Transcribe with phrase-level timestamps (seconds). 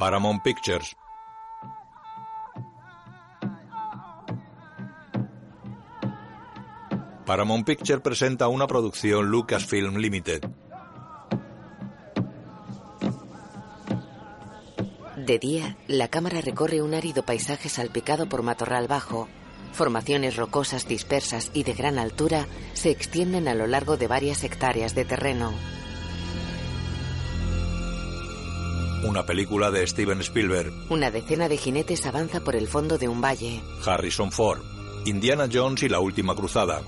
[0.00, 0.96] Paramount Pictures.
[7.26, 10.46] Paramount Pictures presenta una producción Lucasfilm Limited.
[15.18, 19.28] De día, la cámara recorre un árido paisaje salpicado por matorral bajo.
[19.74, 24.94] Formaciones rocosas dispersas y de gran altura se extienden a lo largo de varias hectáreas
[24.94, 25.52] de terreno.
[29.10, 30.72] Una película de Steven Spielberg.
[30.88, 33.60] Una decena de jinetes avanza por el fondo de un valle.
[33.84, 34.60] Harrison Ford.
[35.04, 36.80] Indiana Jones y la última cruzada.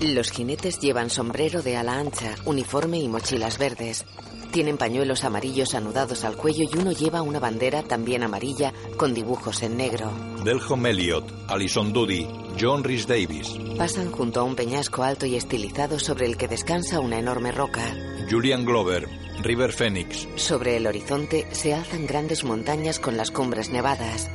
[0.00, 4.06] Los jinetes llevan sombrero de ala ancha, uniforme y mochilas verdes.
[4.52, 9.62] Tienen pañuelos amarillos anudados al cuello y uno lleva una bandera también amarilla con dibujos
[9.62, 10.12] en negro.
[10.44, 12.28] Delhom Elliot, Alison Doody,
[12.60, 13.56] John Rhys Davis.
[13.78, 17.82] Pasan junto a un peñasco alto y estilizado sobre el que descansa una enorme roca.
[18.30, 19.08] Julian Glover,
[19.42, 20.28] River Phoenix.
[20.36, 24.30] Sobre el horizonte se alzan grandes montañas con las cumbres nevadas.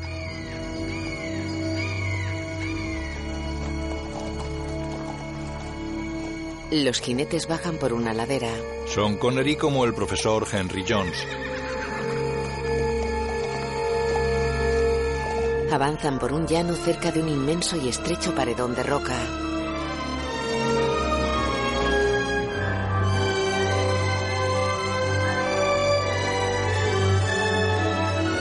[6.71, 8.51] Los jinetes bajan por una ladera.
[8.87, 11.15] Son Connery como el profesor Henry Jones.
[15.71, 19.15] Avanzan por un llano cerca de un inmenso y estrecho paredón de roca.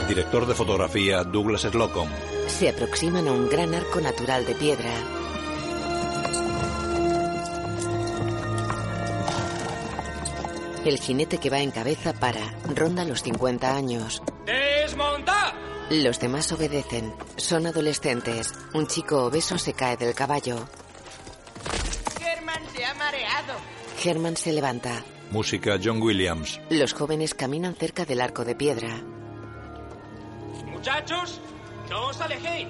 [0.09, 2.09] Director de fotografía Douglas Slocum.
[2.49, 5.16] Se aproximan a un gran arco natural de piedra.
[10.87, 12.55] El jinete que va en cabeza para.
[12.73, 14.23] Ronda los 50 años.
[14.47, 15.53] ¡Desmonta!
[15.91, 17.13] Los demás obedecen.
[17.37, 18.55] Son adolescentes.
[18.73, 20.69] Un chico obeso se cae del caballo.
[22.21, 23.55] Germán se ha mareado.
[24.05, 25.05] Herman se levanta.
[25.33, 26.61] Música John Williams.
[26.71, 29.03] Los jóvenes caminan cerca del arco de piedra.
[30.67, 31.41] Muchachos,
[31.91, 32.69] no os alejéis.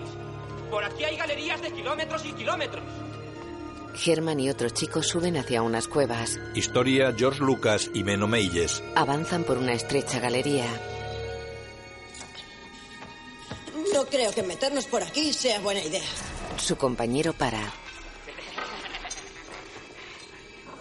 [0.71, 2.85] Por aquí hay galerías de kilómetros y kilómetros.
[4.05, 6.39] Herman y otro chico suben hacia unas cuevas.
[6.55, 8.83] Historia George Lucas y Meno Meyes.
[8.95, 10.67] Avanzan por una estrecha galería.
[13.95, 16.05] No creo que meternos por aquí sea buena idea.
[16.59, 17.73] Su compañero para.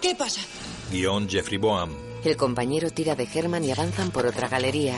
[0.01, 0.41] ¿Qué pasa?
[0.91, 1.91] Guión Jeffrey Boam.
[2.23, 4.95] El compañero tira de Herman y avanzan por otra galería.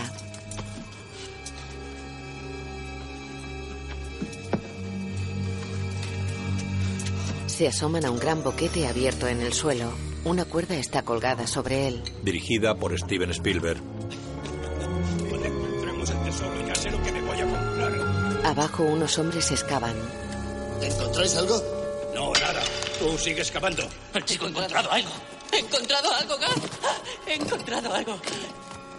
[7.58, 9.92] Se asoman a un gran boquete abierto en el suelo.
[10.26, 12.04] Una cuerda está colgada sobre él.
[12.22, 13.82] Dirigida por Steven Spielberg.
[15.28, 18.46] Cuando encontremos el tesoro ya sé lo que me voy a comprar.
[18.46, 19.96] Abajo unos hombres excavan.
[20.84, 21.60] ¿Encontráis algo?
[22.14, 22.62] No, nada.
[23.00, 23.90] Tú sigues cavando.
[24.14, 25.10] El chico ha encontrado algo.
[25.52, 26.60] He encontrado algo, Gas.
[27.26, 28.20] He encontrado algo.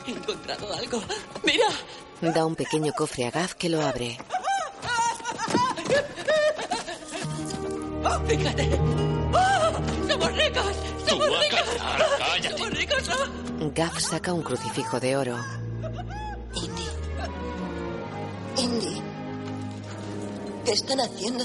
[0.05, 1.01] He encontrado algo.
[1.45, 1.69] Mira.
[2.35, 4.19] Da un pequeño cofre a Gav que lo abre.
[8.27, 8.69] Fíjate.
[9.33, 10.09] ¡Oh!
[10.09, 10.77] ¡Somos ricos!
[11.07, 11.61] ¡Somos Tú ricos!
[11.79, 12.59] cazar, cállate.
[12.59, 13.11] ¡Somos ricos!
[13.75, 15.37] Gav saca un crucifijo de oro.
[16.55, 16.87] Indy.
[18.57, 19.03] Indy.
[20.65, 21.45] ¿Qué están haciendo?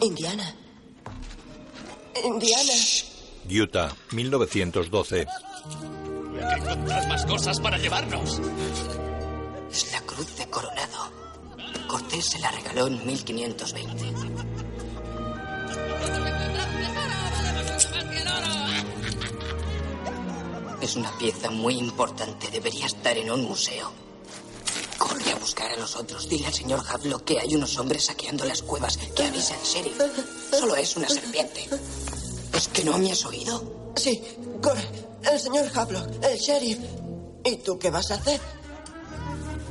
[0.00, 0.54] Indiana.
[2.24, 2.72] Indiana.
[3.50, 5.20] Utah, 1912.
[5.20, 5.26] Hay
[6.54, 8.40] que encontrar más cosas para llevarnos.
[9.70, 11.12] Es la cruz de Coronado.
[11.86, 14.12] Cortés se la regaló en 1520.
[20.80, 22.50] Es una pieza muy importante.
[22.50, 23.90] Debería estar en un museo.
[24.98, 26.28] Corre a buscar a los otros.
[26.28, 28.98] Dile al señor Havlock que hay unos hombres saqueando las cuevas.
[28.98, 29.98] Que avise al sheriff.
[30.50, 31.68] Solo es una serpiente.
[32.52, 33.92] ¿Es que no me has oído?
[33.96, 34.22] Sí,
[34.62, 34.86] corre.
[35.22, 36.78] El señor Havelock, el sheriff.
[37.44, 38.40] ¿Y tú qué vas a hacer?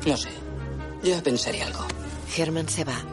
[0.06, 0.30] No sé.
[1.04, 1.86] Ya pensaré algo.
[2.36, 3.06] Herman se va.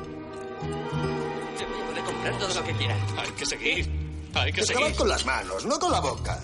[2.21, 2.99] Comprar todo lo que quieras.
[3.17, 3.91] Hay que seguir.
[4.35, 4.97] Hay que Excavad seguir.
[4.97, 6.41] con las manos, no con la boca.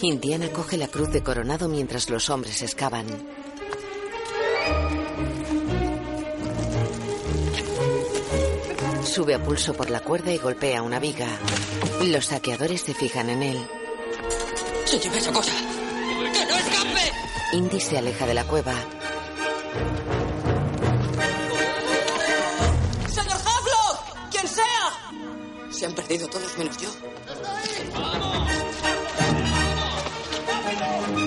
[0.00, 3.06] Indiana coge la cruz de coronado mientras los hombres excavan.
[9.04, 11.28] Sube a pulso por la cuerda y golpea una viga.
[12.04, 13.66] Los saqueadores se fijan en él.
[14.86, 15.52] ¡Se lleve esa cosa!
[15.52, 17.12] ¡Que no escape!
[17.52, 18.74] Indy se aleja de la cueva.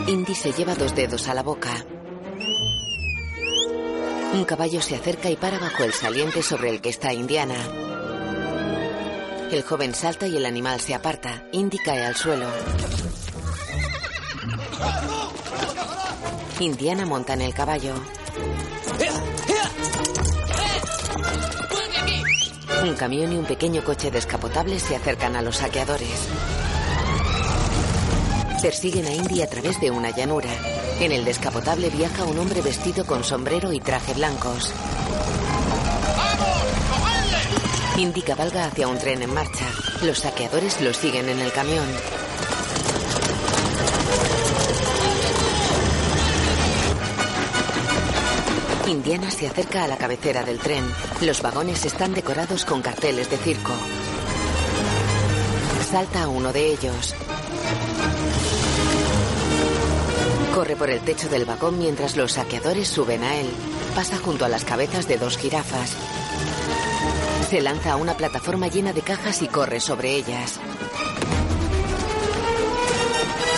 [0.08, 1.84] Indy se lleva dos dedos a la boca.
[4.34, 7.56] Un caballo se acerca y para bajo el saliente sobre el que está Indiana.
[9.52, 11.48] El joven salta y el animal se aparta.
[11.52, 12.48] Indy cae al suelo.
[16.60, 17.96] Indiana monta en el caballo.
[22.86, 26.28] Un camión y un pequeño coche descapotable se acercan a los saqueadores.
[28.62, 30.52] Persiguen a Indy a través de una llanura.
[31.00, 34.72] En el descapotable viaja un hombre vestido con sombrero y traje blancos.
[37.98, 39.66] Indy cabalga hacia un tren en marcha.
[40.04, 41.88] Los saqueadores lo siguen en el camión.
[48.88, 50.84] Indiana se acerca a la cabecera del tren.
[51.22, 53.74] Los vagones están decorados con carteles de circo.
[55.90, 57.16] Salta a uno de ellos.
[60.54, 63.48] Corre por el techo del vagón mientras los saqueadores suben a él.
[63.96, 65.94] Pasa junto a las cabezas de dos jirafas.
[67.50, 70.60] Se lanza a una plataforma llena de cajas y corre sobre ellas.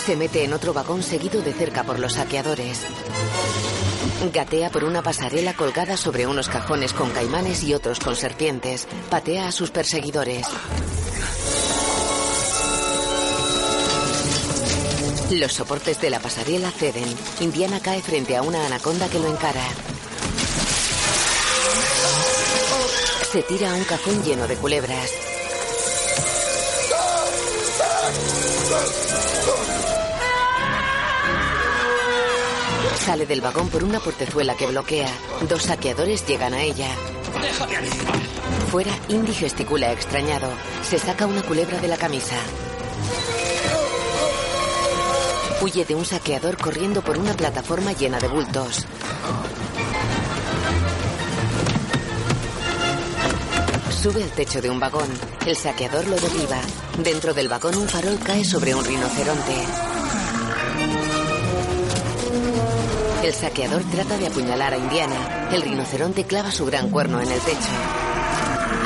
[0.05, 2.85] Se mete en otro vagón seguido de cerca por los saqueadores.
[4.33, 8.87] Gatea por una pasarela colgada sobre unos cajones con caimanes y otros con serpientes.
[9.09, 10.47] Patea a sus perseguidores.
[15.31, 17.07] Los soportes de la pasarela ceden.
[17.41, 19.63] Indiana cae frente a una anaconda que lo encara.
[23.31, 25.11] Se tira a un cajón lleno de culebras.
[33.07, 35.07] Sale del vagón por una portezuela que bloquea.
[35.47, 36.89] Dos saqueadores llegan a ella.
[38.69, 40.49] Fuera, Indy gesticula extrañado.
[40.83, 42.35] Se saca una culebra de la camisa.
[45.61, 48.85] Huye de un saqueador corriendo por una plataforma llena de bultos.
[54.03, 55.07] Sube al techo de un vagón.
[55.45, 56.59] El saqueador lo derriba.
[57.01, 59.96] Dentro del vagón un farol cae sobre un rinoceronte.
[63.27, 65.49] El saqueador trata de apuñalar a Indiana.
[65.51, 67.67] El rinoceronte clava su gran cuerno en el techo.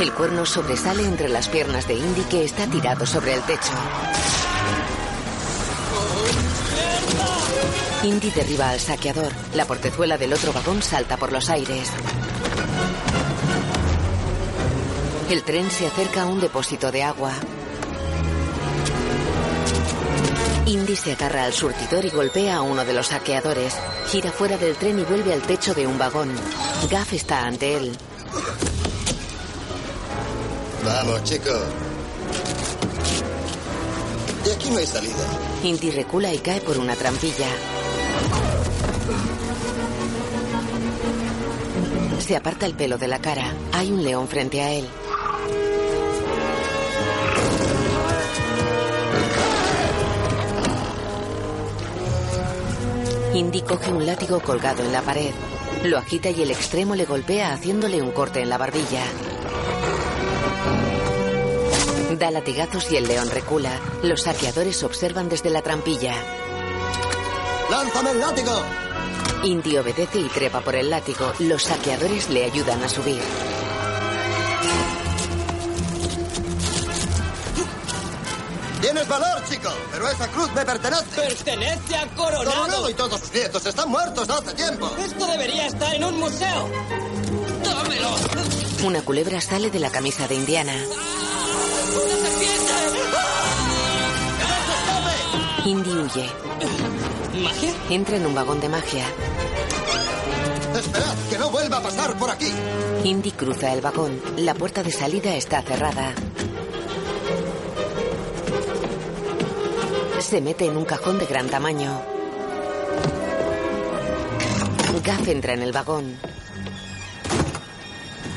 [0.01, 3.71] El cuerno sobresale entre las piernas de Indy que está tirado sobre el techo.
[8.01, 9.31] Indy derriba al saqueador.
[9.53, 11.91] La portezuela del otro vagón salta por los aires.
[15.29, 17.33] El tren se acerca a un depósito de agua.
[20.65, 23.75] Indy se agarra al surtidor y golpea a uno de los saqueadores.
[24.07, 26.31] Gira fuera del tren y vuelve al techo de un vagón.
[26.89, 27.91] Gaff está ante él.
[30.85, 31.51] Vamos, chico.
[34.45, 35.25] De aquí no hay salida.
[35.63, 37.47] Indy recula y cae por una trampilla.
[42.19, 43.53] Se aparta el pelo de la cara.
[43.73, 44.87] Hay un león frente a él.
[53.33, 55.31] Indy coge un látigo colgado en la pared.
[55.83, 59.03] Lo agita y el extremo le golpea haciéndole un corte en la barbilla.
[62.19, 63.79] Da latigazos y el león recula.
[64.03, 66.13] Los saqueadores observan desde la trampilla.
[67.69, 68.51] ¡Lánzame el látigo!
[69.43, 71.31] Indy obedece y trepa por el látigo.
[71.39, 73.21] Los saqueadores le ayudan a subir.
[78.91, 81.15] Tienes valor, chico, pero esa cruz me pertenece.
[81.15, 82.51] Pertenece a Coronado.
[82.51, 84.91] Coronado y todos sus nietos están muertos hace tiempo.
[84.99, 86.69] Esto debería estar en un museo.
[87.63, 88.09] ¡Dámelo!
[88.83, 90.73] Una culebra sale de la camisa de Indiana.
[90.73, 92.73] ¡Una serpiente!
[95.63, 96.29] Indy huye.
[97.43, 97.73] ¿Magia?
[97.89, 99.05] Entra en un vagón de magia.
[100.75, 102.51] Esperad, que no vuelva a pasar por aquí.
[103.05, 104.21] Indy cruza el vagón.
[104.35, 106.13] La puerta de salida está cerrada.
[110.31, 111.91] Se mete en un cajón de gran tamaño.
[115.03, 116.15] Gaff entra en el vagón.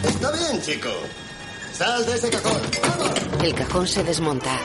[0.02, 0.88] Está bien, chico.
[1.72, 2.60] Sal de ese cajón.
[2.82, 3.44] ¡Vamos!
[3.44, 4.58] El cajón se desmonta.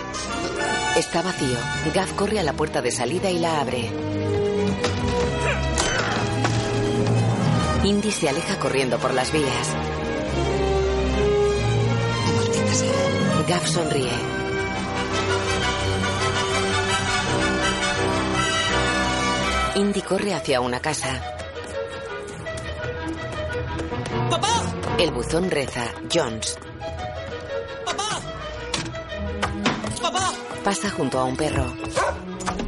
[0.98, 1.60] Está vacío.
[1.94, 3.92] Gaff corre a la puerta de salida y la abre.
[7.84, 9.68] Indy se aleja corriendo por las vías.
[13.48, 14.39] Gaff sonríe.
[19.80, 21.22] Indy corre hacia una casa.
[24.30, 24.62] ¡Papá!
[24.98, 25.86] El buzón reza.
[26.14, 26.58] Jones.
[27.86, 28.20] ¡Papá!
[30.02, 30.34] ¡Papá!
[30.66, 31.74] Pasa junto a un perro.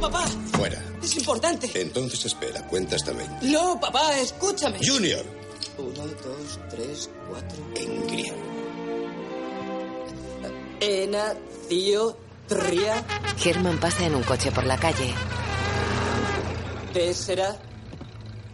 [0.00, 0.24] ¡Papá!
[0.56, 0.82] Fuera.
[1.02, 1.70] Es importante.
[1.74, 3.46] Entonces espera, cuenta hasta 20.
[3.46, 4.78] No, papá, escúchame.
[4.82, 5.22] Junior.
[5.76, 7.58] Uno, dos, tres, cuatro.
[7.76, 8.36] En griego.
[10.80, 11.34] Ena,
[11.68, 12.16] Tío,
[12.48, 13.04] Tria,
[13.44, 15.12] Herman pasa en un coche por la calle.
[16.92, 17.56] Tessera,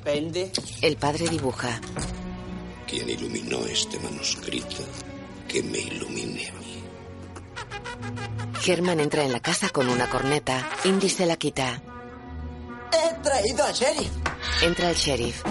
[0.04, 0.52] Pende.
[0.80, 1.80] El padre dibuja.
[2.86, 4.82] Quien iluminó este manuscrito,
[5.46, 6.82] que me ilumine a mí.
[8.66, 10.68] Herman entra en la casa con una corneta.
[10.84, 11.82] Indy se la quita.
[12.92, 14.10] He traído al sheriff.
[14.62, 15.42] Entra el sheriff.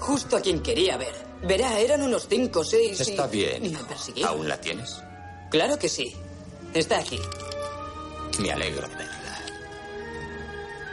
[0.00, 1.14] Justo a quien quería ver.
[1.42, 2.98] Verá, eran unos cinco o seis.
[3.00, 3.64] y- Está bien.
[3.66, 4.32] Y me persiguieron.
[4.34, 4.96] ¿Aún la tienes?
[5.50, 6.14] Claro que sí.
[6.74, 7.18] Está aquí.
[8.40, 9.15] Me alegro de verla.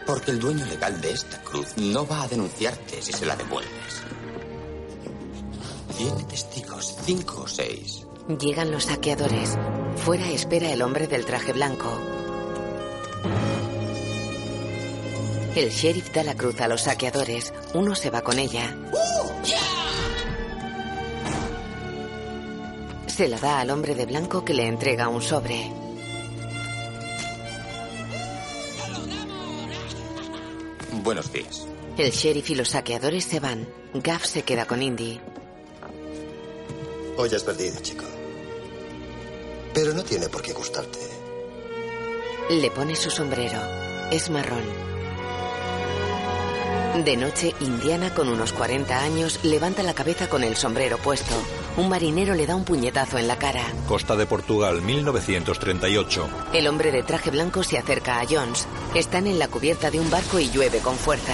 [0.06, 4.04] Porque el dueño legal de esta cruz no va a denunciarte si se la devuelves.
[5.98, 8.06] Tiene testigos, cinco o seis.
[8.40, 9.58] Llegan los saqueadores.
[9.98, 12.00] Fuera espera el hombre del traje blanco.
[15.56, 17.54] El sheriff da la cruz a los saqueadores.
[17.74, 18.76] Uno se va con ella.
[23.08, 25.83] Se la da al hombre de blanco que le entrega un sobre.
[31.04, 31.68] Buenos días.
[31.98, 33.68] El sheriff y los saqueadores se van.
[33.94, 35.20] Gaff se queda con Indy.
[37.18, 38.06] Hoy has perdido, chico.
[39.74, 41.00] Pero no tiene por qué gustarte.
[42.50, 43.60] Le pone su sombrero.
[44.12, 44.64] Es marrón.
[47.04, 51.36] De noche, Indiana, con unos 40 años, levanta la cabeza con el sombrero puesto.
[51.76, 53.64] Un marinero le da un puñetazo en la cara.
[53.88, 56.28] Costa de Portugal, 1938.
[56.54, 58.68] El hombre de traje blanco se acerca a Jones.
[58.94, 61.34] Están en la cubierta de un barco y llueve con fuerza.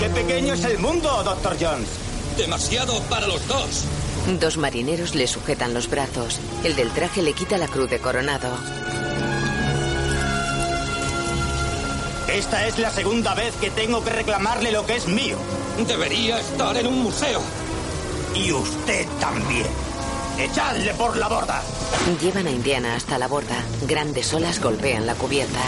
[0.00, 1.88] ¡Qué pequeño es el mundo, Doctor Jones!
[2.36, 3.84] Demasiado para los dos.
[4.38, 6.40] Dos marineros le sujetan los brazos.
[6.62, 8.50] El del traje le quita la cruz de coronado.
[12.34, 15.36] Esta es la segunda vez que tengo que reclamarle lo que es mío.
[15.86, 17.42] Debería estar en un museo.
[18.34, 19.66] Y usted también.
[20.38, 21.62] ¡Echadle por la borda!
[22.22, 23.62] Llevan a Indiana hasta la borda.
[23.86, 25.60] Grandes olas golpean la cubierta.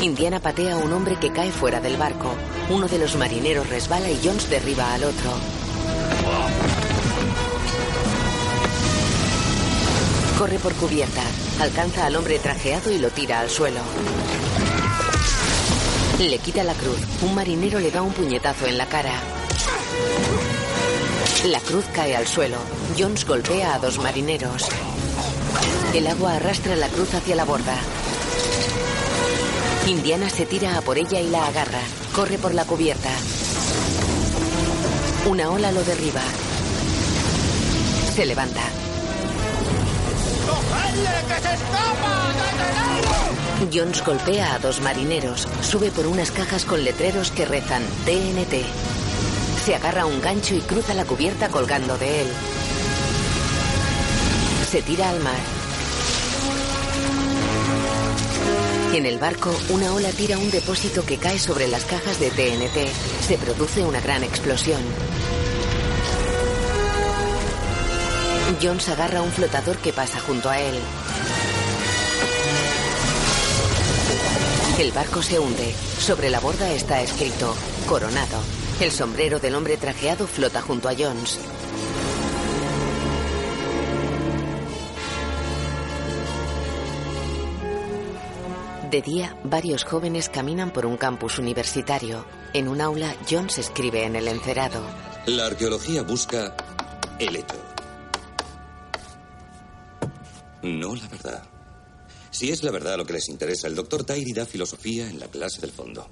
[0.00, 2.32] Indiana patea a un hombre que cae fuera del barco.
[2.70, 5.61] Uno de los marineros resbala y Jones derriba al otro.
[10.42, 11.22] Corre por cubierta,
[11.60, 13.78] alcanza al hombre trajeado y lo tira al suelo.
[16.18, 16.98] Le quita la cruz.
[17.22, 19.12] Un marinero le da un puñetazo en la cara.
[21.44, 22.56] La cruz cae al suelo.
[22.98, 24.66] Jones golpea a dos marineros.
[25.94, 27.76] El agua arrastra la cruz hacia la borda.
[29.86, 31.82] Indiana se tira a por ella y la agarra.
[32.16, 33.10] Corre por la cubierta.
[35.24, 36.22] Una ola lo derriba.
[38.16, 38.81] Se levanta.
[40.92, 42.32] ¡Cogedle, que se escapa!
[43.72, 45.48] Jones golpea a dos marineros.
[45.62, 48.66] Sube por unas cajas con letreros que rezan TNT.
[49.64, 52.26] Se agarra un gancho y cruza la cubierta colgando de él.
[54.70, 55.38] Se tira al mar.
[58.92, 62.92] En el barco, una ola tira un depósito que cae sobre las cajas de TNT.
[63.26, 64.82] Se produce una gran explosión.
[68.62, 70.78] Jones agarra un flotador que pasa junto a él.
[74.78, 75.74] El barco se hunde.
[75.98, 77.54] Sobre la borda está escrito
[77.88, 78.40] Coronado.
[78.80, 81.40] El sombrero del hombre trajeado flota junto a Jones.
[88.90, 92.24] De día, varios jóvenes caminan por un campus universitario.
[92.52, 94.82] En un aula, Jones escribe en el encerado.
[95.26, 96.54] La arqueología busca
[97.18, 97.71] el hecho.
[100.62, 101.42] No la verdad.
[102.30, 105.28] Si es la verdad lo que les interesa, el doctor Tyree da filosofía en la
[105.28, 106.08] clase del fondo.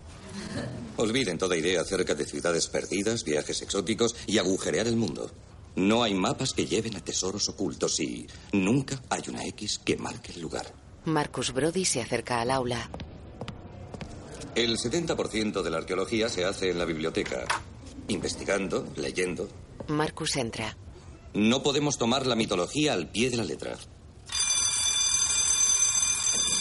[0.96, 5.30] Olviden toda idea acerca de ciudades perdidas, viajes exóticos y agujerear el mundo.
[5.76, 10.32] No hay mapas que lleven a tesoros ocultos y nunca hay una X que marque
[10.32, 10.74] el lugar.
[11.04, 12.90] Marcus Brody se acerca al aula.
[14.54, 17.46] El 70% de la arqueología se hace en la biblioteca,
[18.08, 19.48] investigando, leyendo.
[19.88, 20.76] Marcus entra.
[21.32, 23.78] No podemos tomar la mitología al pie de la letra.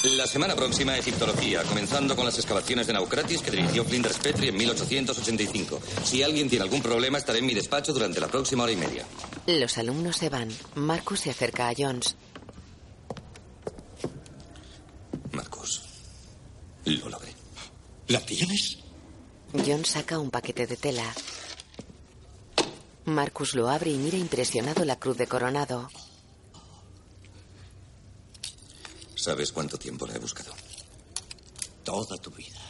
[0.03, 4.55] La semana próxima, egiptología, comenzando con las excavaciones de Naucratis que dirigió Flinders Petrie en
[4.55, 5.81] 1885.
[6.05, 9.05] Si alguien tiene algún problema, estaré en mi despacho durante la próxima hora y media.
[9.45, 10.49] Los alumnos se van.
[10.75, 12.15] Marcus se acerca a Jones.
[15.33, 15.81] Marcus,
[16.85, 17.33] lo logré.
[18.07, 18.77] ¿La tienes?
[19.51, 21.13] Jones saca un paquete de tela.
[23.03, 25.89] Marcus lo abre y mira impresionado la cruz de coronado.
[29.19, 30.53] ¿Sabes cuánto tiempo la he buscado?
[31.83, 32.61] Toda tu vida.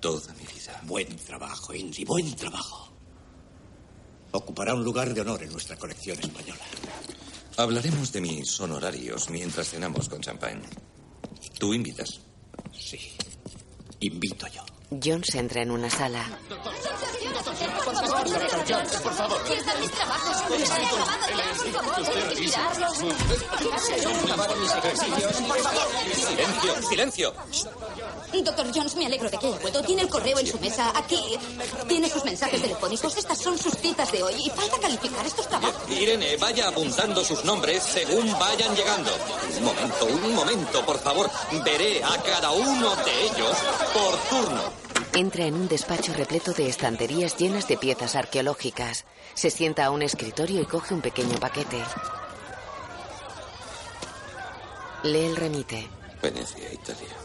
[0.00, 0.80] Toda mi vida.
[0.82, 2.92] Buen trabajo, Indy, buen trabajo.
[4.32, 6.64] Ocupará un lugar de honor en nuestra colección española.
[7.56, 10.60] Hablaremos de mis honorarios mientras cenamos con champán.
[11.56, 12.20] ¿Tú invitas?
[12.76, 12.98] Sí.
[14.00, 14.73] Invito yo.
[14.90, 16.24] Jones entra en una sala.
[26.14, 27.34] Silencio, silencio.
[28.42, 29.82] Doctor Jones, me alegro de que haya vuelto.
[29.82, 30.92] Tiene el correo en su mesa.
[30.96, 31.20] Aquí.
[31.86, 33.16] Tiene sus mensajes telefónicos.
[33.16, 34.34] Estas son sus citas de hoy.
[34.44, 35.90] Y falta calificar estos trabajos.
[35.90, 39.10] Irene, vaya apuntando sus nombres según vayan llegando.
[39.58, 41.30] Un momento, un momento, por favor.
[41.64, 43.56] Veré a cada uno de ellos
[43.92, 44.62] por turno.
[45.14, 49.04] Entra en un despacho repleto de estanterías llenas de piezas arqueológicas.
[49.34, 51.80] Se sienta a un escritorio y coge un pequeño paquete.
[55.04, 55.88] Lee el remite.
[56.22, 57.23] Venecia, Italia.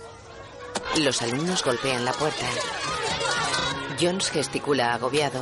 [0.97, 2.45] Los alumnos golpean la puerta.
[3.99, 5.41] Jones gesticula agobiado.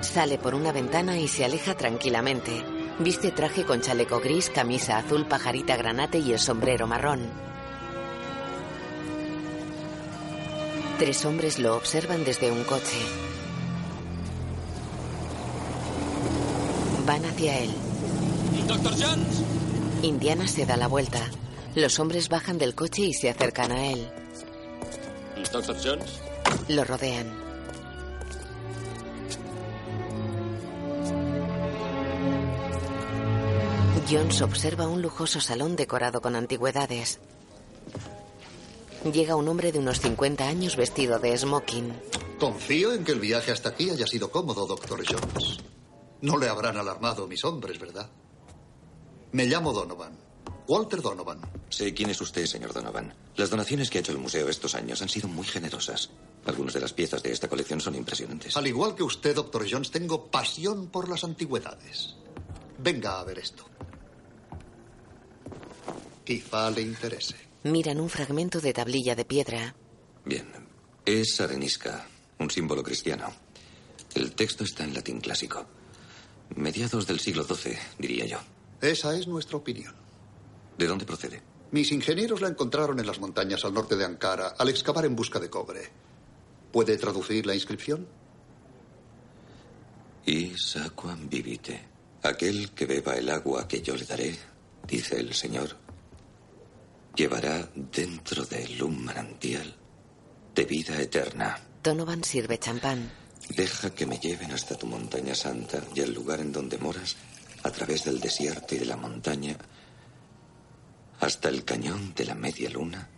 [0.00, 2.64] Sale por una ventana y se aleja tranquilamente.
[2.98, 7.30] Viste traje con chaleco gris, camisa azul, pajarita granate y el sombrero marrón.
[10.98, 12.98] Tres hombres lo observan desde un coche.
[17.06, 17.70] Van hacia él.
[18.66, 19.57] Doctor Jones.
[20.02, 21.20] Indiana se da la vuelta.
[21.74, 24.08] Los hombres bajan del coche y se acercan a él.
[25.52, 26.20] Doctor Jones.
[26.68, 27.48] Lo rodean.
[34.10, 37.20] Jones observa un lujoso salón decorado con antigüedades.
[39.12, 41.92] Llega un hombre de unos 50 años vestido de smoking.
[42.38, 45.58] Confío en que el viaje hasta aquí haya sido cómodo, doctor Jones.
[46.22, 48.08] No le habrán alarmado mis hombres, ¿verdad?
[49.32, 50.16] Me llamo Donovan.
[50.66, 51.40] Walter Donovan.
[51.70, 53.14] Sé quién es usted, señor Donovan.
[53.36, 56.10] Las donaciones que ha hecho el museo estos años han sido muy generosas.
[56.46, 58.56] Algunas de las piezas de esta colección son impresionantes.
[58.56, 62.16] Al igual que usted, doctor Jones, tengo pasión por las antigüedades.
[62.78, 63.64] Venga a ver esto.
[66.24, 67.36] Quizá le interese.
[67.64, 69.74] Miran un fragmento de tablilla de piedra.
[70.24, 70.46] Bien.
[71.04, 72.06] Es arenisca,
[72.38, 73.32] un símbolo cristiano.
[74.14, 75.64] El texto está en latín clásico.
[76.54, 78.38] Mediados del siglo XII, diría yo.
[78.80, 79.94] Esa es nuestra opinión.
[80.76, 81.42] ¿De dónde procede?
[81.72, 85.38] Mis ingenieros la encontraron en las montañas al norte de Ankara al excavar en busca
[85.38, 85.90] de cobre.
[86.72, 88.06] ¿Puede traducir la inscripción?
[90.76, 91.80] Aquam vivite.
[92.22, 94.36] Aquel que beba el agua que yo le daré,
[94.86, 95.76] dice el Señor,
[97.14, 99.74] llevará dentro de él un manantial
[100.54, 101.58] de vida eterna.
[101.82, 103.10] Donovan sirve champán.
[103.48, 107.16] Deja que me lleven hasta tu montaña santa y al lugar en donde moras,
[107.62, 109.56] a través del desierto y de la montaña,
[111.20, 113.08] hasta el cañón de la media luna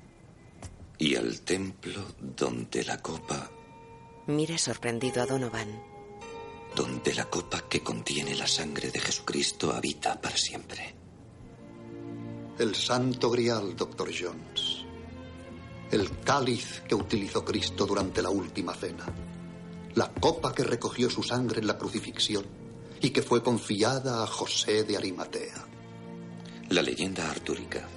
[0.99, 3.51] y al templo donde la copa,
[4.27, 5.83] Mira sorprendido a Donovan.
[6.77, 10.95] donde la copa que contiene la sangre de Jesucristo habita para siempre.
[12.59, 14.85] El santo grial, doctor Jones.
[15.91, 19.05] El cáliz que utilizó Cristo durante la última cena.
[19.95, 22.60] La copa que recogió su sangre en la crucifixión
[23.01, 25.67] y que fue confiada a José de Arimatea.
[26.69, 27.89] La leyenda artúrica.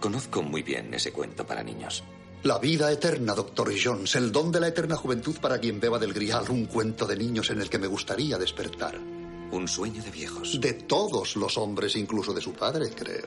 [0.00, 2.04] Conozco muy bien ese cuento para niños.
[2.42, 4.14] La vida eterna, doctor Jones.
[4.14, 6.44] El don de la eterna juventud para quien beba del grial.
[6.48, 8.98] Un cuento de niños en el que me gustaría despertar.
[9.50, 10.60] Un sueño de viejos.
[10.60, 13.26] De todos los hombres, incluso de su padre, creo.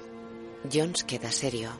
[0.71, 1.71] Jones queda serio.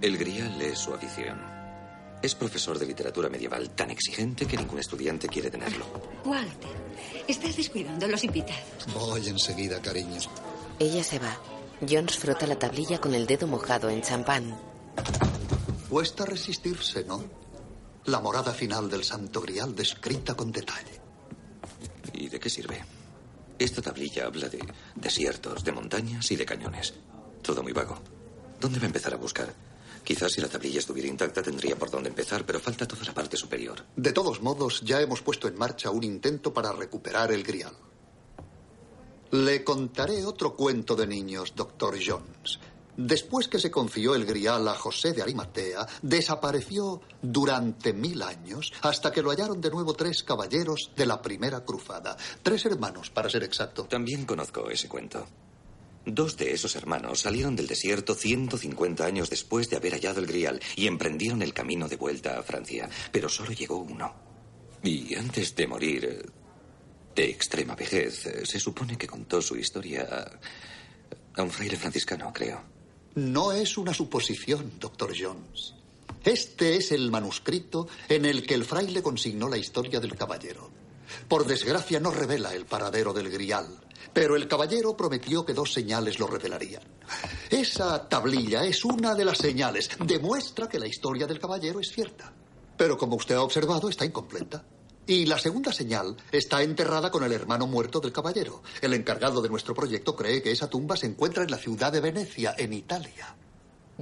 [0.00, 1.53] El grial es su afición.
[2.24, 5.84] Es profesor de literatura medieval tan exigente que ningún estudiante quiere tenerlo.
[6.24, 6.70] Walter,
[7.28, 8.86] estás descuidando a los invitados.
[8.94, 10.18] Voy enseguida, cariño.
[10.78, 11.38] Ella se va.
[11.86, 14.58] Jones frota la tablilla con el dedo mojado en champán.
[15.90, 17.22] Cuesta resistirse, ¿no?
[18.06, 20.98] La morada final del Santo Grial descrita con detalle.
[22.14, 22.82] ¿Y de qué sirve?
[23.58, 26.94] Esta tablilla habla de desiertos, de montañas y de cañones.
[27.42, 27.98] Todo muy vago.
[28.58, 29.73] ¿Dónde va a empezar a buscar?
[30.04, 33.36] Quizás si la tablilla estuviera intacta tendría por dónde empezar, pero falta toda la parte
[33.36, 33.84] superior.
[33.96, 37.74] De todos modos, ya hemos puesto en marcha un intento para recuperar el Grial.
[39.30, 42.60] Le contaré otro cuento de niños, doctor Jones.
[42.96, 49.10] Después que se confió el grial a José de Arimatea, desapareció durante mil años hasta
[49.10, 52.16] que lo hallaron de nuevo tres caballeros de la primera cruzada.
[52.42, 53.84] Tres hermanos, para ser exacto.
[53.84, 55.26] También conozco ese cuento.
[56.06, 60.60] Dos de esos hermanos salieron del desierto 150 años después de haber hallado el grial
[60.76, 64.14] y emprendieron el camino de vuelta a Francia, pero solo llegó uno.
[64.82, 66.30] Y antes de morir
[67.14, 70.30] de extrema vejez, se supone que contó su historia
[71.36, 72.62] a un fraile franciscano, creo.
[73.14, 75.74] No es una suposición, doctor Jones.
[76.22, 80.83] Este es el manuscrito en el que el fraile consignó la historia del caballero.
[81.28, 83.66] Por desgracia no revela el paradero del grial,
[84.12, 86.82] pero el caballero prometió que dos señales lo revelarían.
[87.50, 89.90] Esa tablilla es una de las señales.
[90.04, 92.32] Demuestra que la historia del caballero es cierta.
[92.76, 94.64] Pero como usted ha observado, está incompleta.
[95.06, 98.62] Y la segunda señal está enterrada con el hermano muerto del caballero.
[98.80, 102.00] El encargado de nuestro proyecto cree que esa tumba se encuentra en la ciudad de
[102.00, 103.36] Venecia, en Italia.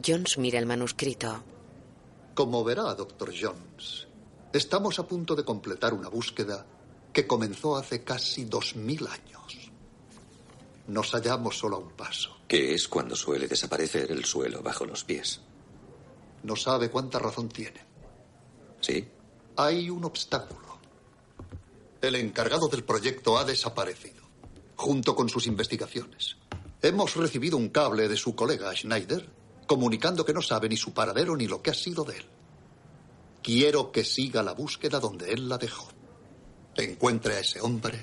[0.04, 1.42] Jones mira el manuscrito.
[2.34, 4.06] Como verá, doctor Jones,
[4.52, 6.64] estamos a punto de completar una búsqueda
[7.12, 9.70] que comenzó hace casi dos mil años.
[10.88, 12.36] Nos hallamos solo a un paso.
[12.48, 15.40] ¿Qué es cuando suele desaparecer el suelo bajo los pies?
[16.42, 17.80] No sabe cuánta razón tiene.
[18.80, 19.08] ¿Sí?
[19.56, 20.78] Hay un obstáculo.
[22.00, 24.22] El encargado del proyecto ha desaparecido,
[24.74, 26.36] junto con sus investigaciones.
[26.80, 29.30] Hemos recibido un cable de su colega Schneider
[29.68, 32.26] comunicando que no sabe ni su paradero ni lo que ha sido de él.
[33.40, 35.91] Quiero que siga la búsqueda donde él la dejó.
[36.76, 37.98] Encuentre a ese hombre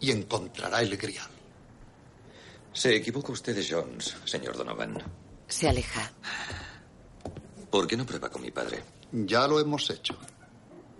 [0.00, 1.30] y encontrará el grial.
[2.72, 4.98] Se equivoca usted de Jones, señor Donovan.
[5.46, 6.12] Se aleja.
[7.70, 8.82] ¿Por qué no prueba con mi padre?
[9.12, 10.16] Ya lo hemos hecho.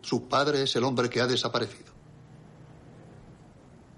[0.02, 1.92] Su padre es el hombre que ha desaparecido.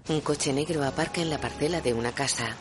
[0.07, 2.55] Un coche negro aparca en la parcela de una casa.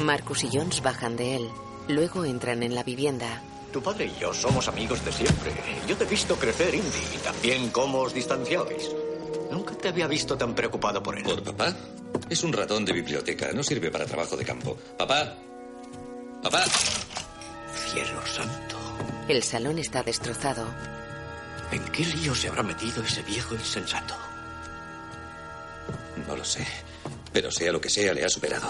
[0.00, 1.50] Marcus y Jones bajan de él.
[1.88, 3.42] Luego entran en la vivienda.
[3.72, 5.50] Tu padre y yo somos amigos de siempre.
[5.88, 8.90] Yo te he visto crecer, Indy, y también cómo os distanciabais.
[9.50, 11.24] Nunca te había visto tan preocupado por él.
[11.24, 11.74] ¿Por papá?
[12.28, 13.50] Es un ratón de biblioteca.
[13.52, 14.76] No sirve para trabajo de campo.
[14.98, 15.34] Papá.
[16.42, 16.64] Papá.
[17.92, 18.76] Cielo santo.
[19.26, 20.66] El salón está destrozado.
[21.70, 24.14] ¿En qué lío se habrá metido ese viejo insensato?
[26.28, 26.66] No lo sé.
[27.32, 28.68] Pero sea lo que sea, le ha superado.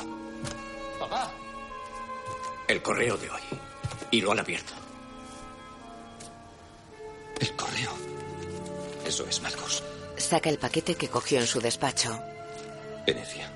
[1.00, 1.32] Papá.
[2.68, 3.42] El correo de hoy.
[4.12, 4.81] Y lo han abierto.
[7.42, 7.90] El correo.
[9.04, 9.82] Eso es, Marcos.
[10.16, 12.16] Saca el paquete que cogió en su despacho.
[13.04, 13.50] Venecia.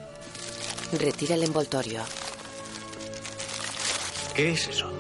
[0.91, 2.03] Retira el envoltorio.
[4.35, 4.91] ¿Qué es eso?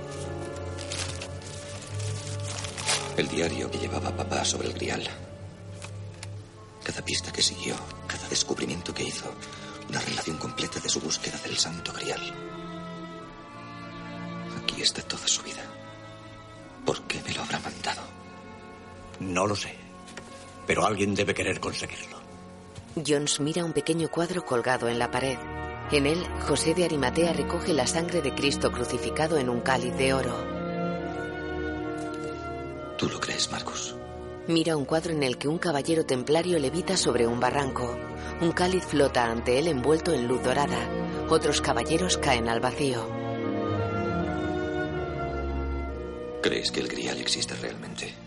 [3.16, 5.04] El diario que llevaba papá sobre el grial.
[6.84, 7.74] Cada pista que siguió,
[8.06, 9.34] cada descubrimiento que hizo,
[9.88, 12.22] una relación completa de su búsqueda del santo grial.
[14.62, 15.64] Aquí está toda su vida.
[16.84, 18.15] ¿Por qué me lo habrá mandado?
[19.20, 19.74] No lo sé.
[20.66, 22.16] Pero alguien debe querer conseguirlo.
[23.06, 25.38] Jones mira un pequeño cuadro colgado en la pared.
[25.92, 30.14] En él, José de Arimatea recoge la sangre de Cristo crucificado en un cáliz de
[30.14, 30.34] oro.
[32.96, 33.94] ¿Tú lo crees, Marcos?
[34.48, 37.98] Mira un cuadro en el que un caballero templario levita sobre un barranco.
[38.40, 40.78] Un cáliz flota ante él envuelto en luz dorada.
[41.28, 43.06] Otros caballeros caen al vacío.
[46.42, 48.25] ¿Crees que el grial existe realmente?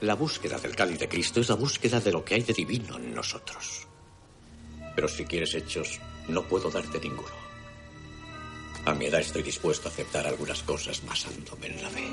[0.00, 2.96] La búsqueda del cáliz de Cristo es la búsqueda de lo que hay de divino
[2.96, 3.86] en nosotros.
[4.94, 7.50] Pero si quieres hechos, no puedo darte ninguno.
[8.86, 12.08] A mi edad estoy dispuesto a aceptar algunas cosas basándome en la fe.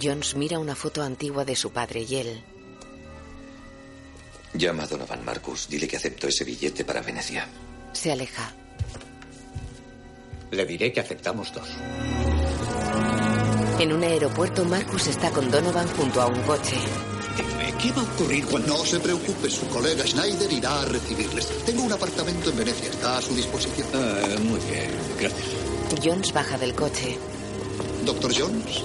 [0.00, 2.44] Jones mira una foto antigua de su padre y él.
[4.52, 5.68] Llama a Donovan Marcus.
[5.68, 7.48] Dile que acepto ese billete para Venecia.
[7.94, 8.54] Se aleja.
[10.50, 11.68] Le diré que aceptamos dos.
[13.78, 16.76] En un aeropuerto, Marcus está con Donovan junto a un coche.
[17.82, 18.68] ¿Qué va a ocurrir cuando...
[18.68, 21.48] No se preocupe, su colega Schneider irá a recibirles.
[21.64, 23.88] Tengo un apartamento en Venecia, está a su disposición.
[23.92, 25.48] Ah, muy bien, gracias.
[26.02, 27.18] Jones baja del coche.
[28.06, 28.82] Doctor Jones,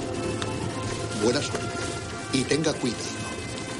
[1.23, 1.67] buena suerte.
[2.33, 3.01] Y tenga cuidado.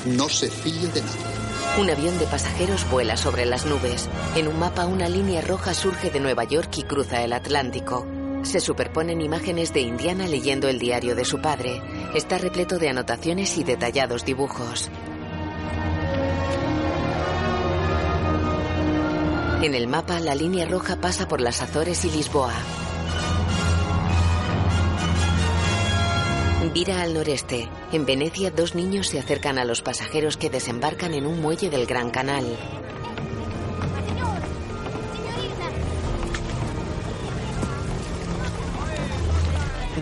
[0.06, 1.78] No se fíe de nada.
[1.80, 4.08] Un avión de pasajeros vuela sobre las nubes.
[4.36, 8.08] En un mapa una línea roja surge de Nueva York y cruza el Atlántico.
[8.44, 11.82] Se superponen imágenes de Indiana leyendo el diario de su padre.
[12.16, 14.90] Está repleto de anotaciones y detallados dibujos.
[19.62, 22.54] En el mapa, la línea roja pasa por las Azores y Lisboa.
[26.74, 27.68] Vira al noreste.
[27.92, 31.88] En Venecia, dos niños se acercan a los pasajeros que desembarcan en un muelle del
[31.88, 32.46] Gran Canal.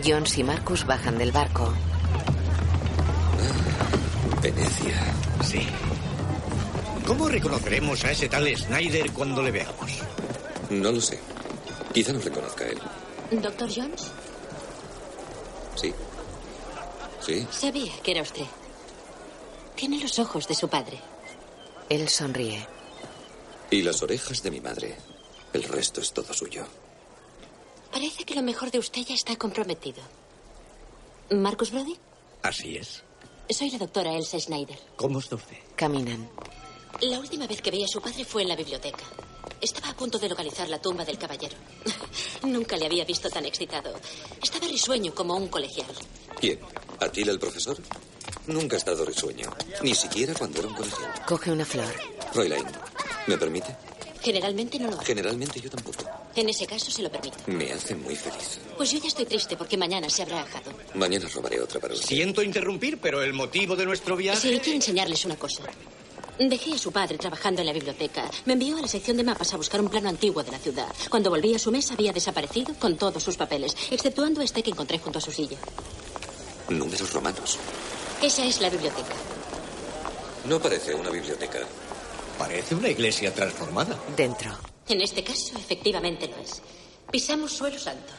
[0.05, 1.73] Jones y Marcus bajan del barco.
[4.41, 5.01] Venecia.
[5.43, 5.65] Sí.
[7.05, 9.91] ¿Cómo reconoceremos a ese tal Snyder cuando le veamos?
[10.71, 11.19] No lo sé.
[11.93, 12.79] Quizá nos reconozca él.
[13.31, 14.11] ¿Doctor Jones?
[15.75, 15.93] Sí.
[17.21, 17.47] Sí.
[17.51, 18.45] Sabía que era usted.
[19.75, 20.99] Tiene los ojos de su padre.
[21.89, 22.67] Él sonríe.
[23.69, 24.97] Y las orejas de mi madre.
[25.53, 26.65] El resto es todo suyo.
[27.91, 30.01] Parece que lo mejor de usted ya está comprometido.
[31.29, 31.97] ¿Marcus Brody?
[32.41, 33.03] Así es.
[33.49, 34.77] Soy la doctora Elsa Schneider.
[34.95, 35.57] ¿Cómo está usted?
[35.75, 36.27] Caminan.
[37.01, 39.03] La última vez que vi a su padre fue en la biblioteca.
[39.61, 41.55] Estaba a punto de localizar la tumba del caballero.
[42.43, 43.93] Nunca le había visto tan excitado.
[44.41, 45.87] Estaba risueño como un colegial.
[46.39, 46.59] ¿Quién?
[46.99, 47.77] ¿Atila el profesor?
[48.47, 49.51] Nunca ha estado risueño.
[49.81, 51.11] Ni siquiera cuando era un colegial.
[51.27, 51.93] Coge una flor.
[52.31, 52.65] Fräulein,
[53.27, 53.75] ¿me permite?
[54.21, 55.05] Generalmente no lo hace.
[55.05, 56.03] Generalmente yo tampoco.
[56.35, 57.37] En ese caso se lo permito.
[57.47, 58.59] Me hace muy feliz.
[58.77, 60.71] Pues yo ya estoy triste porque mañana se habrá ajado.
[60.95, 62.07] Mañana robaré otra para usted.
[62.07, 64.39] Siento interrumpir, pero el motivo de nuestro viaje...
[64.39, 65.63] Sí, quiero enseñarles una cosa.
[66.37, 68.29] Dejé a su padre trabajando en la biblioteca.
[68.45, 70.93] Me envió a la sección de mapas a buscar un plano antiguo de la ciudad.
[71.09, 74.99] Cuando volví a su mesa había desaparecido con todos sus papeles, exceptuando este que encontré
[74.99, 75.57] junto a su silla.
[76.67, 77.57] Números romanos.
[78.21, 79.15] Esa es la biblioteca.
[80.45, 81.59] No parece una biblioteca.
[82.37, 83.97] Parece una iglesia transformada.
[84.17, 84.51] Dentro.
[84.89, 86.61] En este caso, efectivamente lo es.
[87.09, 88.11] Pisamos suelo santo.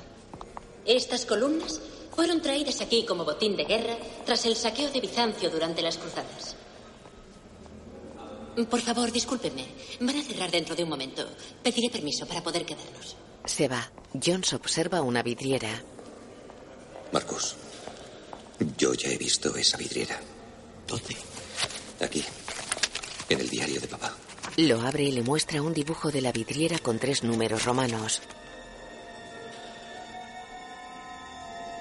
[0.87, 1.81] Estas columnas
[2.15, 6.56] fueron traídas aquí como botín de guerra tras el saqueo de Bizancio durante las cruzadas.
[8.65, 9.67] Por favor, discúlpenme.
[10.01, 11.29] Van a cerrar dentro de un momento.
[11.63, 13.17] Pediré permiso para poder quedarnos.
[13.45, 13.91] Se va.
[14.15, 15.69] Jones observa una vidriera.
[17.13, 17.55] Marcus,
[18.79, 20.19] yo ya he visto esa vidriera.
[20.87, 21.17] ¿Dónde?
[22.01, 22.25] Aquí,
[23.29, 24.15] en el diario de papá.
[24.57, 28.23] Lo abre y le muestra un dibujo de la vidriera con tres números romanos.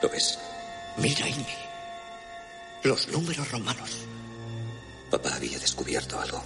[0.01, 0.37] ¿Lo ves?
[0.97, 1.45] Mira, Amy.
[2.83, 3.91] Los números romanos.
[5.09, 6.43] Papá había descubierto algo.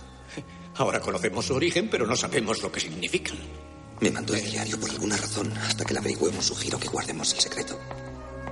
[0.80, 3.38] Ahora conocemos su origen, pero no sabemos lo que significan.
[4.00, 5.52] Me mandó el diario por alguna razón.
[5.58, 7.78] Hasta que la averigüemos, sugiero que guardemos el secreto.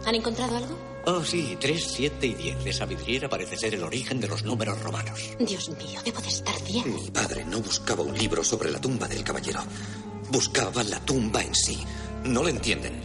[0.05, 0.77] ¿Han encontrado algo?
[1.05, 2.65] Oh, sí, 3, 7 y 10.
[2.65, 5.21] Esa vidriera parece ser el origen de los números romanos.
[5.39, 7.01] Dios mío, debo de estar ciego.
[7.01, 9.61] Mi padre no buscaba un libro sobre la tumba del caballero.
[10.29, 11.79] Buscaba la tumba en sí.
[12.25, 12.99] No lo entienden.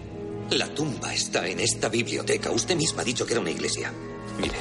[0.50, 2.50] La tumba está en esta biblioteca.
[2.50, 3.92] Usted misma ha dicho que era una iglesia.
[4.40, 4.58] Mire.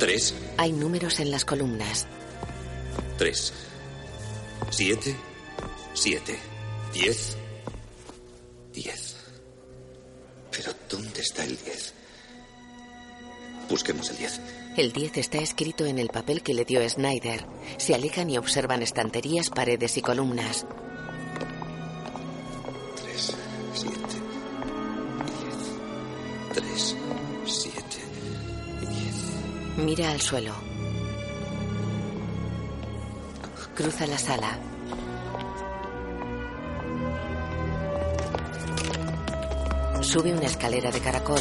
[0.00, 2.08] Tres, Hay números en las columnas.
[3.16, 3.52] Tres,
[4.70, 5.14] siete,
[5.94, 6.38] siete,
[6.92, 7.36] diez,
[8.72, 9.16] diez.
[10.50, 11.92] Pero ¿dónde está el diez?
[13.68, 14.40] Busquemos el diez.
[14.76, 17.46] El 10 está escrito en el papel que le dio Snyder.
[17.78, 20.66] Se alejan y observan estanterías, paredes y columnas.
[22.96, 23.36] Tres,
[23.72, 23.96] siete,
[26.52, 26.54] diez.
[26.54, 26.96] Tres,
[27.46, 27.98] siete,
[28.90, 29.76] diez.
[29.76, 30.73] Mira al suelo.
[33.74, 34.56] Cruza la sala.
[40.00, 41.40] Sube una escalera de caracol.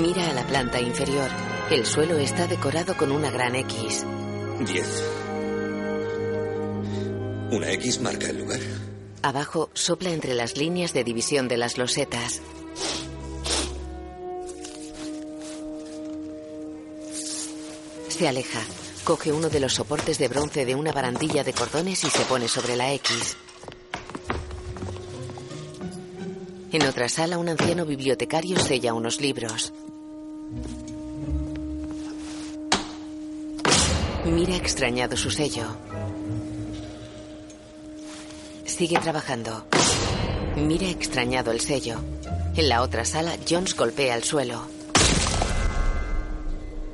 [0.00, 1.30] Mira a la planta inferior.
[1.70, 4.04] El suelo está decorado con una gran X.
[4.66, 5.04] Diez.
[7.52, 8.58] Una X marca el lugar.
[9.22, 12.42] Abajo sopla entre las líneas de división de las losetas.
[18.16, 18.60] Se aleja.
[19.02, 22.46] Coge uno de los soportes de bronce de una barandilla de cordones y se pone
[22.46, 23.36] sobre la X.
[26.70, 29.72] En otra sala, un anciano bibliotecario sella unos libros.
[34.24, 35.64] Mira extrañado su sello.
[38.64, 39.66] Sigue trabajando.
[40.54, 41.96] Mira extrañado el sello.
[42.54, 44.83] En la otra sala, Jones golpea el suelo.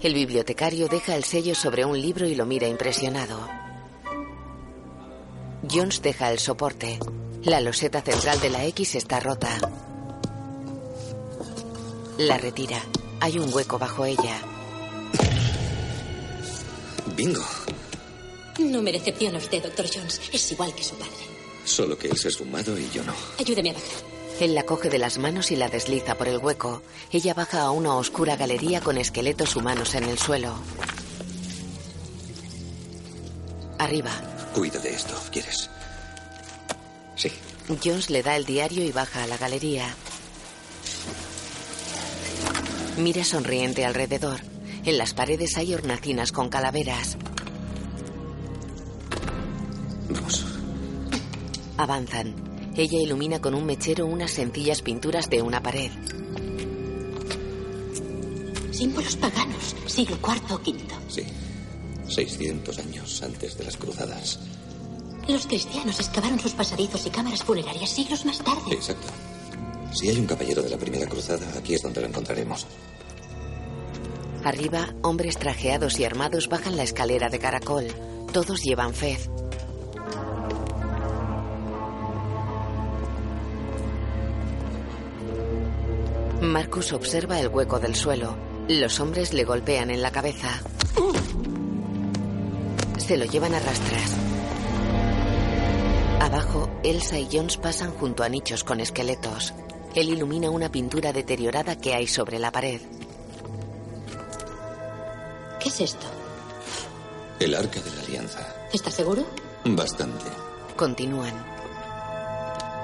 [0.03, 3.47] El bibliotecario deja el sello sobre un libro y lo mira impresionado.
[5.71, 6.99] Jones deja el soporte.
[7.43, 9.59] La loseta central de la X está rota.
[12.17, 12.83] La retira.
[13.21, 14.41] Hay un hueco bajo ella.
[17.15, 17.45] Bingo.
[18.59, 20.19] No me decepciona usted, doctor Jones.
[20.33, 21.13] Es igual que su padre.
[21.65, 23.15] Solo que él se es fumado y yo no.
[23.39, 24.20] Ayúdeme a bajar.
[24.41, 26.83] Él la coge de las manos y la desliza por el hueco.
[27.13, 30.55] Ella baja a una oscura galería con esqueletos humanos en el suelo.
[33.79, 34.11] Arriba,
[34.55, 35.71] Cuida de esto, ¿quieres?
[37.15, 37.31] Sí.
[37.85, 39.95] Jones le da el diario y baja a la galería.
[42.97, 44.41] Mira sonriente alrededor.
[44.85, 47.17] En las paredes hay hornacinas con calaveras.
[50.09, 50.47] Vamos.
[51.77, 52.50] Avanzan.
[52.77, 55.91] Ella ilumina con un mechero unas sencillas pinturas de una pared.
[58.71, 60.79] Símbolos paganos, siglo IV o V.
[61.09, 61.23] Sí.
[62.09, 64.39] 600 años antes de las cruzadas.
[65.29, 68.73] Los cristianos excavaron sus pasadizos y cámaras funerarias siglos más tarde.
[68.73, 69.09] Exacto.
[69.93, 72.67] Si hay un caballero de la primera cruzada, aquí es donde lo encontraremos.
[74.45, 77.87] Arriba, hombres trajeados y armados bajan la escalera de caracol.
[78.33, 79.29] Todos llevan fez.
[86.41, 88.35] Marcus observa el hueco del suelo.
[88.67, 90.63] Los hombres le golpean en la cabeza.
[92.97, 94.15] Se lo llevan a rastras.
[96.21, 99.53] Abajo, Elsa y Jones pasan junto a nichos con esqueletos.
[99.95, 102.81] Él ilumina una pintura deteriorada que hay sobre la pared.
[105.61, 106.07] ¿Qué es esto?
[107.39, 108.55] El arca de la alianza.
[108.73, 109.27] ¿Estás seguro?
[109.65, 110.25] Bastante.
[110.77, 111.60] Continúan.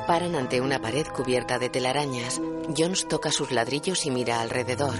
[0.07, 2.41] Paran ante una pared cubierta de telarañas.
[2.77, 4.95] Jones toca sus ladrillos y mira alrededor.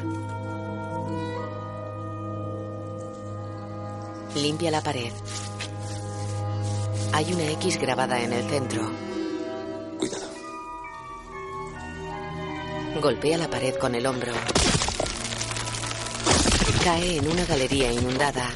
[4.35, 5.13] Limpia la pared.
[7.13, 8.83] Hay una X grabada en el centro.
[9.97, 10.27] Cuidado.
[13.01, 14.33] Golpea la pared con el hombro.
[16.83, 18.51] Cae en una galería inundada.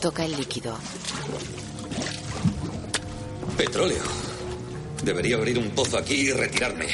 [0.00, 0.76] Toca el líquido.
[3.56, 4.02] Petróleo.
[5.02, 6.86] Debería abrir un pozo aquí y retirarme.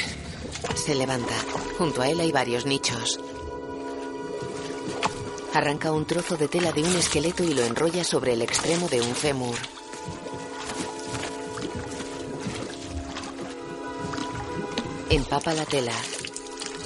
[0.75, 1.33] Se levanta.
[1.77, 3.19] Junto a él hay varios nichos.
[5.53, 9.01] Arranca un trozo de tela de un esqueleto y lo enrolla sobre el extremo de
[9.01, 9.55] un fémur.
[15.09, 15.93] Empapa la tela.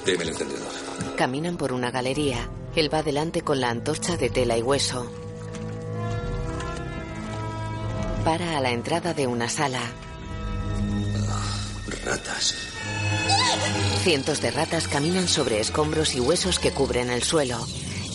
[0.05, 0.71] Deme el encendedor.
[1.15, 2.49] Caminan por una galería.
[2.75, 5.24] Él va delante con la antorcha de tela y hueso.
[8.25, 9.79] Para a la entrada de una sala.
[12.03, 12.55] Ratas.
[14.01, 17.63] Cientos de ratas caminan sobre escombros y huesos que cubren el suelo.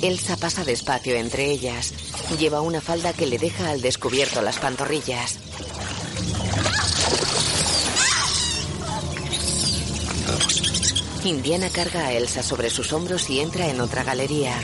[0.02, 1.94] Elsa pasa despacio entre ellas.
[2.40, 5.38] Lleva una falda que le deja al descubierto las pantorrillas.
[11.24, 14.60] Indiana carga a Elsa sobre sus hombros y entra en otra galería.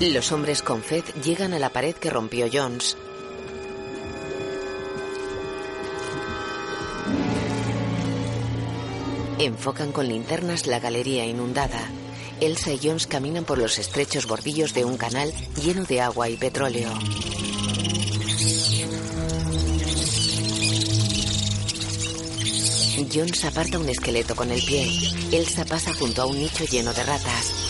[0.00, 2.96] Los hombres con Fed llegan a la pared que rompió Jones.
[9.38, 11.90] Enfocan con linternas la galería inundada.
[12.40, 15.32] Elsa y Jones caminan por los estrechos bordillos de un canal
[15.62, 16.90] lleno de agua y petróleo.
[23.12, 24.90] Jones aparta un esqueleto con el pie.
[25.32, 27.65] Elsa pasa junto a un nicho lleno de ratas.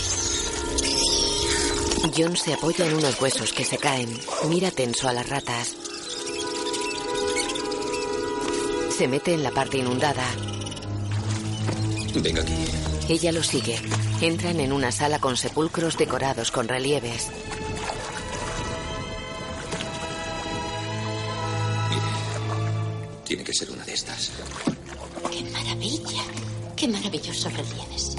[2.16, 4.09] Jones se apoya en unos huesos que se caen.
[4.48, 5.76] Mira tenso a las ratas.
[8.96, 10.24] Se mete en la parte inundada.
[12.14, 12.55] Venga aquí.
[13.11, 13.79] Ella lo sigue.
[14.22, 17.29] Entran en una sala con sepulcros decorados con relieves.
[23.24, 24.33] Tiene que ser una de estas.
[25.31, 26.22] ¡Qué maravilla!
[26.76, 28.15] ¡Qué maravillosos relieves!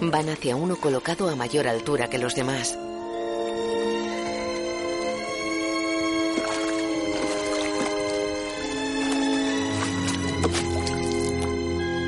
[0.00, 2.78] Van hacia uno colocado a mayor altura que los demás.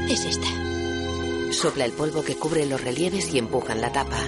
[0.08, 0.46] Es esta.
[1.52, 4.18] Sopla el polvo que cubre los relieves y empujan la tapa.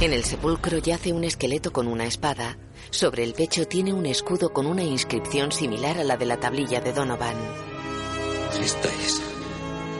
[0.00, 2.58] En el sepulcro yace un esqueleto con una espada.
[2.90, 6.80] Sobre el pecho tiene un escudo con una inscripción similar a la de la tablilla
[6.80, 7.36] de Donovan.
[8.60, 9.31] Esta es.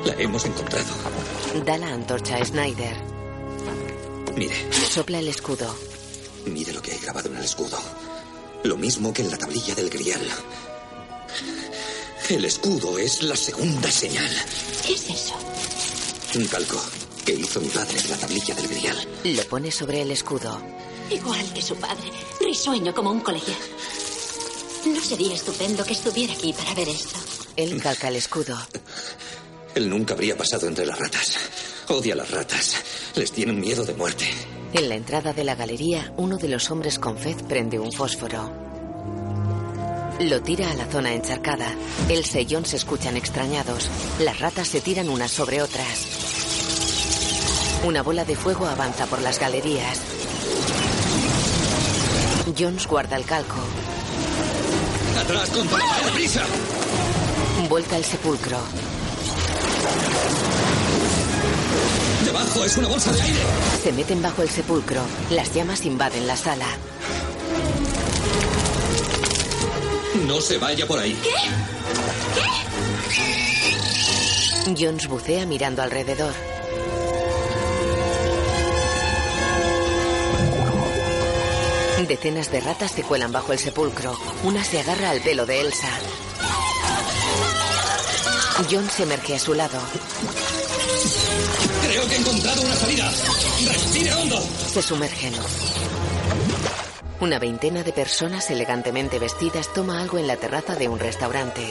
[0.04, 0.92] La hemos encontrado.
[1.64, 2.96] Da la antorcha a Snyder.
[4.36, 4.54] Mire.
[4.72, 5.74] Sopla el escudo.
[6.46, 7.78] Mire lo que hay grabado en el escudo.
[8.64, 10.22] Lo mismo que en la tablilla del grial.
[12.28, 14.30] El escudo es la segunda señal.
[14.86, 15.34] ¿Qué es eso?
[16.34, 16.80] Un calco
[17.24, 19.08] que hizo mi padre en la tablilla del grial.
[19.24, 20.60] Lo pone sobre el escudo.
[21.10, 22.10] Igual que su padre.
[22.40, 23.58] Risueño como un colegial.
[24.86, 27.18] ¿No sería estupendo que estuviera aquí para ver esto?
[27.54, 28.58] Él calca el escudo.
[29.74, 31.38] Él nunca habría pasado entre las ratas.
[31.88, 32.76] Odia a las ratas.
[33.14, 34.26] Les tiene un miedo de muerte.
[34.72, 38.52] En la entrada de la galería, uno de los hombres con Fez prende un fósforo.
[40.20, 41.74] Lo tira a la zona encharcada.
[42.08, 43.88] Elsa y John se escuchan extrañados.
[44.20, 46.06] Las ratas se tiran unas sobre otras.
[47.84, 50.00] Una bola de fuego avanza por las galerías.
[52.56, 53.56] Jones guarda el calco.
[55.18, 56.42] ¡Atrás, pared, prisa!
[57.68, 58.58] Vuelta el sepulcro.
[62.24, 63.40] ¡Debajo es una bolsa de aire!
[63.82, 65.02] Se meten bajo el sepulcro.
[65.30, 66.66] Las llamas invaden la sala.
[70.26, 71.18] No se vaya por ahí.
[74.78, 76.32] Jones bucea mirando alrededor.
[82.08, 84.16] Decenas de ratas se cuelan bajo el sepulcro.
[84.44, 85.88] Una se agarra al pelo de Elsa.
[88.70, 89.78] John se emerge a su lado.
[91.86, 93.10] Creo que he encontrado una salida.
[93.66, 94.40] Respire hondo.
[94.72, 95.32] Se sumergen.
[97.20, 101.62] Una veintena de personas elegantemente vestidas toma algo en la terraza de un restaurante.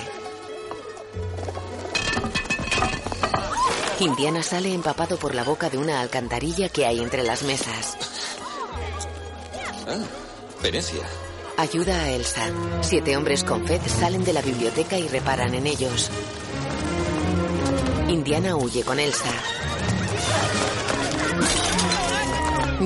[3.99, 7.97] Indiana sale empapado por la boca de una alcantarilla que hay entre las mesas.
[9.87, 9.99] Ah,
[10.63, 11.03] Venecia.
[11.57, 12.49] Ayuda a Elsa.
[12.81, 16.09] Siete hombres con Fed salen de la biblioteca y reparan en ellos.
[18.11, 19.31] Indiana huye con Elsa.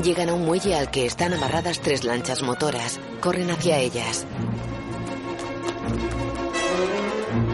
[0.04, 3.00] Llegan a un muelle al que están amarradas tres lanchas motoras.
[3.22, 4.24] Corren hacia ellas.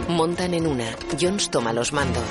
[0.09, 0.84] Montan en una.
[1.19, 2.26] Jones toma los mandos.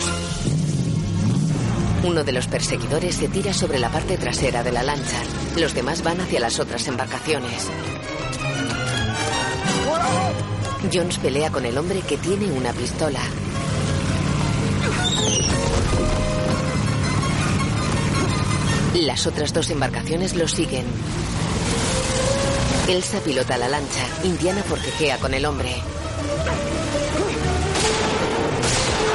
[2.05, 5.23] Uno de los perseguidores se tira sobre la parte trasera de la lancha.
[5.57, 7.67] Los demás van hacia las otras embarcaciones.
[10.93, 13.21] Jones pelea con el hombre que tiene una pistola.
[18.95, 20.85] Las otras dos embarcaciones lo siguen.
[22.89, 24.07] Elsa pilota la lancha.
[24.25, 25.77] Indiana forcejea con el hombre.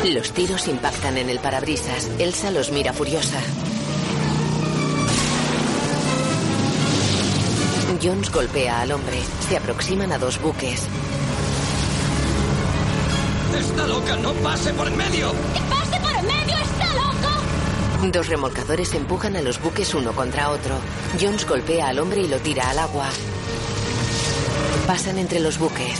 [0.06, 2.10] Los tiros impactan en el parabrisas.
[2.20, 3.40] Elsa los mira furiosa.
[8.02, 9.20] Jones golpea al hombre.
[9.50, 10.88] Se aproximan a dos buques.
[13.58, 14.16] ¡Está loca!
[14.18, 15.32] ¡No pase por en medio!
[18.04, 20.76] Dos remolcadores empujan a los buques uno contra otro.
[21.20, 23.10] Jones golpea al hombre y lo tira al agua.
[24.88, 26.00] Pasan entre los buques.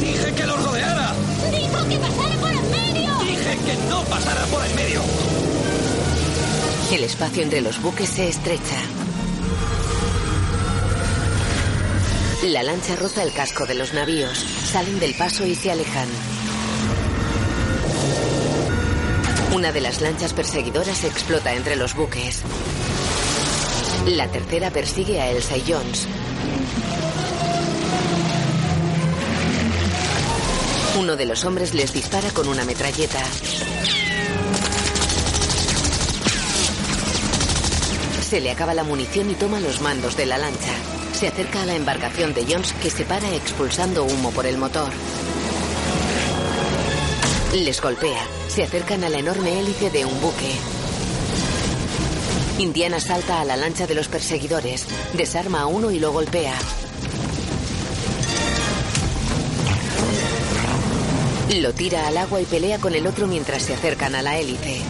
[0.00, 1.14] ¡Dije que los rodeara!
[1.50, 3.18] ¡Dijo que pasara por en medio!
[3.18, 5.02] ¡Dije que no pasara por en medio!
[6.92, 8.76] El espacio entre los buques se estrecha.
[12.44, 14.38] La lancha roza el casco de los navíos.
[14.38, 16.08] Salen del paso y se alejan.
[19.58, 22.42] Una de las lanchas perseguidoras explota entre los buques.
[24.06, 26.06] La tercera persigue a Elsa y Jones.
[30.96, 33.18] Uno de los hombres les dispara con una metralleta.
[38.30, 40.72] Se le acaba la munición y toma los mandos de la lancha.
[41.14, 44.92] Se acerca a la embarcación de Jones que se para expulsando humo por el motor.
[47.64, 48.24] Les golpea.
[48.46, 50.52] Se acercan a la enorme hélice de un buque.
[52.58, 56.54] Indiana salta a la lancha de los perseguidores, desarma a uno y lo golpea.
[61.56, 64.80] Lo tira al agua y pelea con el otro mientras se acercan a la hélice.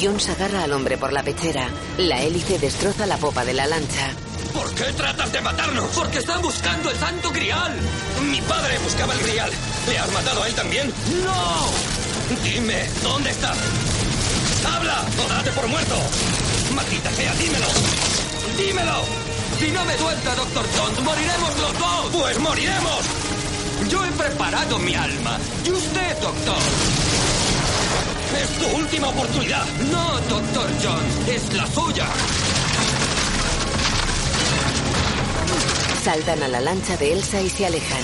[0.00, 1.68] Jones agarra al hombre por la pechera.
[1.98, 4.12] La hélice destroza la popa de la lancha.
[4.74, 5.88] ¿Por qué tratas de matarnos?
[5.94, 7.72] Porque están buscando el santo grial.
[8.28, 9.48] Mi padre buscaba el grial.
[9.88, 10.92] ¿Le has matado a él también?
[11.24, 12.42] ¡No!
[12.42, 13.54] Dime, ¿dónde está?
[14.74, 15.04] ¡Habla!
[15.24, 15.94] ¡O date por muerto!
[16.74, 17.66] ¡Maldita sea, dímelo!
[18.58, 19.04] ¡Dímelo!
[19.60, 22.10] Si no me suelta, Doctor Jones, moriremos los dos.
[22.10, 23.04] ¡Pues moriremos!
[23.88, 25.38] Yo he preparado mi alma.
[25.64, 26.58] ¿Y usted, doctor?
[28.42, 29.66] Es tu última oportunidad.
[29.92, 32.06] No, Doctor Jones, es la suya.
[36.04, 38.02] Saltan a la lancha de Elsa y se alejan.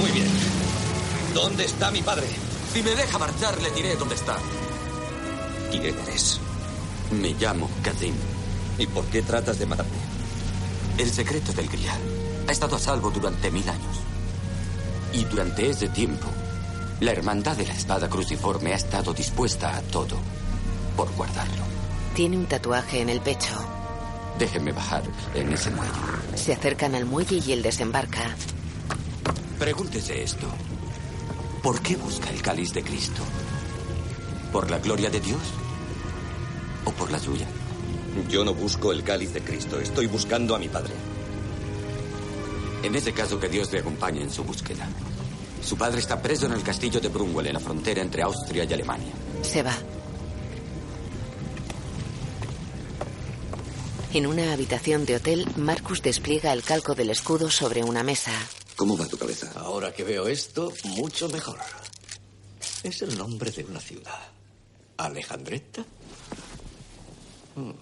[0.00, 0.26] Muy bien.
[1.32, 2.26] ¿Dónde está mi padre?
[2.72, 4.36] Si me deja marchar, le diré dónde está.
[5.70, 6.40] ¿Quién eres?
[7.12, 8.16] Me llamo Kathleen.
[8.78, 9.92] ¿Y por qué tratas de matarme?
[10.98, 12.00] El secreto del Grial
[12.48, 14.00] ha estado a salvo durante mil años.
[15.12, 16.26] Y durante ese tiempo,
[17.00, 20.16] la hermandad de la espada cruciforme ha estado dispuesta a todo
[20.96, 21.62] por guardarlo.
[22.14, 23.54] Tiene un tatuaje en el pecho.
[24.38, 25.02] Déjenme bajar
[25.34, 25.92] en ese muelle.
[26.34, 28.34] Se acercan al muelle y él desembarca.
[29.58, 30.46] Pregúntese esto.
[31.62, 33.22] ¿Por qué busca el cáliz de Cristo?
[34.52, 35.40] ¿Por la gloria de Dios?
[36.84, 37.46] ¿O por la suya?
[38.30, 40.94] Yo no busco el cáliz de Cristo, estoy buscando a mi padre.
[42.82, 44.88] En ese caso, que Dios le acompañe en su búsqueda.
[45.62, 48.72] Su padre está preso en el castillo de Brunwell, en la frontera entre Austria y
[48.72, 49.12] Alemania.
[49.42, 49.76] Se va.
[54.12, 58.32] En una habitación de hotel, Marcus despliega el calco del escudo sobre una mesa.
[58.76, 59.52] ¿Cómo va tu cabeza?
[59.56, 61.58] Ahora que veo esto, mucho mejor.
[62.82, 64.20] Es el nombre de una ciudad.
[64.96, 65.84] ¿Alejandreta?
[67.56, 67.72] Hmm.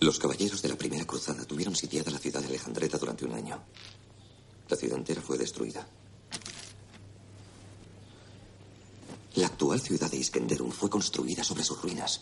[0.00, 3.60] Los caballeros de la primera cruzada tuvieron sitiada la ciudad de Alejandreta durante un año.
[4.68, 5.86] La ciudad entera fue destruida.
[9.34, 12.20] La actual ciudad de Iskenderun fue construida sobre sus ruinas.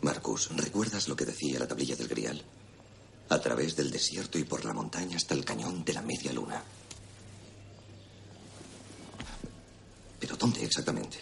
[0.00, 2.42] Marcus, ¿recuerdas lo que decía la tablilla del Grial?
[3.28, 6.62] A través del desierto y por la montaña hasta el cañón de la media luna.
[10.18, 11.18] ¿Pero dónde exactamente?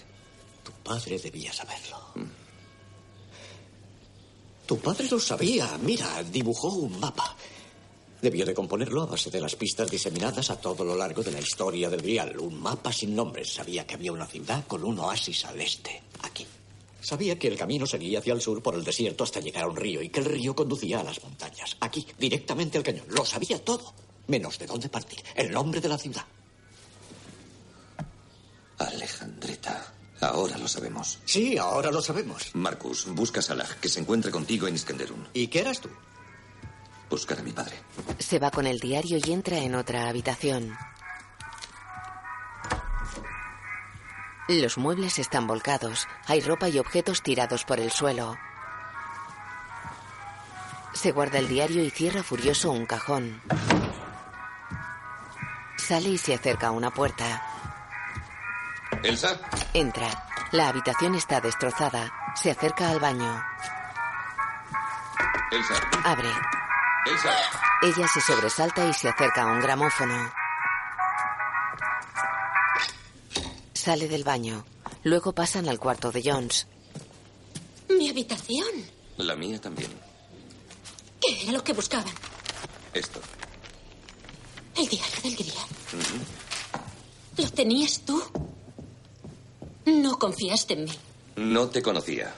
[0.63, 1.99] Tu padre debía saberlo.
[4.67, 5.77] Tu padre lo sabía.
[5.79, 7.37] Mira, dibujó un mapa.
[8.23, 11.41] Debió de componerlo a base de las pistas diseminadas a todo lo largo de la
[11.41, 12.39] historia del Grial.
[12.39, 13.53] Un mapa sin nombres.
[13.53, 16.47] Sabía que había una ciudad con un oasis al este, aquí.
[17.01, 19.75] Sabía que el camino seguía hacia el sur por el desierto hasta llegar a un
[19.75, 21.77] río y que el río conducía a las montañas.
[21.81, 23.07] Aquí, directamente al cañón.
[23.09, 23.93] Lo sabía todo.
[24.29, 25.19] Menos de dónde partir.
[25.35, 26.25] El nombre de la ciudad.
[28.79, 29.95] Alejandreta.
[30.21, 31.19] Ahora lo sabemos.
[31.25, 32.55] Sí, ahora lo sabemos.
[32.55, 35.27] Marcus, busca a Salah, que se encuentre contigo en Iskenderun.
[35.35, 35.89] ¿Y qué eras tú?
[37.13, 37.79] Buscar a mi padre.
[38.19, 40.75] Se va con el diario y entra en otra habitación.
[44.49, 46.09] Los muebles están volcados.
[46.27, 48.39] Hay ropa y objetos tirados por el suelo.
[50.95, 53.43] Se guarda el diario y cierra furioso un cajón.
[55.77, 57.43] Sale y se acerca a una puerta.
[59.03, 59.39] ¿Elsa?
[59.75, 60.09] Entra.
[60.53, 62.11] La habitación está destrozada.
[62.37, 63.45] Se acerca al baño.
[65.51, 65.75] Elsa.
[66.05, 66.31] Abre.
[67.07, 67.31] Elsa.
[67.83, 70.33] Ella se sobresalta y se acerca a un gramófono.
[73.75, 74.65] Sale del baño.
[75.03, 76.69] Luego pasan al cuarto de Jones.
[77.89, 78.69] Mi habitación.
[79.17, 79.91] La mía también.
[81.21, 82.13] ¿Qué era lo que buscaban?
[82.95, 83.21] Esto.
[84.77, 85.67] El diario del Grial.
[87.37, 88.23] ¿Lo tenías tú?
[89.87, 90.99] No confiaste en mí.
[91.37, 92.33] No te conocía.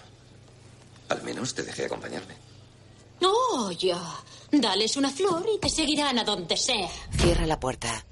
[1.10, 2.34] Al menos te dejé acompañarme.
[3.20, 4.00] No, ya.
[4.60, 6.88] Dales una flor y te seguirán a donde sea.
[7.18, 8.04] Cierra la puerta.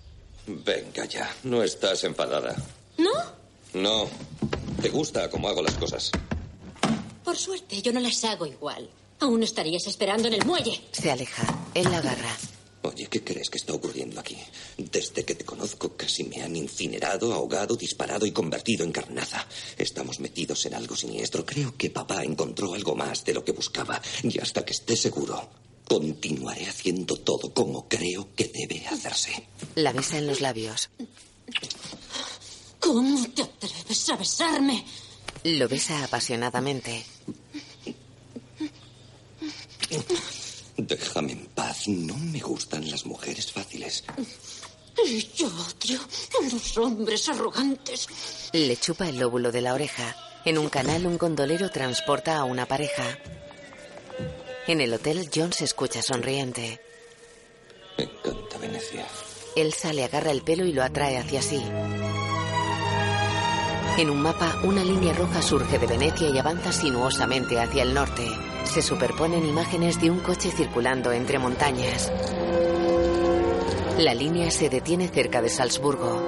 [0.46, 2.56] Venga ya, no estás enfadada.
[2.98, 3.10] ¿No?
[3.74, 4.08] No.
[4.80, 6.10] Te gusta cómo hago las cosas.
[7.24, 8.88] Por suerte, yo no las hago igual.
[9.20, 10.82] Aún estarías esperando en el muelle.
[10.90, 11.44] Se aleja.
[11.74, 12.36] Él la agarra.
[12.82, 14.36] Oye, ¿qué crees que está ocurriendo aquí?
[14.76, 19.46] Desde que te conozco casi me han incinerado, ahogado, disparado y convertido en carnaza.
[19.78, 21.46] Estamos metidos en algo siniestro.
[21.46, 24.02] Creo que papá encontró algo más de lo que buscaba.
[24.24, 25.48] Y hasta que esté seguro,
[25.86, 29.46] continuaré haciendo todo como creo que debe hacerse.
[29.74, 30.90] La besa en los labios.
[32.78, 34.84] ¿Cómo te atreves a besarme?
[35.44, 37.04] Lo besa apasionadamente.
[40.76, 41.88] Déjame en paz.
[41.88, 44.04] No me gustan las mujeres fáciles.
[45.06, 46.00] Y yo odio
[46.40, 48.08] a los hombres arrogantes.
[48.52, 50.16] Le chupa el lóbulo de la oreja.
[50.44, 53.18] En un canal, un gondolero transporta a una pareja.
[54.68, 56.80] En el hotel, John se escucha sonriente.
[57.98, 59.04] Me encanta Venecia.
[59.56, 61.60] Elsa le agarra el pelo y lo atrae hacia sí.
[63.98, 68.24] En un mapa, una línea roja surge de Venecia y avanza sinuosamente hacia el norte.
[68.64, 72.12] Se superponen imágenes de un coche circulando entre montañas.
[73.98, 76.22] La línea se detiene cerca de Salzburgo.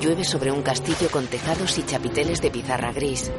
[0.00, 3.30] Llueve sobre un castillo con tejados y chapiteles de pizarra gris.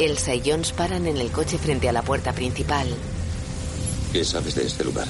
[0.00, 2.88] Elsa y Jones paran en el coche frente a la puerta principal.
[4.12, 5.06] ¿Qué sabes de este lugar?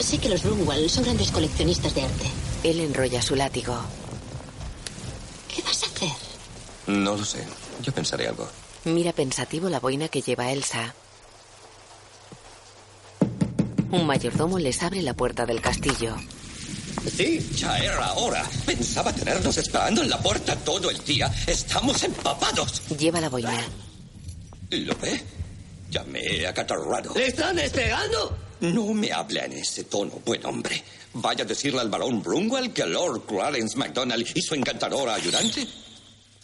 [0.00, 2.26] Sé que los Brunwald son grandes coleccionistas de arte.
[2.64, 3.76] Él enrolla su látigo.
[5.54, 6.10] ¿Qué vas a hacer?
[6.88, 7.46] No lo sé.
[7.82, 8.48] Yo pensaré algo.
[8.84, 10.94] Mira pensativo la boina que lleva Elsa.
[13.92, 16.16] Un mayordomo les abre la puerta del castillo.
[17.16, 18.44] Sí, ya era hora.
[18.66, 21.32] Pensaba tenernos esperando en la puerta todo el día.
[21.46, 22.82] Estamos empapados.
[22.98, 23.64] Lleva la boina.
[24.78, 25.20] ¿Lo ve?
[25.90, 27.12] Ya me he acatarrado.
[27.14, 28.36] ¿Le están esperando?
[28.60, 30.82] No me habla en ese tono, buen hombre.
[31.14, 35.66] Vaya a decirle al barón Brunwell que Lord Clarence MacDonald y su encantadora ayudante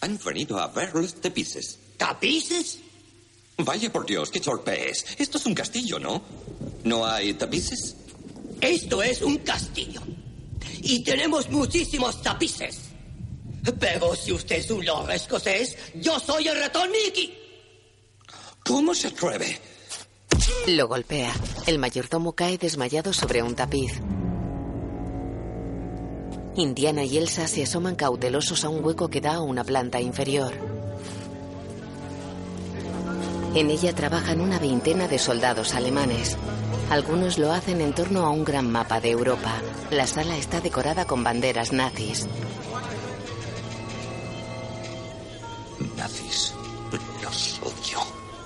[0.01, 1.79] han venido a ver los tapices.
[1.97, 2.81] ¿Tapices?
[3.57, 5.07] Vaya por Dios, qué torpe es.
[5.19, 6.23] Esto es un castillo, ¿no?
[6.85, 7.97] ¿No hay tapices?
[8.61, 10.03] Esto es un castillo.
[10.83, 12.81] Y tenemos muchísimos tapices.
[13.81, 17.48] Pero si usted es un lord escocés, yo soy el ratón Mickey.
[18.69, 19.59] ¿Cómo se atreve?
[20.67, 21.33] Lo golpea.
[21.67, 23.99] El mayordomo cae desmayado sobre un tapiz.
[26.55, 30.53] Indiana y Elsa se asoman cautelosos a un hueco que da a una planta inferior.
[33.55, 36.37] En ella trabajan una veintena de soldados alemanes.
[36.91, 39.63] Algunos lo hacen en torno a un gran mapa de Europa.
[39.91, 42.27] La sala está decorada con banderas nazis.
[45.97, 46.58] Nazis.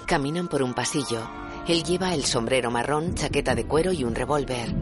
[0.06, 1.28] Caminan por un pasillo.
[1.66, 4.74] Él lleva el sombrero marrón, chaqueta de cuero y un revólver.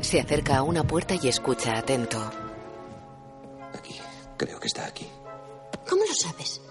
[0.00, 2.18] Se acerca a una puerta y escucha atento.
[4.36, 5.06] Creo que está aquí,
[5.88, 6.62] ¿Cómo lo sabes?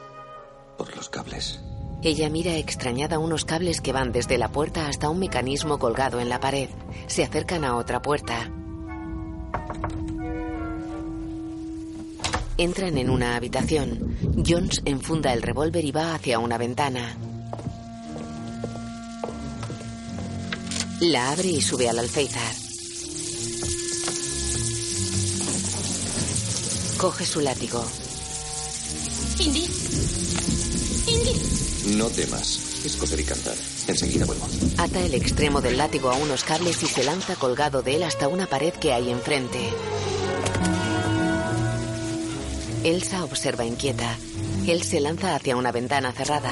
[0.76, 1.60] por los cables.
[2.02, 6.30] Ella mira extrañada unos cables que van desde la puerta hasta un mecanismo colgado en
[6.30, 6.70] la pared.
[7.08, 8.50] Se acercan a otra puerta.
[12.60, 14.18] Entran en una habitación.
[14.46, 17.16] Jones enfunda el revólver y va hacia una ventana.
[21.00, 22.54] La abre y sube al alféizar.
[26.98, 27.82] Coge su látigo.
[29.40, 29.66] Indy.
[31.08, 31.96] Indy.
[31.96, 32.84] No temas.
[32.84, 33.56] Es coser y cantar.
[33.88, 34.46] Enseguida vuelvo.
[34.78, 38.28] Ata el extremo del látigo a unos cables y se lanza colgado de él hasta
[38.28, 39.60] una pared que hay enfrente.
[42.84, 44.18] Elsa observa inquieta.
[44.68, 46.52] Él se lanza hacia una ventana cerrada.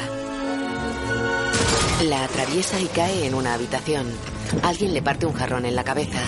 [2.04, 4.08] La atraviesa y cae en una habitación.
[4.64, 6.22] Alguien le parte un jarrón en la cabeza.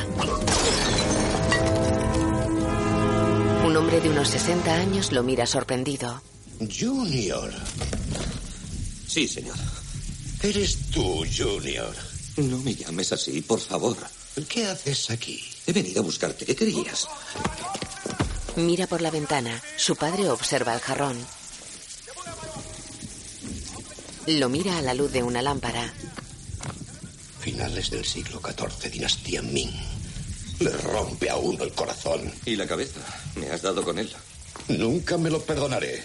[3.66, 6.22] Un hombre de unos 60 años lo mira sorprendido.
[6.60, 7.52] Junior.
[9.08, 9.58] Sí, señor.
[10.42, 11.94] Eres tú, Junior.
[12.38, 13.98] No me llames así, por favor.
[14.48, 15.44] ¿Qué haces aquí?
[15.68, 16.46] He venido a buscarte.
[16.46, 17.08] ¿Qué querías?
[18.60, 19.62] Mira por la ventana.
[19.78, 21.18] Su padre observa el jarrón.
[24.28, 25.94] Lo mira a la luz de una lámpara.
[27.40, 29.72] Finales del siglo XIV, dinastía Ming.
[30.60, 32.34] Le rompe a uno el corazón.
[32.46, 33.00] Y la cabeza.
[33.36, 34.14] Me has dado con él.
[34.68, 36.04] Nunca me lo perdonaré.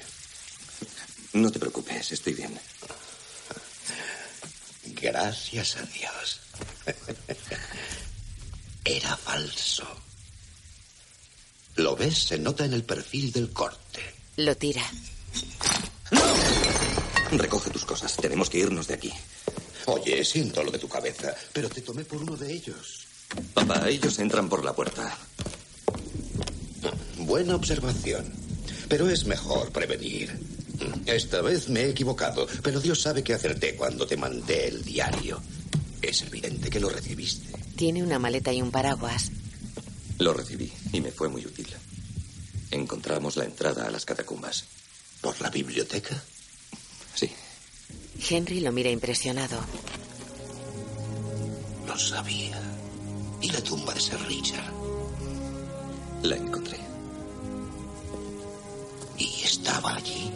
[1.33, 2.57] No te preocupes, estoy bien.
[4.85, 6.41] Gracias a Dios.
[8.85, 10.04] Era falso.
[11.77, 12.19] ¿Lo ves?
[12.19, 14.01] Se nota en el perfil del corte.
[14.37, 14.83] Lo tira.
[17.33, 18.17] Recoge tus cosas.
[18.17, 19.13] Tenemos que irnos de aquí.
[19.87, 23.07] Oye, siento lo de tu cabeza, pero te tomé por uno de ellos.
[23.53, 25.17] Papá, ellos entran por la puerta.
[27.19, 28.33] Buena observación.
[28.89, 30.39] Pero es mejor prevenir.
[31.07, 35.41] Esta vez me he equivocado, pero Dios sabe que acerté cuando te mandé el diario.
[36.03, 37.49] Es evidente que lo recibiste.
[37.77, 39.31] Tiene una maleta y un paraguas.
[40.19, 41.69] Lo recibí y me fue muy útil.
[42.71, 44.65] Encontramos la entrada a las catacumbas.
[45.21, 46.23] ¿Por la biblioteca?
[47.15, 47.31] Sí.
[48.29, 49.59] Henry lo mira impresionado.
[51.87, 52.61] Lo sabía.
[53.41, 54.73] ¿Y la tumba de Sir Richard?
[56.23, 56.79] La encontré.
[59.19, 60.31] ¿Y estaba allí?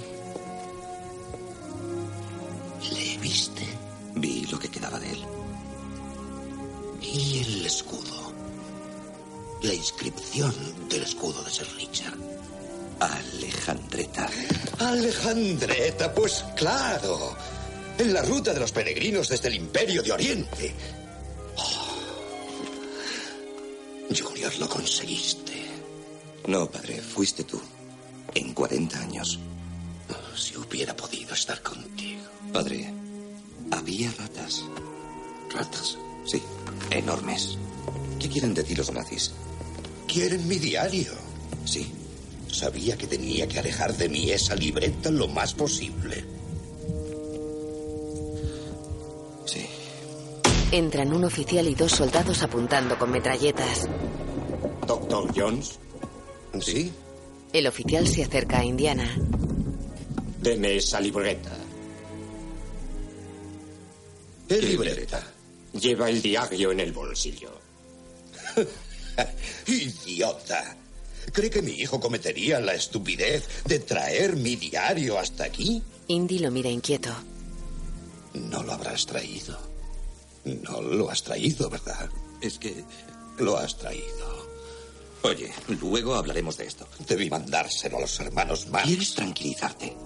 [2.93, 3.66] ¿Le viste?
[4.14, 5.24] Vi lo que quedaba de él.
[7.01, 8.28] ¿Y el escudo?
[9.63, 10.55] La inscripción
[10.89, 12.17] del escudo de Sir Richard.
[13.01, 14.31] Alejandreta.
[14.79, 17.37] Alejandreta, pues claro.
[17.99, 20.75] En la ruta de los peregrinos desde el Imperio de Oriente.
[21.57, 21.97] Oh.
[24.17, 25.55] Junior, lo conseguiste.
[26.47, 27.61] No, padre, fuiste tú.
[28.35, 29.41] En 40 años.
[30.09, 32.23] Oh, si hubiera podido estar contigo.
[32.53, 32.93] Padre,
[33.73, 34.65] había ratas.
[35.51, 35.99] ¿Ratas?
[36.25, 36.41] Sí,
[36.91, 37.59] enormes.
[38.21, 39.33] ¿Qué quieren de ti los nazis?
[40.09, 41.13] Quieren mi diario.
[41.65, 41.93] Sí.
[42.51, 46.25] Sabía que tenía que alejar de mí esa libreta lo más posible.
[49.45, 49.67] Sí.
[50.73, 53.87] Entran un oficial y dos soldados apuntando con metralletas.
[54.87, 55.79] ¿Doctor Jones?
[56.61, 56.91] Sí.
[57.53, 59.15] El oficial se acerca a Indiana.
[60.41, 61.53] Deme esa libreta.
[64.49, 65.23] ¿Qué libreta?
[65.75, 67.51] Lleva el diario en el bolsillo.
[69.66, 70.77] Idiota.
[71.33, 75.83] ¿Cree que mi hijo cometería la estupidez de traer mi diario hasta aquí?
[76.09, 77.11] Indy lo mira inquieto.
[78.35, 79.59] No lo habrás traído.
[80.45, 82.09] No lo has traído, ¿verdad?
[82.41, 82.85] Es que...
[83.39, 84.49] Lo has traído.
[85.23, 86.89] Oye, luego hablaremos de esto.
[87.07, 88.85] Debí mandárselo a los hermanos más.
[88.85, 89.97] ¿Quieres tranquilizarte?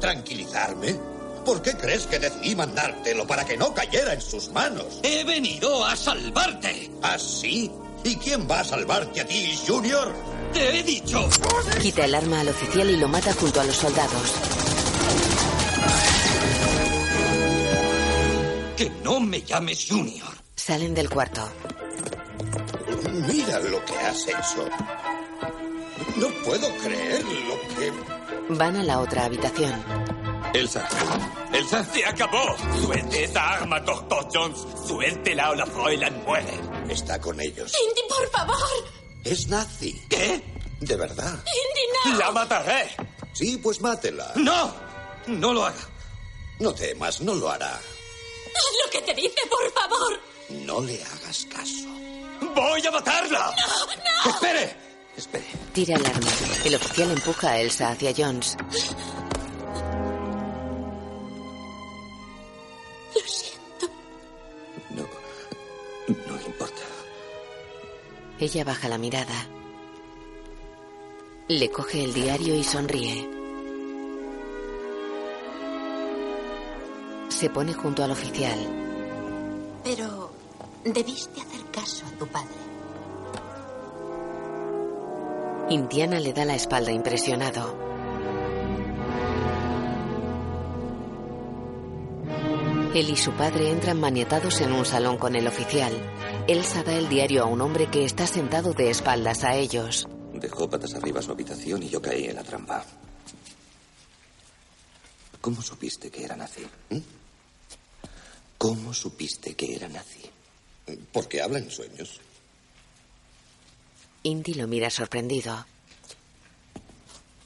[0.00, 0.96] ¿Tranquilizarme?
[1.44, 5.00] ¿Por qué crees que decidí mandártelo para que no cayera en sus manos?
[5.02, 6.90] He venido a salvarte.
[7.02, 7.70] ¿Ah, sí?
[8.04, 10.12] ¿Y quién va a salvarte a ti, Junior?
[10.52, 11.28] Te he dicho.
[11.80, 14.34] Quita el arma al oficial y lo mata junto a los soldados.
[18.76, 20.28] Que no me llames Junior.
[20.56, 21.48] Salen del cuarto.
[23.12, 24.68] Mira lo que has hecho.
[26.16, 27.92] No puedo creer lo que...
[28.54, 29.72] Van a la otra habitación.
[30.54, 30.86] Elsa.
[31.52, 31.84] Elsa.
[31.84, 32.56] Se acabó.
[32.84, 34.58] Suelte esa arma, Doctor Jones.
[34.86, 36.71] Suéltela o la Fräulein muere.
[36.92, 37.72] Está con ellos.
[37.88, 38.84] Indy, por favor.
[39.24, 39.98] Es nazi.
[40.10, 40.42] ¿Qué?
[40.80, 41.32] De verdad.
[41.46, 42.18] Indy, no.
[42.18, 42.94] La mataré.
[43.32, 44.32] Sí, pues mátela.
[44.36, 44.74] No.
[45.26, 45.88] No lo haga.
[46.58, 47.74] No temas, no lo hará.
[47.74, 50.20] Haz lo que te dice, por favor.
[50.50, 51.88] No le hagas caso.
[52.54, 53.54] ¡Voy a matarla!
[53.56, 54.30] ¡No, no!
[54.30, 54.76] ¡Espere!
[55.16, 55.46] Espere.
[55.72, 56.28] Tira el arma.
[56.64, 58.56] El oficial empuja a Elsa hacia Jones.
[63.14, 63.61] Lo siento.
[68.42, 69.46] Ella baja la mirada.
[71.46, 73.30] Le coge el diario y sonríe.
[77.28, 78.58] Se pone junto al oficial.
[79.84, 80.32] Pero
[80.82, 82.48] debiste hacer caso a tu padre.
[85.70, 87.91] Indiana le da la espalda impresionado.
[92.94, 95.94] Él y su padre entran maniatados en un salón con el oficial.
[96.46, 100.06] Elsa da el diario a un hombre que está sentado de espaldas a ellos.
[100.34, 102.84] Dejó patas arriba su habitación y yo caí en la trampa.
[105.40, 106.66] ¿Cómo supiste que era nazi?
[106.90, 106.98] ¿Mm?
[108.58, 110.20] ¿Cómo supiste que era nazi?
[111.12, 112.20] Porque habla en sueños.
[114.22, 115.64] Indy lo mira sorprendido.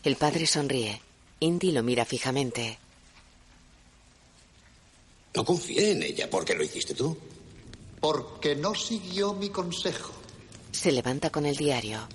[0.03, 1.01] El padre sonríe.
[1.39, 2.79] Indy lo mira fijamente.
[5.37, 6.31] No confié en ella.
[6.31, 7.17] ¿Por qué lo hiciste tú?
[8.01, 10.13] Porque no siguió mi consejo.
[10.73, 12.09] Se levanta con el diario.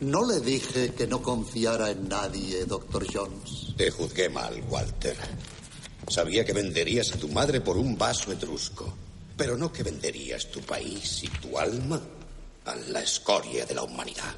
[0.00, 3.74] No le dije que no confiara en nadie, doctor Jones.
[3.76, 5.16] Te juzgué mal, Walter.
[6.08, 8.92] Sabía que venderías a tu madre por un vaso etrusco,
[9.36, 12.00] pero no que venderías tu país y tu alma
[12.64, 14.34] a la escoria de la humanidad.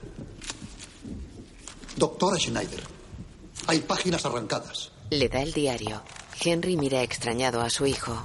[1.96, 2.82] Doctora Schneider,
[3.66, 4.90] hay páginas arrancadas.
[5.10, 6.02] Le da el diario.
[6.42, 8.20] Henry mira extrañado a su hijo.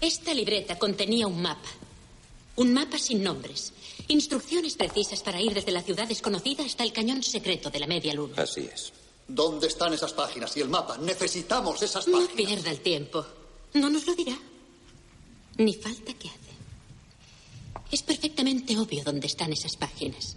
[0.00, 1.68] Esta libreta contenía un mapa.
[2.56, 3.72] Un mapa sin nombres.
[4.08, 8.12] Instrucciones precisas para ir desde la ciudad desconocida hasta el cañón secreto de la media
[8.14, 8.34] luna.
[8.42, 8.92] Así es.
[9.28, 10.98] ¿Dónde están esas páginas y el mapa?
[10.98, 12.34] Necesitamos esas No páginas.
[12.36, 13.24] pierda el tiempo.
[13.74, 14.36] No nos lo dirá.
[15.58, 16.41] Ni falta que hace.
[17.92, 20.34] Es perfectamente obvio dónde están esas páginas.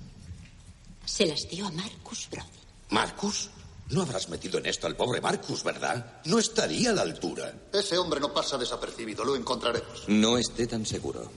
[1.05, 2.49] Se las dio a Marcus Brody.
[2.89, 3.49] ¿Marcus?
[3.91, 6.21] No habrás metido en esto al pobre Marcus, ¿verdad?
[6.25, 7.53] No estaría a la altura.
[7.71, 10.03] Ese hombre no pasa desapercibido, lo encontraremos.
[10.07, 11.31] No esté tan seguro.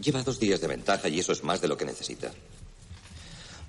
[0.00, 2.32] Lleva dos días de ventaja y eso es más de lo que necesita.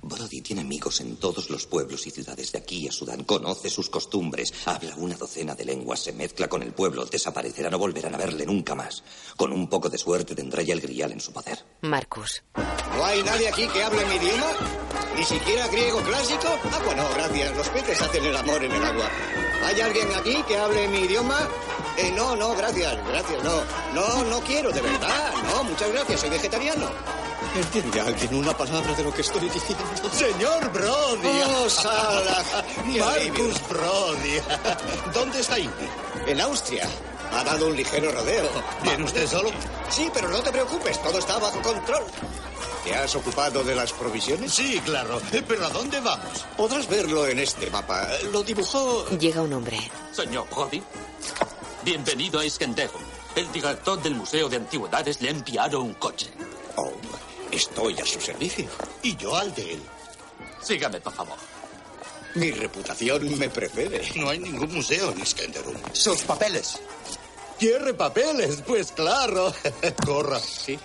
[0.08, 3.24] Brody tiene amigos en todos los pueblos y ciudades de aquí a Sudán.
[3.24, 4.54] Conoce sus costumbres.
[4.66, 6.00] Habla una docena de lenguas.
[6.02, 7.06] Se mezcla con el pueblo.
[7.06, 7.70] Desaparecerá.
[7.70, 9.04] No volverán a verle nunca más.
[9.36, 11.64] Con un poco de suerte tendrá ya el grial en su poder.
[11.82, 12.44] Marcus.
[12.56, 14.52] ¿No hay nadie aquí que hable mi idioma?
[15.16, 16.48] ¿Ni siquiera griego clásico?
[16.48, 17.56] Ah, bueno, gracias.
[17.56, 19.10] Los peces hacen el amor en el agua.
[19.64, 21.48] ¿Hay alguien aquí que hable mi idioma?
[21.98, 23.64] Eh, no, no, gracias, gracias, no.
[23.94, 25.34] No, no quiero, de verdad.
[25.48, 26.88] No, muchas gracias, soy vegetariano.
[27.56, 29.84] ¿Entiende alguien una palabra de lo que estoy diciendo?
[30.12, 31.42] Señor Brody.
[31.46, 32.44] ¡Oh, Sala!
[32.86, 34.40] Marcus Brody.
[35.14, 35.88] ¿Dónde está Indy?
[36.28, 36.88] En Austria.
[37.32, 38.50] Ha dado un ligero rodeo.
[38.84, 39.50] ¿Viene usted solo?
[39.90, 42.04] Sí, pero no te preocupes, todo está bajo control.
[42.84, 44.54] ¿Te has ocupado de las provisiones?
[44.54, 45.22] Sí, claro.
[45.32, 46.46] Eh, ¿Pero a dónde vamos?
[46.56, 48.08] Podrás verlo en este mapa.
[48.32, 49.06] Lo dibujó...
[49.10, 49.78] Llega un hombre.
[50.12, 50.82] Señor Brody,
[51.84, 53.02] bienvenido a Iskenderun.
[53.36, 56.32] El director del Museo de Antigüedades le ha enviado un coche.
[56.78, 56.92] Oh,
[57.52, 58.68] estoy a su servicio.
[59.04, 59.82] Y yo al de él.
[60.62, 61.38] Sígame, por favor.
[62.36, 64.02] Mi reputación me precede.
[64.16, 65.78] No hay ningún museo en Iskenderun.
[65.92, 66.80] Sus papeles.
[67.58, 68.62] ¿Quiere papeles?
[68.66, 69.54] Pues claro.
[70.06, 70.40] Corra.
[70.40, 70.78] Sí.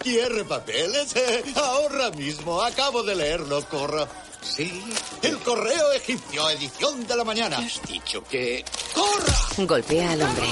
[0.00, 1.14] ¿Quiere papeles?
[1.56, 2.60] Ahora mismo.
[2.60, 4.08] Acabo de leerlo, Corra.
[4.42, 4.82] Sí.
[5.22, 7.58] El correo egipcio, edición de la mañana.
[7.58, 8.64] Has dicho que...
[8.94, 9.66] ¡Corra!
[9.66, 10.46] Golpea al hombre.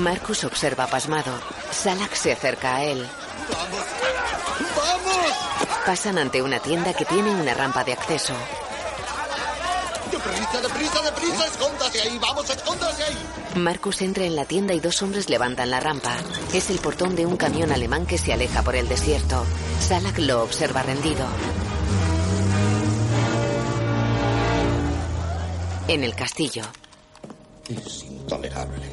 [0.00, 1.30] Marcus observa pasmado.
[1.70, 3.06] Salak se acerca a él.
[4.76, 5.32] ¡Vamos!
[5.84, 8.32] Pasan ante una tienda que tiene una rampa de acceso.
[10.10, 11.46] ¡Deprisa, deprisa, deprisa!
[11.46, 12.18] ¡Escóndase ahí!
[12.18, 13.18] ¡Vamos, escóndase ahí!
[13.56, 16.16] Marcus entra en la tienda y dos hombres levantan la rampa.
[16.54, 19.44] Es el portón de un camión alemán que se aleja por el desierto.
[19.80, 21.26] Salak lo observa rendido.
[25.88, 26.62] En el castillo.
[27.68, 28.89] Es intolerable.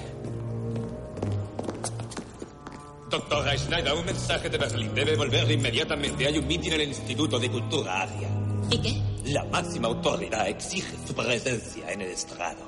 [3.09, 4.93] Doctora Schneider, un mensaje de Berlín.
[4.93, 6.27] Debe volver inmediatamente.
[6.27, 8.29] Hay un mitin en el Instituto de Cultura Aria.
[8.69, 9.01] ¿Y qué?
[9.31, 12.65] La máxima autoridad exige su presencia en el estrado.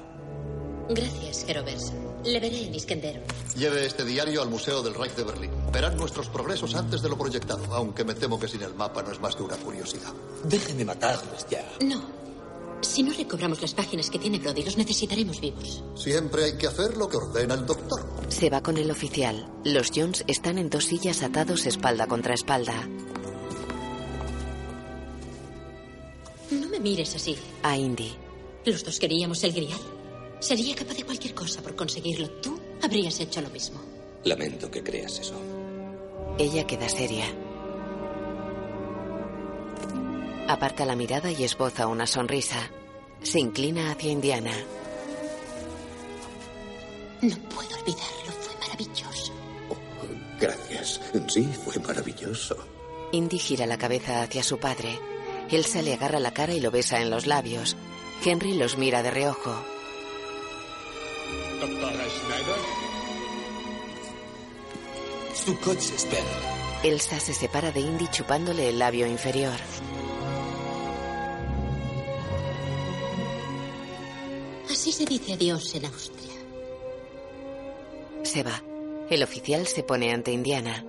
[0.90, 1.94] Gracias, Gerovers.
[2.24, 3.24] Le veré en Iskenderun.
[3.56, 5.52] Lleve este diario al Museo del Reich de Berlín.
[5.72, 9.12] Verán nuestros progresos antes de lo proyectado, aunque me temo que sin el mapa no
[9.12, 10.14] es más que una curiosidad.
[10.46, 11.64] Déjenme matarlos ya.
[11.82, 12.02] No.
[12.82, 15.84] Si no recobramos las páginas que tiene Brody, los necesitaremos vivos.
[15.96, 18.06] Siempre hay que hacer lo que ordena el doctor.
[18.30, 19.52] Se va con el oficial.
[19.66, 22.88] Los Jones están en dos sillas atados espalda contra espalda.
[26.70, 27.36] me mires así.
[27.64, 28.12] A Indy.
[28.66, 29.80] Los dos queríamos el grial.
[30.40, 32.30] Sería capaz de cualquier cosa por conseguirlo.
[32.42, 33.82] Tú habrías hecho lo mismo.
[34.24, 35.36] Lamento que creas eso.
[36.38, 37.26] Ella queda seria.
[40.50, 42.72] Aparta la mirada y esboza una sonrisa.
[43.22, 44.52] Se inclina hacia Indiana.
[47.22, 48.32] No puedo olvidarlo.
[48.42, 49.32] Fue maravilloso.
[50.40, 51.02] Gracias.
[51.28, 52.58] Sí, fue maravilloso.
[53.12, 55.00] Indy gira la cabeza hacia su padre.
[55.52, 57.78] Elsa le agarra la cara y lo besa en los labios.
[58.26, 59.56] Henry los mira de reojo.
[61.62, 62.60] Doctora Schneider.
[65.46, 66.24] Su coche espera.
[66.82, 69.60] Elsa se separa de Indy chupándole el labio inferior.
[74.70, 76.34] Así se dice adiós en Austria.
[78.24, 78.62] Se va.
[79.10, 80.86] El oficial se pone ante Indiana.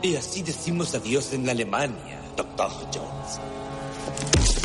[0.00, 3.40] Y así decimos adiós en Alemania, doctor Jones.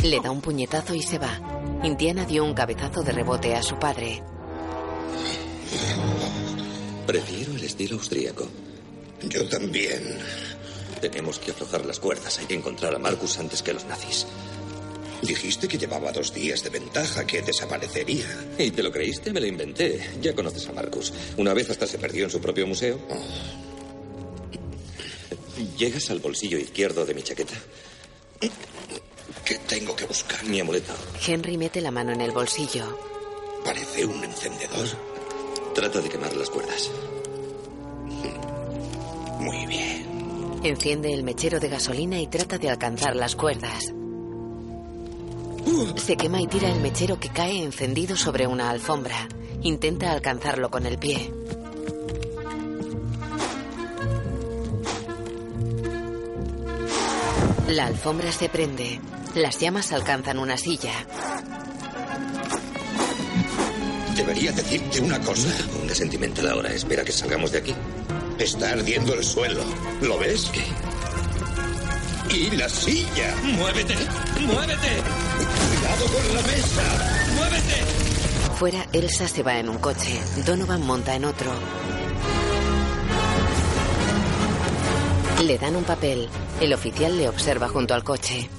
[0.04, 1.82] Le da un puñetazo y se va.
[1.84, 4.22] Indiana dio un cabezazo de rebote a su padre.
[7.08, 8.48] Prefiero el estilo austríaco.
[9.24, 10.20] Yo también.
[11.02, 12.38] Tenemos que aflojar las cuerdas.
[12.38, 14.28] Hay que encontrar a Marcus antes que los nazis.
[15.26, 18.26] Dijiste que llevaba dos días de ventaja, que desaparecería.
[18.60, 19.32] ¿Y te lo creíste?
[19.32, 20.00] Me lo inventé.
[20.22, 21.12] Ya conoces a Marcus.
[21.38, 23.00] Una vez hasta se perdió en su propio museo.
[25.78, 27.54] ¿Llegas al bolsillo izquierdo de mi chaqueta?
[29.44, 30.44] ¿Qué tengo que buscar?
[30.46, 30.94] Mi amuleto.
[31.26, 32.98] Henry mete la mano en el bolsillo.
[33.64, 34.88] Parece un encendedor.
[35.74, 36.92] Trata de quemar las cuerdas.
[39.40, 40.60] Muy bien.
[40.64, 43.94] Enciende el mechero de gasolina y trata de alcanzar las cuerdas.
[45.98, 49.28] Se quema y tira el mechero que cae encendido sobre una alfombra.
[49.62, 51.32] Intenta alcanzarlo con el pie.
[57.68, 59.00] La alfombra se prende.
[59.34, 60.94] Las llamas alcanzan una silla.
[64.16, 65.50] Debería decirte una cosa.
[65.82, 66.72] Un sentimental ahora.
[66.72, 67.74] Espera que salgamos de aquí.
[68.38, 69.64] Está ardiendo el suelo.
[70.02, 70.50] ¿Lo ves?
[70.54, 70.64] ¿Qué?
[72.30, 73.36] Y la silla.
[73.44, 73.96] ¡Muévete!
[74.42, 75.04] ¡Muévete!
[75.68, 76.84] Cuidado con la mesa.
[77.36, 78.06] ¡Muévete!
[78.58, 80.20] Fuera, Elsa se va en un coche.
[80.46, 81.52] Donovan monta en otro.
[85.44, 86.30] Le dan un papel.
[86.60, 88.50] El oficial le observa junto al coche.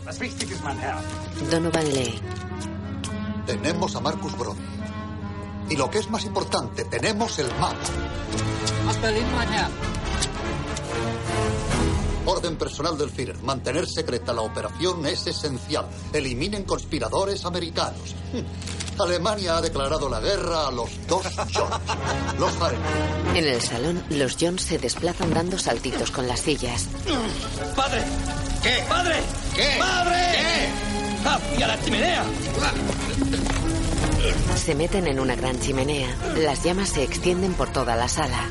[1.51, 2.21] Donovan lee.
[3.47, 4.61] Tenemos a Marcus Brody.
[5.69, 7.77] Y lo que es más importante, tenemos el mapa.
[12.27, 13.39] Orden personal del Führer.
[13.43, 15.87] Mantener secreta la operación es esencial.
[16.13, 18.15] Eliminen conspiradores americanos.
[18.99, 21.81] Alemania ha declarado la guerra a los dos Jones.
[22.39, 22.87] Los haremos.
[23.35, 26.87] En el salón, los Jones se desplazan dando saltitos con las sillas.
[27.77, 28.03] ¡Padre!
[28.63, 28.85] ¿Qué?
[28.89, 29.17] ¡Padre!
[29.55, 29.77] ¿Qué?
[29.79, 30.17] ¡Padre!
[30.33, 31.29] ¿Qué?
[31.29, 32.25] ¡Hacia la chimenea!
[34.57, 36.09] Se meten en una gran chimenea.
[36.39, 38.49] Las llamas se extienden por toda la sala.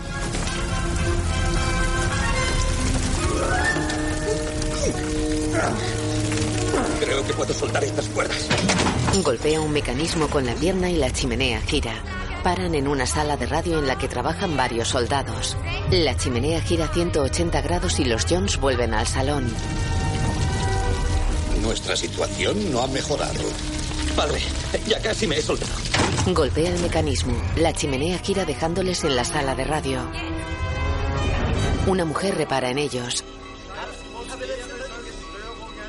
[6.99, 8.47] Creo que puedo soltar estas cuerdas.
[9.23, 11.93] Golpea un mecanismo con la pierna y la chimenea gira.
[12.43, 15.57] Paran en una sala de radio en la que trabajan varios soldados.
[15.89, 19.51] La chimenea gira 180 grados y los Jones vuelven al salón.
[21.61, 23.41] Nuestra situación no ha mejorado.
[24.15, 24.39] Padre,
[24.87, 25.71] ya casi me he soltado.
[26.27, 27.33] Golpea el mecanismo.
[27.55, 29.99] La chimenea gira dejándoles en la sala de radio.
[31.87, 33.23] Una mujer repara en ellos.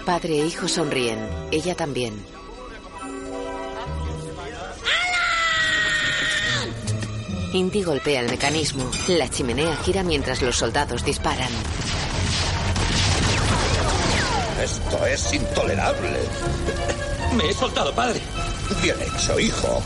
[0.07, 1.19] Padre e hijo sonríen.
[1.51, 2.15] Ella también.
[7.53, 8.89] Indy golpea el mecanismo.
[9.09, 11.51] La chimenea gira mientras los soldados disparan.
[14.63, 16.19] Esto es intolerable.
[17.37, 18.21] Me he soltado, padre.
[18.81, 19.83] Bien hecho, hijo.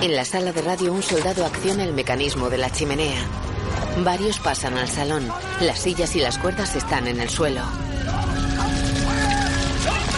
[0.00, 3.53] En la sala de radio un soldado acciona el mecanismo de la chimenea.
[3.98, 5.28] Varios pasan al salón.
[5.60, 7.62] Las sillas y las cuerdas están en el suelo.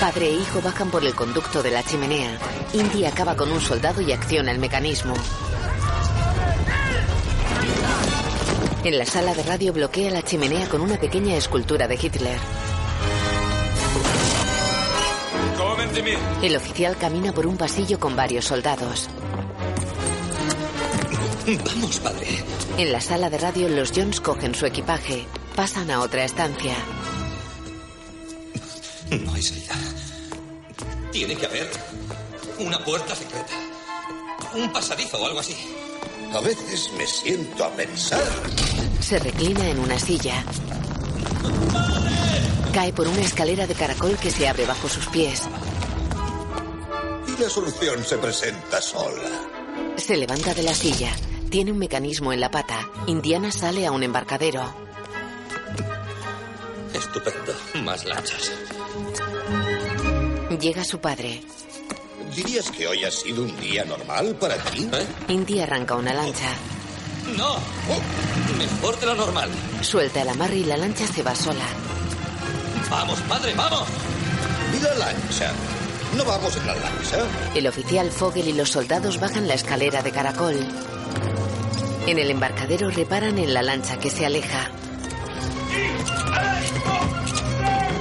[0.00, 2.38] Padre e hijo bajan por el conducto de la chimenea.
[2.72, 5.14] Indy acaba con un soldado y acciona el mecanismo.
[8.84, 12.38] En la sala de radio bloquea la chimenea con una pequeña escultura de Hitler.
[16.42, 19.08] El oficial camina por un pasillo con varios soldados.
[21.46, 22.26] Vamos, padre.
[22.76, 25.26] En la sala de radio los Jones cogen su equipaje.
[25.54, 26.74] Pasan a otra estancia.
[29.10, 29.74] No hay salida.
[31.12, 31.70] Tiene que haber
[32.58, 33.54] una puerta secreta.
[34.56, 35.54] Un pasadizo o algo así.
[36.32, 38.24] A veces me siento a pensar.
[39.00, 40.44] Se reclina en una silla.
[42.74, 45.42] Cae por una escalera de caracol que se abre bajo sus pies.
[47.28, 49.30] Y la solución se presenta sola.
[49.96, 51.12] Se levanta de la silla.
[51.56, 52.86] Tiene un mecanismo en la pata.
[53.06, 54.62] Indiana sale a un embarcadero.
[56.92, 57.54] Estupendo.
[57.82, 58.52] Más lanchas.
[60.60, 61.40] Llega su padre.
[62.34, 64.86] ¿Dirías que hoy ha sido un día normal para ti?
[64.92, 65.06] ¿Eh?
[65.28, 66.52] Indy arranca una lancha.
[67.38, 67.56] No.
[68.58, 69.48] Mejor de lo normal.
[69.80, 71.64] Suelta el amarre y la lancha se va sola.
[72.90, 73.88] Vamos, padre, vamos.
[74.78, 75.54] ¿Y la lancha?
[76.16, 77.18] ¿No vamos en la lancha?
[77.54, 80.56] El oficial Fogel y los soldados bajan la escalera de caracol.
[82.06, 84.70] En el embarcadero reparan en la lancha que se aleja.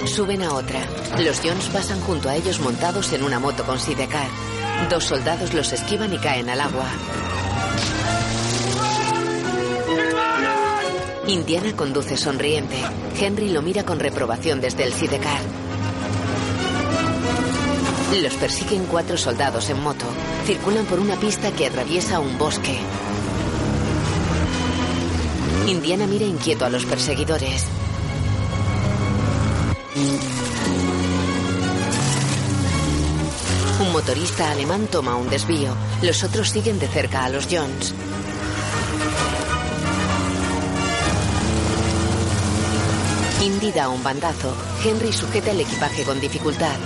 [0.05, 0.79] Suben a otra.
[1.19, 4.27] Los Jones pasan junto a ellos montados en una moto con sidecar.
[4.89, 6.85] Dos soldados los esquivan y caen al agua.
[11.27, 12.77] Indiana conduce sonriente.
[13.19, 15.64] Henry lo mira con reprobación desde el sidecar.
[18.13, 20.05] Los persiguen cuatro soldados en moto.
[20.45, 22.77] Circulan por una pista que atraviesa un bosque.
[25.67, 27.65] Indiana mira inquieto a los perseguidores.
[33.81, 35.75] Un motorista alemán toma un desvío.
[36.01, 37.93] Los otros siguen de cerca a los Jones.
[43.41, 44.55] Indy da un bandazo.
[44.83, 46.77] Henry sujeta el equipaje con dificultad.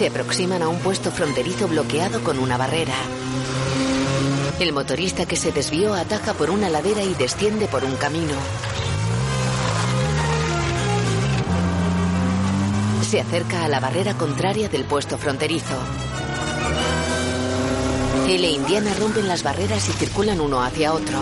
[0.00, 2.94] Se aproximan a un puesto fronterizo bloqueado con una barrera.
[4.58, 8.32] El motorista que se desvió ataja por una ladera y desciende por un camino.
[13.02, 15.76] Se acerca a la barrera contraria del puesto fronterizo.
[18.26, 21.18] Él e Indiana rompen las barreras y circulan uno hacia otro.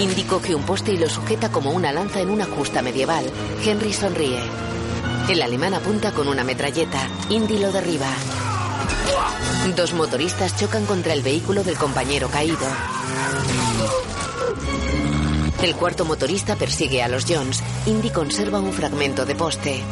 [0.00, 3.24] Indy coge un poste y lo sujeta como una lanza en una justa medieval.
[3.64, 4.40] Henry sonríe.
[5.28, 7.08] El alemán apunta con una metralleta.
[7.30, 8.06] Indy lo derriba.
[9.74, 12.66] Dos motoristas chocan contra el vehículo del compañero caído.
[15.62, 17.60] El cuarto motorista persigue a los Jones.
[17.86, 19.82] Indy conserva un fragmento de poste.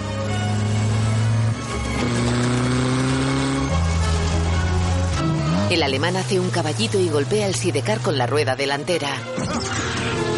[5.70, 9.10] El alemán hace un caballito y golpea el sidecar con la rueda delantera.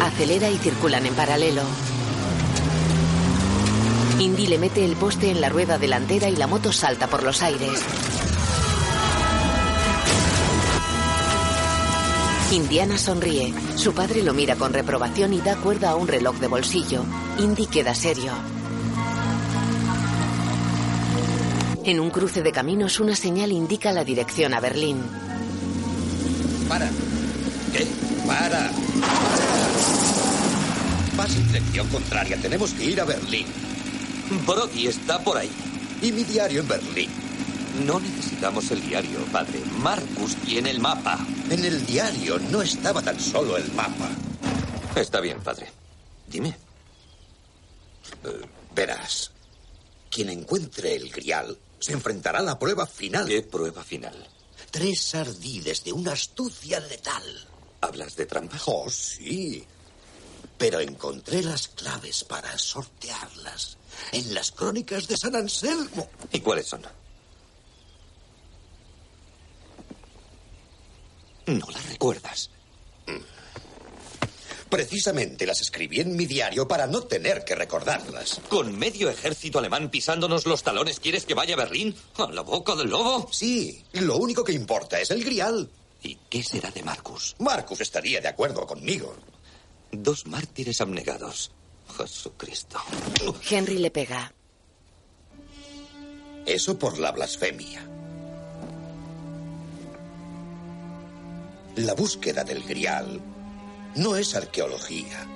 [0.01, 1.61] Acelera y circulan en paralelo.
[4.19, 7.43] Indy le mete el poste en la rueda delantera y la moto salta por los
[7.43, 7.83] aires.
[12.51, 13.53] Indiana sonríe.
[13.75, 17.03] Su padre lo mira con reprobación y da cuerda a un reloj de bolsillo.
[17.37, 18.31] Indy queda serio.
[21.83, 25.03] En un cruce de caminos, una señal indica la dirección a Berlín.
[26.67, 26.89] Para.
[27.71, 27.85] ¿Qué?
[28.25, 28.71] Para.
[31.15, 32.37] Vas en dirección contraria.
[32.41, 33.66] Tenemos que ir a Berlín.
[34.29, 35.51] Brody está por ahí.
[36.01, 37.09] Y mi diario en Berlín.
[37.85, 39.61] No necesitamos el diario, padre.
[39.79, 41.25] Marcus tiene el mapa.
[41.49, 44.09] En el diario no estaba tan solo el mapa.
[44.95, 45.71] Está bien, padre.
[46.27, 46.49] Dime.
[48.23, 48.41] Eh,
[48.75, 49.31] verás.
[50.09, 53.27] Quien encuentre el grial se enfrentará a la prueba final.
[53.27, 54.27] ¿Qué prueba final?
[54.71, 57.47] Tres ardides de una astucia letal.
[57.81, 58.63] ¿Hablas de trampas?
[58.65, 59.63] Oh, sí.
[60.57, 63.77] Pero encontré las claves para sortearlas
[64.11, 66.09] en las crónicas de San Anselmo.
[66.31, 66.81] ¿Y cuáles son?
[71.47, 72.49] No las recuerdas.
[74.69, 78.41] Precisamente las escribí en mi diario para no tener que recordarlas.
[78.49, 81.95] ¿Con medio ejército alemán pisándonos los talones quieres que vaya a Berlín?
[82.17, 83.29] ¿A la boca del lobo?
[83.31, 85.69] Sí, lo único que importa es el grial.
[86.03, 87.35] ¿Y qué será de Marcus?
[87.39, 89.15] Marcus estaría de acuerdo conmigo.
[89.91, 91.51] Dos mártires abnegados.
[91.97, 92.79] Jesucristo.
[93.49, 94.31] Henry le pega.
[96.45, 97.85] Eso por la blasfemia.
[101.77, 103.19] La búsqueda del grial
[103.95, 105.27] no es arqueología.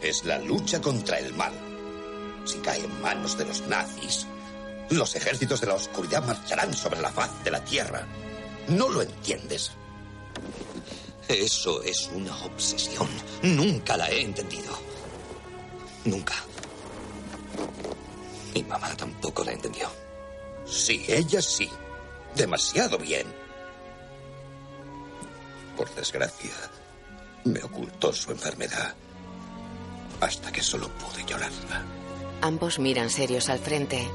[0.00, 1.52] Es la lucha contra el mal.
[2.44, 4.26] Si cae en manos de los nazis,
[4.90, 8.06] los ejércitos de la oscuridad marcharán sobre la faz de la tierra.
[8.68, 9.72] ¿No lo entiendes?
[11.28, 13.08] Eso es una obsesión.
[13.42, 14.95] Nunca la he entendido.
[16.06, 16.34] Nunca.
[18.54, 19.88] Mi mamá tampoco la entendió.
[20.64, 21.68] Sí, ella sí.
[22.34, 23.26] Demasiado bien.
[25.76, 26.54] Por desgracia,
[27.44, 28.94] me ocultó su enfermedad
[30.20, 31.84] hasta que solo pude llorarla.
[32.40, 34.06] Ambos miran serios al frente.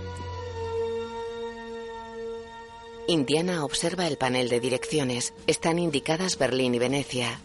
[3.07, 5.33] Indiana observa el panel de direcciones.
[5.45, 7.39] Están indicadas Berlín y Venecia.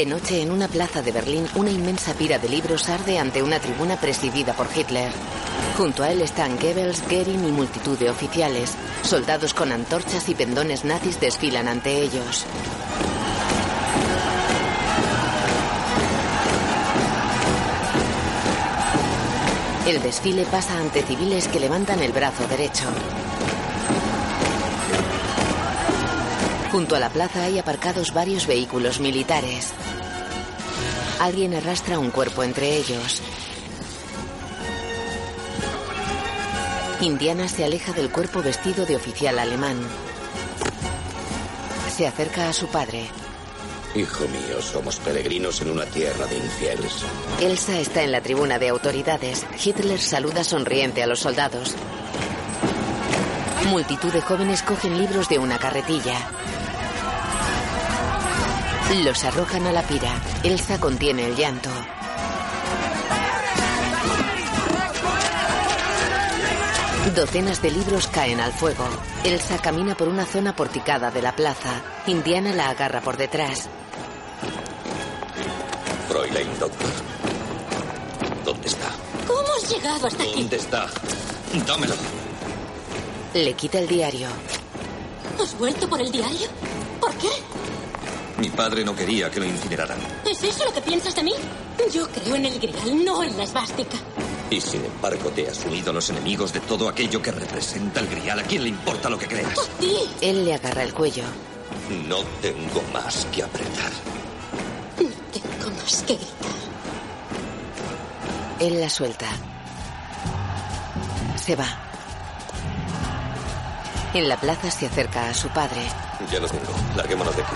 [0.00, 3.60] De noche, en una plaza de Berlín, una inmensa pira de libros arde ante una
[3.60, 5.12] tribuna presidida por Hitler.
[5.76, 8.76] Junto a él están Goebbels, Goering y multitud de oficiales.
[9.02, 12.46] Soldados con antorchas y pendones nazis desfilan ante ellos.
[19.86, 22.86] El desfile pasa ante civiles que levantan el brazo derecho.
[26.72, 29.74] Junto a la plaza hay aparcados varios vehículos militares.
[31.20, 33.20] Alguien arrastra un cuerpo entre ellos.
[37.02, 39.78] Indiana se aleja del cuerpo vestido de oficial alemán.
[41.94, 43.04] Se acerca a su padre.
[43.94, 47.04] Hijo mío, somos peregrinos en una tierra de infieles.
[47.38, 49.44] Elsa está en la tribuna de autoridades.
[49.62, 51.74] Hitler saluda sonriente a los soldados.
[53.66, 56.16] Multitud de jóvenes cogen libros de una carretilla.
[58.92, 60.20] Los arrojan a la pira.
[60.42, 61.70] Elsa contiene el llanto.
[67.14, 68.84] Docenas de libros caen al fuego.
[69.22, 71.80] Elsa camina por una zona porticada de la plaza.
[72.08, 73.68] Indiana la agarra por detrás.
[76.08, 76.90] Fräulein Doctor.
[78.44, 78.88] ¿Dónde está?
[79.26, 80.40] ¿Cómo has llegado hasta aquí?
[80.42, 80.86] ¿Dónde está?
[81.64, 81.94] Dámelo.
[83.34, 84.28] Le quita el diario.
[85.40, 86.48] ¿Has vuelto por el diario?
[88.60, 89.98] Padre no quería que lo incineraran.
[90.30, 91.32] ¿Es eso lo que piensas de mí?
[91.90, 93.96] Yo creo en el grial, no en la esvástica.
[94.50, 98.08] Y sin embargo te has unido a los enemigos de todo aquello que representa el
[98.08, 98.38] grial.
[98.38, 99.58] ¿A quién le importa lo que creas?
[100.20, 101.22] Él le agarra el cuello.
[102.06, 103.92] No tengo más que apretar.
[104.98, 106.60] Tengo más que gritar.
[108.60, 109.26] Él la suelta.
[111.42, 111.66] Se va.
[114.12, 115.80] En la plaza se acerca a su padre.
[116.30, 116.74] Ya los tengo.
[116.94, 117.54] Larguémonos de aquí.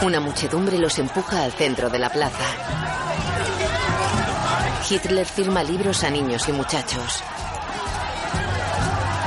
[0.00, 2.44] Una muchedumbre los empuja al centro de la plaza.
[4.88, 7.20] Hitler firma libros a niños y muchachos.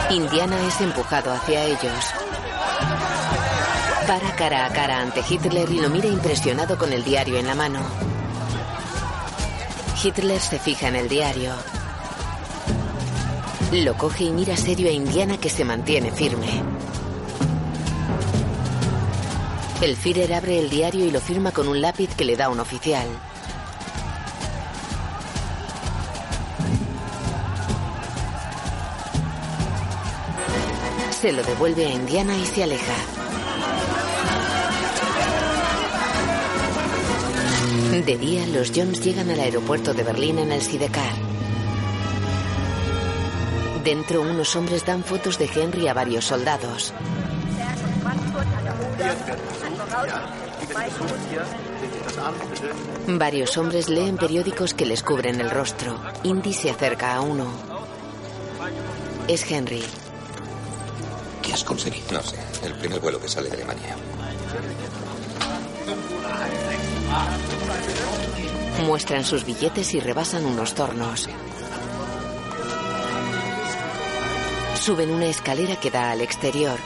[0.09, 2.13] Indiana es empujado hacia ellos.
[4.07, 7.55] Para cara a cara ante Hitler y lo mira impresionado con el diario en la
[7.55, 7.81] mano.
[10.01, 11.51] Hitler se fija en el diario.
[13.73, 16.80] Lo coge y mira serio a Indiana que se mantiene firme.
[19.81, 22.59] El Führer abre el diario y lo firma con un lápiz que le da un
[22.59, 23.07] oficial.
[31.19, 32.93] Se lo devuelve a Indiana y se aleja.
[38.05, 41.13] De día, los Jones llegan al aeropuerto de Berlín en el Sidecar.
[43.83, 46.93] Dentro, unos hombres dan fotos de Henry a varios soldados.
[53.07, 55.99] Varios hombres leen periódicos que les cubren el rostro.
[56.23, 57.47] Indy se acerca a uno.
[59.27, 59.83] Es Henry.
[61.41, 62.11] ¿Qué has conseguido?
[62.11, 62.37] No sé.
[62.63, 63.95] El primer vuelo que sale de Alemania.
[68.85, 71.29] Muestran sus billetes y rebasan unos tornos.
[74.75, 76.79] Suben una escalera que da al exterior.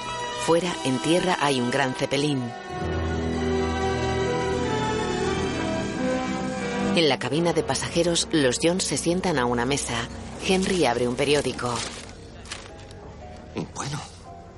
[0.45, 2.39] Fuera, en tierra, hay un gran cepelín.
[6.95, 9.95] En la cabina de pasajeros, los Jones se sientan a una mesa.
[10.47, 11.73] Henry abre un periódico.
[13.73, 13.99] Bueno,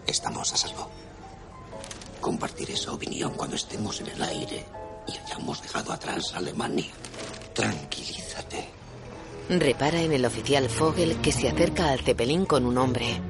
[0.05, 0.89] estamos a salvo.
[2.19, 4.65] Compartir esa opinión cuando estemos en el aire
[5.07, 6.91] y hayamos dejado atrás a Alemania.
[7.53, 8.67] Tranquilízate.
[9.47, 13.21] Repara en el oficial Fogel que se acerca al cepelín con un hombre.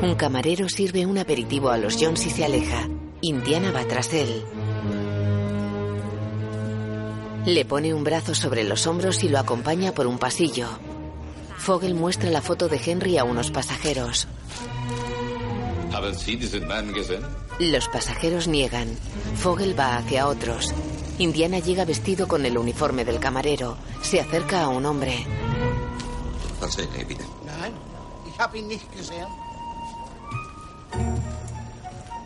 [0.00, 2.88] Un camarero sirve un aperitivo a los Jones y se aleja.
[3.20, 4.44] Indiana va tras él.
[7.44, 10.68] Le pone un brazo sobre los hombros y lo acompaña por un pasillo.
[11.56, 14.28] Fogel muestra la foto de Henry a unos pasajeros.
[17.58, 18.88] Los pasajeros niegan.
[19.34, 20.72] Fogel va hacia otros.
[21.18, 23.76] Indiana llega vestido con el uniforme del camarero.
[24.02, 25.26] Se acerca a un hombre.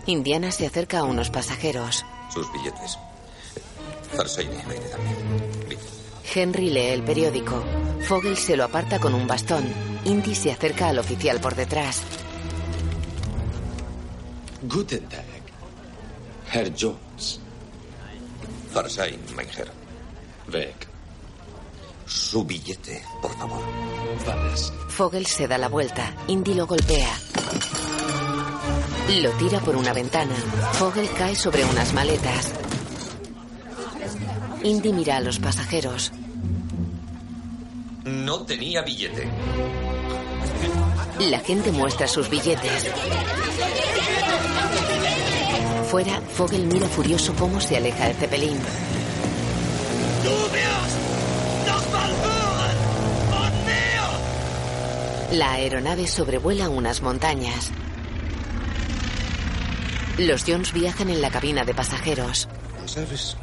[0.07, 2.05] Indiana se acerca a unos pasajeros.
[2.33, 2.99] Sus billetes.
[4.17, 5.17] Farseine, bitte también.
[6.35, 7.63] Henry lee el periódico.
[8.07, 9.65] Fogel se lo aparta con un bastón.
[10.05, 12.03] Indy se acerca al oficial por detrás.
[14.63, 15.25] Guten Tag,
[16.53, 17.41] Herr Jones.
[18.73, 19.71] Farsain, Menger.
[20.49, 20.89] Beck.
[22.07, 23.63] Su billete, por favor.
[24.89, 26.15] Fogel se da la vuelta.
[26.29, 27.19] Indy lo golpea.
[29.09, 30.35] Lo tira por una ventana.
[30.73, 32.53] Fogel cae sobre unas maletas.
[34.63, 36.13] Indy mira a los pasajeros.
[38.05, 39.29] No tenía billete.
[41.19, 42.91] La gente muestra sus billetes.
[45.91, 48.59] Fuera, Fogel mira furioso cómo se aleja el Zeppelin.
[55.33, 57.71] La aeronave sobrevuela unas montañas.
[60.19, 62.49] Los Jones viajan en la cabina de pasajeros.
[62.87, 63.37] ¿Sabes?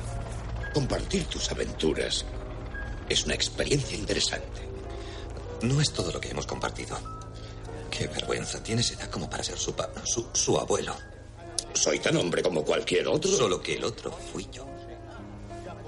[0.74, 2.26] Compartir tus aventuras
[3.10, 4.68] es una experiencia interesante.
[5.64, 6.98] No es todo lo que hemos compartido.
[7.90, 8.62] Qué vergüenza.
[8.62, 10.96] Tienes edad como para ser su, pa- su, su abuelo.
[11.74, 13.32] Soy tan hombre como cualquier otro.
[13.32, 14.66] Solo que el otro fui yo.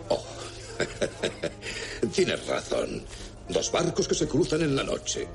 [0.10, 0.24] Oh.
[2.14, 3.06] Tienes razón.
[3.48, 5.28] Dos barcos que se cruzan en la noche.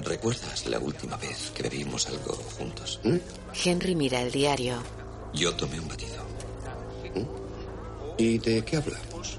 [0.00, 3.00] ¿Recuerdas la última vez que bebimos algo juntos?
[3.64, 4.82] Henry mira el diario.
[5.32, 6.22] Yo tomé un batido.
[8.16, 9.38] ¿Y de qué hablamos?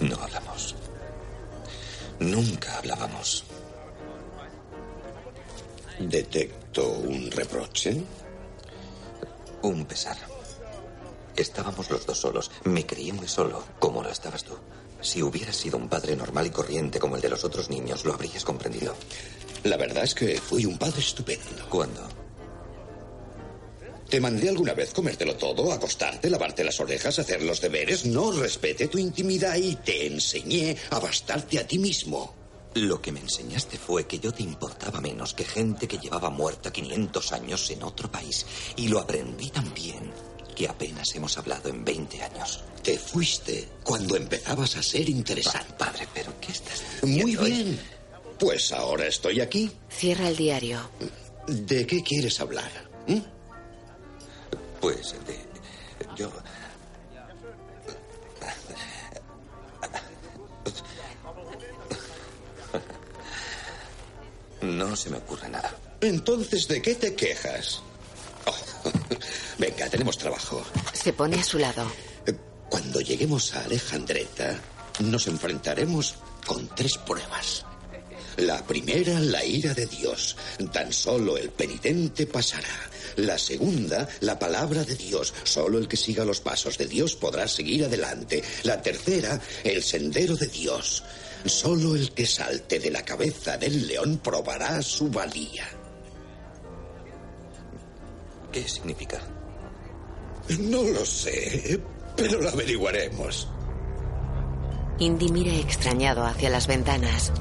[0.00, 0.74] No hablamos.
[2.20, 3.44] Nunca hablábamos.
[5.98, 8.02] Detecto un reproche.
[9.62, 10.16] Un pesar.
[11.36, 12.50] Estábamos los dos solos.
[12.64, 14.54] Me creí muy solo, como lo estabas tú.
[15.04, 18.14] Si hubieras sido un padre normal y corriente como el de los otros niños, lo
[18.14, 18.96] habrías comprendido.
[19.64, 21.68] La verdad es que fui un padre estupendo.
[21.68, 22.00] ¿Cuándo?
[24.08, 28.06] ¿Te mandé alguna vez comértelo todo, acostarte, lavarte las orejas, hacer los deberes?
[28.06, 32.34] No respete tu intimidad y te enseñé a bastarte a ti mismo.
[32.74, 36.72] Lo que me enseñaste fue que yo te importaba menos que gente que llevaba muerta
[36.72, 38.46] 500 años en otro país.
[38.76, 40.10] Y lo aprendí también
[40.56, 42.64] que apenas hemos hablado en 20 años.
[42.84, 45.72] Te fuiste cuando empezabas a ser interesante.
[45.78, 47.80] padre, pero ¿qué estás Muy bien.
[48.38, 49.70] Pues ahora estoy aquí.
[49.88, 50.80] Cierra el diario.
[51.46, 52.70] ¿De qué quieres hablar?
[53.06, 53.20] ¿Mm?
[54.82, 55.38] Pues de.
[56.14, 56.30] Yo.
[64.60, 65.74] No se me ocurre nada.
[66.00, 67.80] Entonces, ¿de qué te quejas?
[68.46, 68.54] Oh,
[69.58, 70.62] venga, tenemos trabajo.
[70.92, 71.90] Se pone a su lado.
[72.74, 74.60] Cuando lleguemos a Alejandreta,
[74.98, 77.64] nos enfrentaremos con tres pruebas.
[78.38, 80.36] La primera, la ira de Dios.
[80.72, 82.90] Tan solo el penitente pasará.
[83.14, 85.32] La segunda, la palabra de Dios.
[85.44, 88.42] Solo el que siga los pasos de Dios podrá seguir adelante.
[88.64, 91.04] La tercera, el sendero de Dios.
[91.46, 95.68] Solo el que salte de la cabeza del león probará su valía.
[98.50, 99.22] ¿Qué significa?
[100.58, 101.80] No lo sé,
[102.16, 103.48] pero lo averiguaremos.
[104.98, 107.32] Indy mira extrañado hacia las ventanas.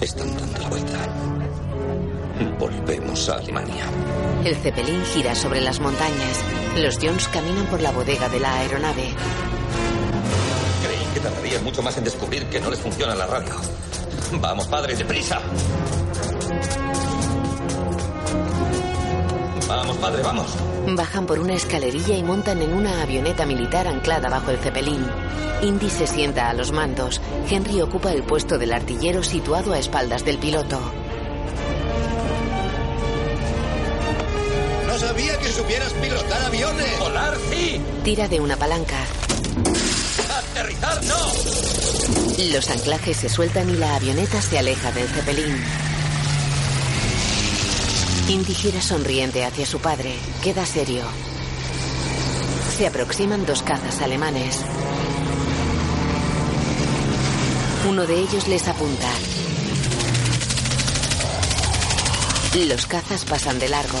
[0.00, 0.98] Están dando la vuelta.
[2.58, 3.84] Volvemos a Alemania.
[4.44, 6.44] El Zeppelin gira sobre las montañas.
[6.76, 9.10] Los Jones caminan por la bodega de la aeronave.
[10.84, 13.54] Creí que tardarías mucho más en descubrir que no les funciona la radio.
[14.40, 15.40] Vamos, padre, deprisa.
[19.68, 20.46] Vamos, padre, vamos.
[20.96, 25.04] Bajan por una escalerilla y montan en una avioneta militar anclada bajo el Zeppelin.
[25.60, 27.20] Indy se sienta a los mandos.
[27.50, 30.80] Henry ocupa el puesto del artillero situado a espaldas del piloto.
[34.86, 36.98] No sabía que supieras pilotar aviones.
[36.98, 37.80] Volar, sí.
[38.04, 38.96] Tira de una palanca.
[40.38, 42.54] Aterrizar, no.
[42.54, 45.56] Los anclajes se sueltan y la avioneta se aleja del Zeppelin.
[48.28, 50.14] Indy gira sonriente hacia su padre.
[50.42, 51.02] Queda serio.
[52.76, 54.60] Se aproximan dos cazas alemanes.
[57.88, 59.08] Uno de ellos les apunta.
[62.66, 63.98] Los cazas pasan de largo.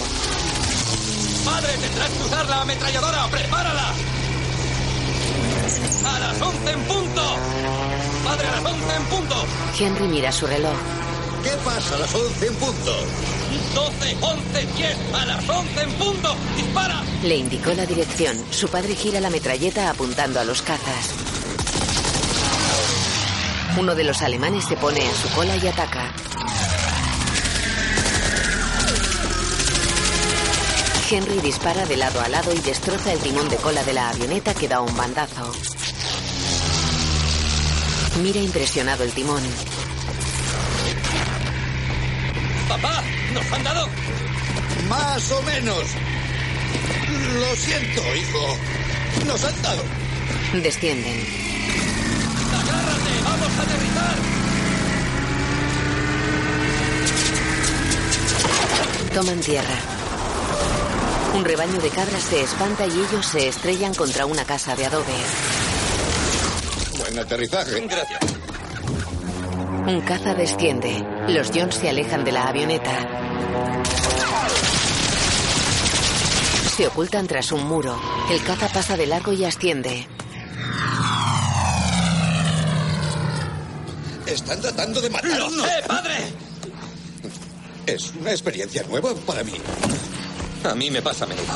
[1.46, 3.28] Padre, tendrás que usar la ametralladora.
[3.28, 3.94] ¡Prepárala!
[6.04, 7.36] ¡A las 11 en punto!
[8.24, 9.46] ¡Padre, a las 11 en punto!
[9.78, 10.76] Henry mira su reloj.
[11.42, 12.92] ¿Qué pasa a las 11 en punto?
[13.78, 16.36] 12, 11, 10, a las 11 en punto.
[16.56, 17.00] ¡Dispara!
[17.22, 18.36] Le indicó la dirección.
[18.50, 21.14] Su padre gira la metralleta apuntando a los cazas.
[23.78, 26.12] Uno de los alemanes se pone a su cola y ataca.
[31.08, 34.54] Henry dispara de lado a lado y destroza el timón de cola de la avioneta
[34.54, 35.52] que da un bandazo.
[38.24, 39.42] Mira impresionado el timón.
[42.68, 43.04] ¡Papá!
[43.38, 43.88] ¡Nos han dado!
[44.88, 45.84] Más o menos.
[47.38, 48.56] Lo siento, hijo.
[49.26, 49.82] Nos han dado.
[50.54, 51.24] Descienden.
[52.52, 53.10] ¡Agárrate!
[53.24, 54.16] ¡Vamos a aterrizar!
[59.14, 59.76] Toman tierra.
[61.36, 65.14] Un rebaño de cabras se espanta y ellos se estrellan contra una casa de adobe.
[66.98, 67.86] Buen aterrizaje.
[67.86, 68.20] Gracias.
[69.86, 71.06] Un caza desciende.
[71.28, 73.27] Los Jones se alejan de la avioneta.
[76.78, 78.00] Se ocultan tras un muro.
[78.30, 80.06] El caza pasa de largo y asciende.
[84.24, 85.56] Están tratando de matarnos.
[85.56, 86.14] ¡Lo sé, padre!
[87.84, 89.54] Es una experiencia nueva para mí.
[90.62, 91.52] A mí me pasa a menudo.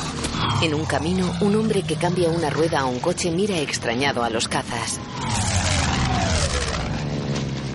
[0.60, 4.28] En un camino, un hombre que cambia una rueda a un coche mira extrañado a
[4.28, 4.98] los cazas.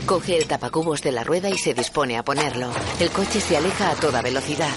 [0.06, 2.70] Coge el tapacubos de la rueda y se dispone a ponerlo.
[3.00, 4.76] El coche se aleja a toda velocidad.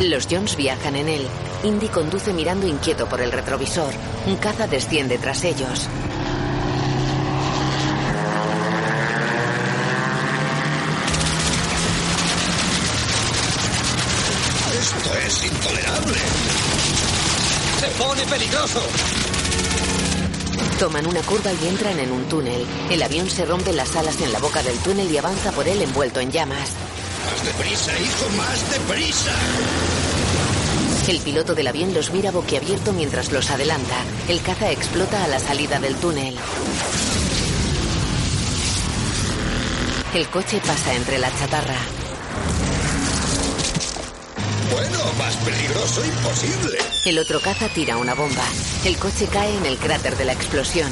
[0.00, 1.26] Los Jones viajan en él.
[1.62, 3.92] Indy conduce mirando inquieto por el retrovisor.
[4.26, 5.88] Un caza desciende tras ellos.
[14.80, 16.18] Esto es intolerable.
[17.78, 18.80] ¡Se pone peligroso!
[20.78, 22.66] Toman una curva y entran en un túnel.
[22.90, 25.80] El avión se rompe las alas en la boca del túnel y avanza por él
[25.80, 26.72] envuelto en llamas.
[27.44, 29.32] Deprisa, hijo, más deprisa.
[31.08, 33.96] El piloto del avión los mira boquiabierto mientras los adelanta.
[34.28, 36.34] El caza explota a la salida del túnel.
[40.14, 41.76] El coche pasa entre la chatarra.
[44.72, 46.78] Bueno, más peligroso imposible.
[47.04, 48.44] El otro caza tira una bomba.
[48.84, 50.90] El coche cae en el cráter de la explosión.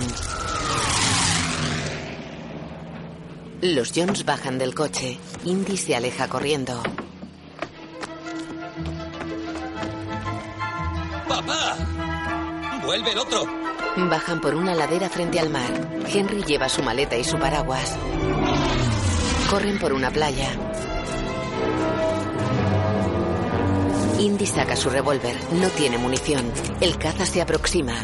[3.63, 5.19] Los Jones bajan del coche.
[5.45, 6.83] Indy se aleja corriendo.
[11.29, 11.77] ¡Papá!
[12.85, 13.45] ¡Vuelve el otro!
[13.97, 15.71] Bajan por una ladera frente al mar.
[16.13, 17.97] Henry lleva su maleta y su paraguas.
[19.49, 20.49] Corren por una playa.
[24.19, 25.37] Indy saca su revólver.
[25.53, 26.51] No tiene munición.
[26.81, 27.95] El caza se aproxima.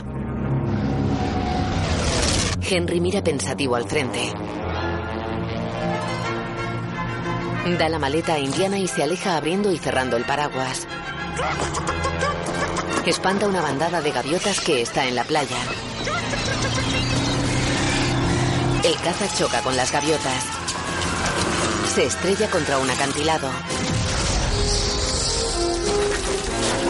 [2.62, 4.32] Henry mira pensativo al frente.
[7.76, 10.86] Da la maleta a Indiana y se aleja abriendo y cerrando el paraguas.
[13.04, 15.56] Espanta una bandada de gaviotas que está en la playa.
[18.82, 20.44] El caza choca con las gaviotas.
[21.94, 23.50] Se estrella contra un acantilado.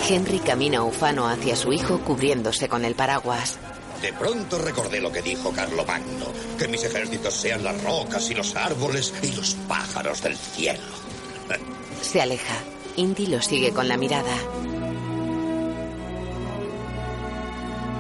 [0.09, 3.59] Henry camina ufano hacia su hijo cubriéndose con el paraguas.
[4.03, 6.27] De pronto recordé lo que dijo Carlomagno,
[6.59, 10.83] que mis ejércitos sean las rocas y los árboles y los pájaros del cielo.
[12.03, 12.55] Se aleja.
[12.97, 14.35] Indy lo sigue con la mirada.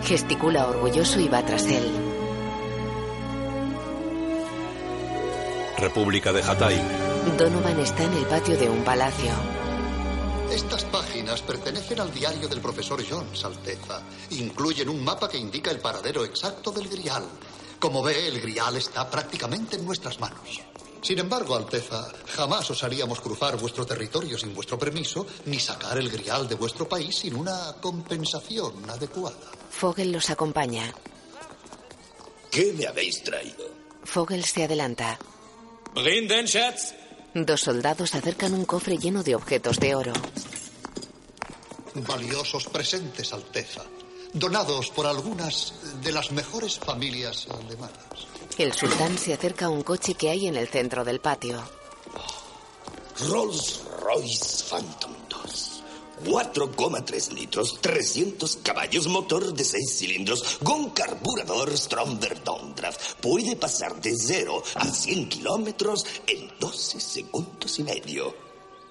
[0.04, 2.08] Gesticula orgulloso y va tras él.
[5.76, 6.80] República de Hatay.
[7.36, 9.30] Donovan está en el patio de un palacio.
[10.50, 14.02] Estas páginas pertenecen al diario del profesor Jones, Alteza.
[14.30, 17.24] Incluyen un mapa que indica el paradero exacto del grial.
[17.78, 20.60] Como ve, el grial está prácticamente en nuestras manos.
[21.02, 26.10] Sin embargo, Alteza, jamás os haríamos cruzar vuestro territorio sin vuestro permiso, ni sacar el
[26.10, 29.36] grial de vuestro país sin una compensación adecuada.
[29.70, 30.92] Fogel los acompaña.
[32.50, 33.64] ¿Qué me habéis traído?
[34.02, 35.18] Fogel se adelanta.
[36.46, 36.94] Schatz.
[37.34, 40.12] Dos soldados acercan un cofre lleno de objetos de oro.
[42.06, 43.84] Valiosos presentes, Alteza.
[44.32, 48.26] Donados por algunas de las mejores familias alemanas.
[48.58, 51.62] El sultán se acerca a un coche que hay en el centro del patio.
[53.28, 55.82] Rolls Royce Phantom 2.
[56.24, 63.20] 4,3 litros, 300 caballos, motor de 6 cilindros, con carburador Stromberg Downdraft.
[63.20, 68.34] Puede pasar de 0 a 100 kilómetros en 12 segundos y medio.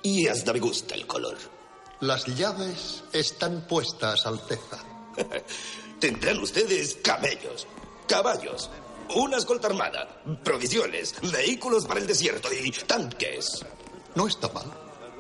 [0.02, 1.57] Y hasta me gusta el color.
[2.00, 4.78] Las llaves están puestas, Alteza.
[6.00, 7.66] Tendrán ustedes camellos,
[8.08, 8.70] caballos,
[9.16, 13.66] una escolta armada, provisiones, vehículos para el desierto y tanques.
[14.14, 14.66] No está mal.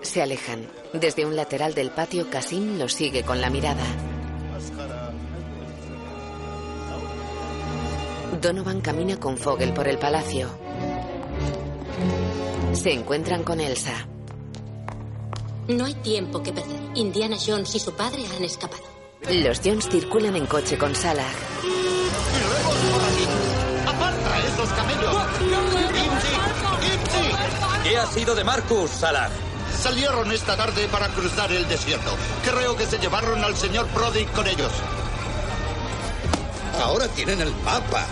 [0.03, 0.69] Se alejan.
[0.93, 3.83] Desde un lateral del patio, Kasim los sigue con la mirada.
[8.39, 10.47] Donovan camina con Fogel por el palacio.
[12.73, 14.07] Se encuentran con Elsa.
[15.68, 16.80] No hay tiempo que perder.
[16.95, 18.84] Indiana Jones y su padre han escapado.
[19.30, 21.27] Los Jones circulan en coche con Salah.
[23.85, 25.15] ¡Aparta esos camellos!
[27.84, 29.30] ¿Qué ha sido de Marcus, Salah?
[29.77, 32.11] Salieron esta tarde para cruzar el desierto.
[32.45, 34.72] Creo que se llevaron al señor Prodigy con ellos.
[36.81, 38.06] Ahora tienen el mapa.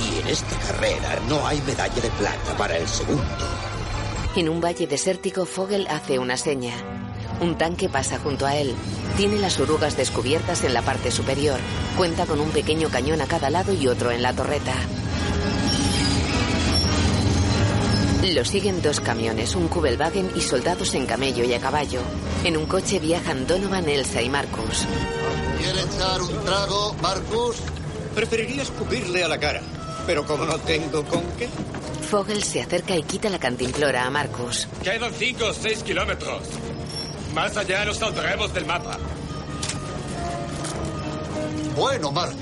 [0.00, 3.69] Y en esta carrera no hay medalla de plata para el segundo.
[4.36, 6.72] En un valle desértico, Fogel hace una seña.
[7.40, 8.74] Un tanque pasa junto a él.
[9.16, 11.58] Tiene las orugas descubiertas en la parte superior.
[11.96, 14.74] Cuenta con un pequeño cañón a cada lado y otro en la torreta.
[18.22, 22.00] Lo siguen dos camiones, un Kubelwagen y soldados en camello y a caballo.
[22.44, 24.86] En un coche viajan Donovan, Elsa y Marcus.
[25.58, 27.56] ¿Quiere echar un trago, Marcus?
[28.14, 29.60] Preferiría escupirle a la cara,
[30.06, 31.48] pero como no tengo con qué.
[32.10, 34.66] Fogel se acerca y quita la cantimplora a Marcus.
[34.82, 36.42] Quedan cinco o seis kilómetros.
[37.32, 38.98] Más allá nos saldremos del mapa.
[41.76, 42.36] Bueno, Marcus.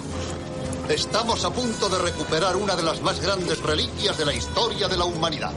[0.89, 4.97] Estamos a punto de recuperar una de las más grandes reliquias de la historia de
[4.97, 5.53] la humanidad.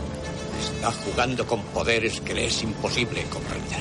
[0.61, 3.79] Está jugando con poderes que le es imposible comprender.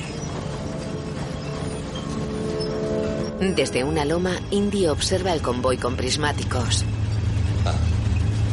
[3.53, 6.85] Desde una loma, Indy observa el convoy con prismáticos.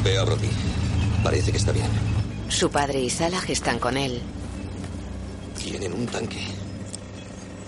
[0.03, 0.68] Veo a Brody.
[1.23, 1.89] Parece que está bien.
[2.49, 4.23] Su padre y Salah están con él.
[5.59, 6.47] Tienen un tanque.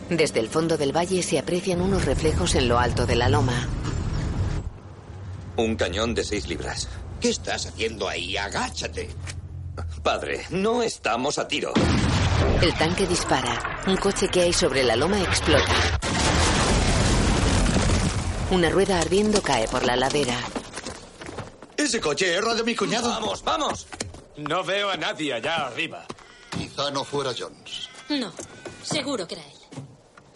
[0.08, 3.68] Desde el fondo del valle se aprecian unos reflejos en lo alto de la loma.
[5.56, 6.88] Un cañón de seis libras.
[7.20, 8.36] ¿Qué estás haciendo ahí?
[8.36, 9.10] Agáchate.
[10.02, 11.72] Padre, no estamos a tiro.
[12.62, 13.82] El tanque dispara.
[13.86, 15.72] Un coche que hay sobre la loma explota.
[18.50, 20.36] Una rueda ardiendo cae por la ladera.
[21.80, 23.08] Ese coche era de mi cuñado.
[23.08, 23.86] Vamos, vamos.
[24.36, 26.06] No veo a nadie allá arriba.
[26.50, 27.88] Quizá no fuera Jones.
[28.10, 28.30] No,
[28.82, 29.58] seguro que era él.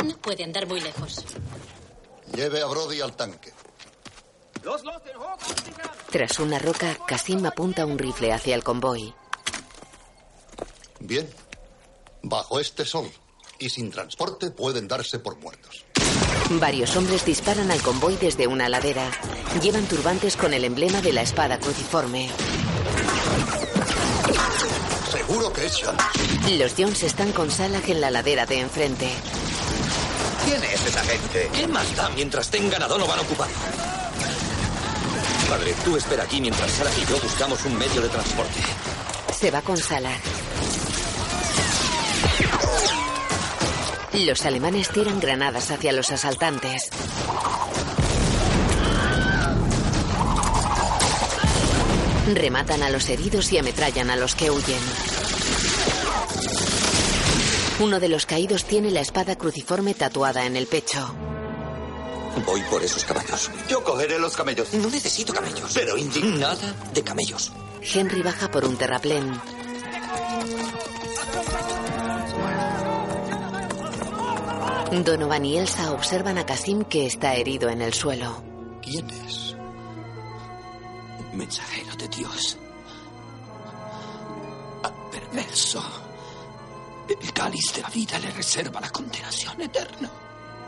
[0.07, 1.23] No puede andar muy lejos.
[2.35, 3.53] Lleve a Brody al tanque.
[6.11, 9.15] Tras una roca, Kasim apunta un rifle hacia el convoy.
[11.01, 11.29] Bien.
[12.23, 13.11] Bajo este sol
[13.59, 15.85] y sin transporte pueden darse por muertos.
[16.51, 19.11] Varios hombres disparan al convoy desde una ladera.
[19.63, 22.31] Llevan turbantes con el emblema de la espada cruciforme.
[25.11, 26.59] Seguro que es Jones.
[26.59, 29.09] Los Jones están con Salah en la ladera de enfrente.
[30.45, 31.51] ¿Quién es esa gente?
[31.55, 33.51] ¿Qué más da mientras tengan a Donovan ocupado?
[35.49, 38.61] Padre, tú espera aquí mientras Sarah y yo buscamos un medio de transporte.
[39.39, 40.17] Se va con Salah.
[44.15, 46.89] Los alemanes tiran granadas hacia los asaltantes.
[52.33, 54.81] Rematan a los heridos y ametrallan a los que huyen.
[57.81, 61.15] Uno de los caídos tiene la espada cruciforme tatuada en el pecho.
[62.47, 63.51] Voy por esos caballos.
[63.69, 64.73] Yo cogeré los camellos.
[64.75, 65.73] No necesito camellos.
[65.75, 66.23] Pero Indy...
[66.39, 67.53] Nada de camellos.
[67.83, 69.41] Henry baja por un terraplén.
[74.93, 78.43] Donovan y Elsa observan a Kasim que está herido en el suelo.
[78.81, 79.57] ¿Quién es?
[81.33, 82.59] Mensajero de Dios.
[85.11, 85.83] Perverso.
[87.09, 90.11] El cáliz de la vida le reserva la condenación eterna.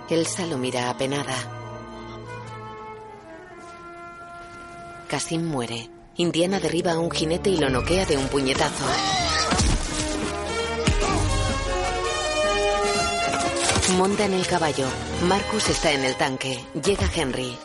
[0.08, 1.34] Elsa lo mira apenada.
[5.08, 5.90] Kasim muere.
[6.16, 8.86] Indiana derriba a un jinete y lo noquea de un puñetazo.
[13.94, 14.86] Monta en el caballo.
[15.22, 16.58] Marcus está en el tanque.
[16.84, 17.56] Llega Henry.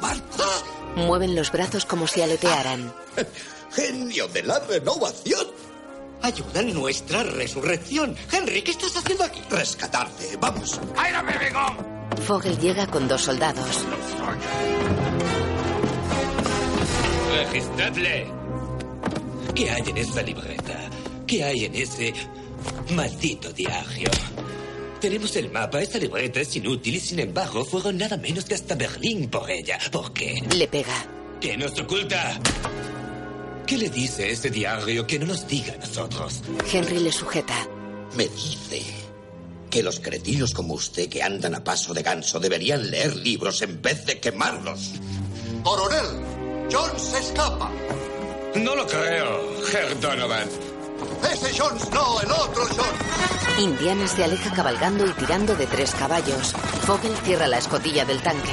[0.00, 0.64] ¡Marcus!
[0.96, 2.92] Mueven los brazos como si aletearan.
[3.72, 5.46] ¡Genio de la renovación!
[6.20, 8.14] Ayuda en nuestra resurrección.
[8.30, 9.40] Henry, ¿qué estás haciendo aquí?
[9.48, 10.36] Rescatarte.
[10.38, 10.78] Vamos.
[12.26, 13.80] Fogel llega con dos soldados.
[17.50, 18.26] Registradle.
[19.54, 20.90] ¿Qué hay en esa libreta?
[21.26, 22.12] ¿Qué hay en ese
[22.94, 24.10] maldito diario?
[25.02, 28.76] Tenemos el mapa, esta libreta es inútil y sin embargo fueron nada menos que hasta
[28.76, 29.76] Berlín por ella.
[29.90, 30.40] ¿Por qué?
[30.54, 30.94] Le pega.
[31.40, 32.38] ¿Qué nos oculta?
[33.66, 36.42] ¿Qué le dice ese diario que no nos diga a nosotros?
[36.72, 37.66] Henry le sujeta.
[38.16, 38.80] Me dice
[39.68, 43.82] que los cretinos como usted que andan a paso de ganso deberían leer libros en
[43.82, 44.92] vez de quemarlos.
[45.64, 46.06] Coronel,
[46.70, 47.72] Jones se escapa.
[48.54, 50.48] No lo creo, Herr Donovan.
[51.32, 53.58] Ese Jones no, el otro Jones.
[53.58, 56.52] Indiana se aleja cabalgando y tirando de tres caballos.
[56.86, 58.52] Fogel cierra la escotilla del tanque.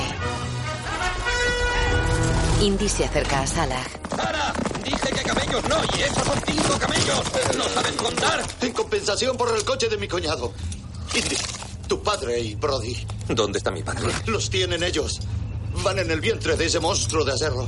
[2.61, 3.83] Indy se acerca a Salah.
[4.09, 4.53] ¡Para!
[4.83, 7.23] Dije que camellos no, y esos son cinco camellos.
[7.57, 8.43] ¿No saben contar?
[8.61, 10.51] En compensación por el coche de mi cuñado.
[11.13, 11.37] Indy,
[11.87, 13.07] tu padre y Brody.
[13.29, 14.11] ¿Dónde está mi padre?
[14.25, 15.21] Los tienen ellos.
[15.83, 17.67] Van en el vientre de ese monstruo de acero.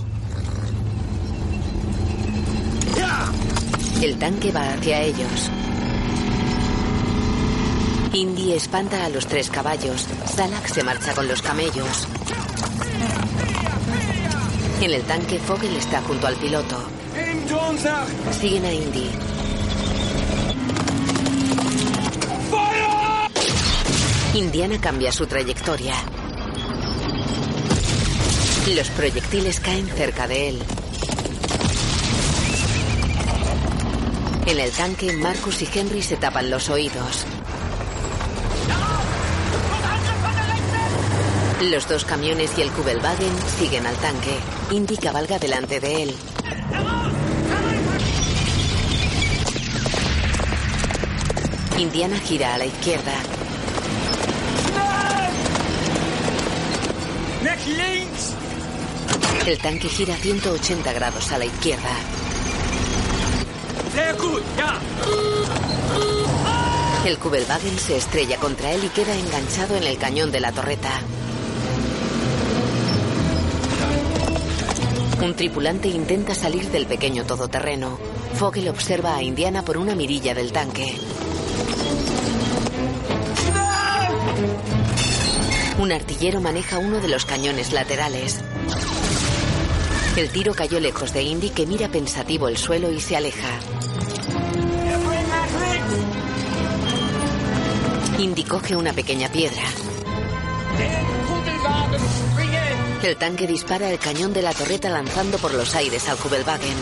[4.01, 5.51] El tanque va hacia ellos.
[8.13, 10.07] Indy espanta a los tres caballos.
[10.25, 12.07] Salak se marcha con los camellos.
[14.81, 16.77] En el tanque, Fogel está junto al piloto.
[18.39, 19.09] Siguen a Indy.
[24.33, 25.93] Indiana cambia su trayectoria.
[28.75, 30.63] Los proyectiles caen cerca de él.
[34.45, 37.25] En el tanque, Marcus y Henry se tapan los oídos.
[41.61, 44.35] Los dos camiones y el Kubelwagen siguen al tanque.
[44.71, 46.15] Indy cabalga delante de él.
[51.77, 53.13] Indiana gira a la izquierda.
[59.45, 61.89] El tanque gira 180 grados a la izquierda.
[67.05, 70.91] El Kubelwagen se estrella contra él y queda enganchado en el cañón de la torreta.
[75.21, 77.99] Un tripulante intenta salir del pequeño todoterreno.
[78.35, 80.95] Fogel observa a Indiana por una mirilla del tanque.
[85.79, 88.39] Un artillero maneja uno de los cañones laterales.
[90.15, 93.49] El tiro cayó lejos de Indy que mira pensativo el suelo y se aleja.
[98.21, 99.63] Indy coge una pequeña piedra.
[103.01, 106.75] El tanque dispara el cañón de la torreta lanzando por los aires al Kubelwagen.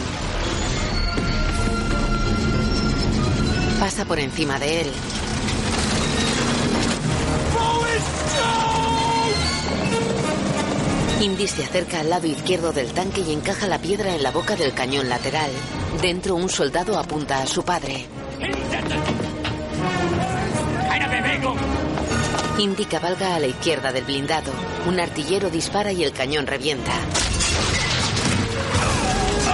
[3.79, 4.91] Pasa por encima de él.
[11.21, 14.57] Indy se acerca al lado izquierdo del tanque y encaja la piedra en la boca
[14.57, 15.51] del cañón lateral.
[16.01, 18.07] Dentro un soldado apunta a su padre.
[22.59, 24.51] Indy cabalga a la izquierda del blindado.
[24.85, 26.91] Un artillero dispara y el cañón revienta.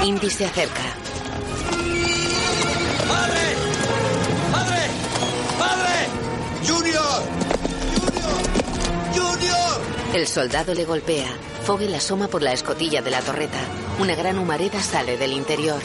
[0.03, 0.81] Indy se acerca.
[3.07, 3.55] ¡Padre!
[4.51, 4.81] ¡Padre!
[5.59, 5.93] ¡Padre!
[6.67, 7.23] ¡Junior!
[7.93, 9.37] ¡Junior!
[9.37, 9.81] ¡Junior!
[10.13, 11.27] El soldado le golpea.
[11.65, 13.59] Fogel asoma por la escotilla de la torreta.
[13.99, 15.81] Una gran humareda sale del interior.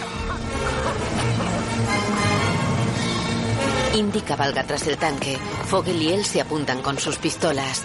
[3.94, 5.36] Indy cabalga tras el tanque.
[5.66, 7.82] Fogel y él se apuntan con sus pistolas.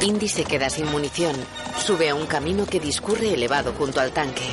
[0.00, 1.36] Indy se queda sin munición.
[1.78, 4.48] Sube a un camino que discurre elevado junto al tanque.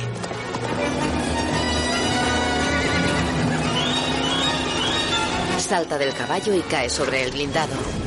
[5.58, 7.99] Salta del caballo y cae sobre el blindado.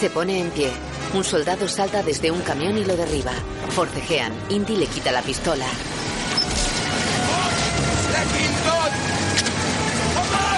[0.00, 0.70] Se pone en pie.
[1.12, 3.32] Un soldado salta desde un camión y lo derriba.
[3.68, 4.32] Forcejean.
[4.48, 5.66] Indy le quita la pistola.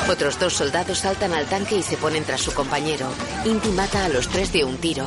[0.09, 3.09] Otros dos soldados saltan al tanque y se ponen tras su compañero.
[3.45, 5.07] Indy mata a los tres de un tiro.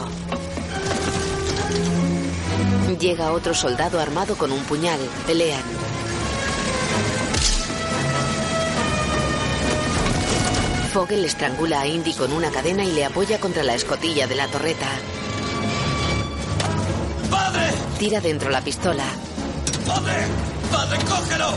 [2.99, 4.99] Llega otro soldado armado con un puñal.
[5.25, 5.84] Pelean.
[10.95, 14.47] Fogel estrangula a Indy con una cadena y le apoya contra la escotilla de la
[14.47, 14.87] torreta.
[17.29, 17.63] ¡Padre!
[17.99, 19.03] Tira dentro la pistola.
[19.85, 20.13] ¡Padre!
[20.71, 21.53] ¡Padre, cógelo!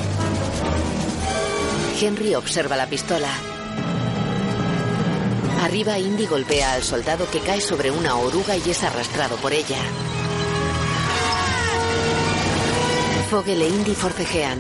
[2.01, 3.29] Henry observa la pistola.
[5.63, 9.79] Arriba, Indy golpea al soldado que cae sobre una oruga y es arrastrado por ella.
[13.31, 14.59] Fogel e Indy forcejean.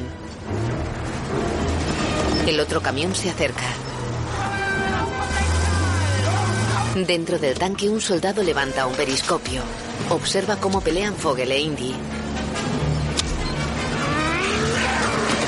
[2.47, 3.67] El otro camión se acerca.
[7.07, 9.63] Dentro del tanque, un soldado levanta un periscopio.
[10.11, 11.95] Observa cómo pelean Fogel e Indy.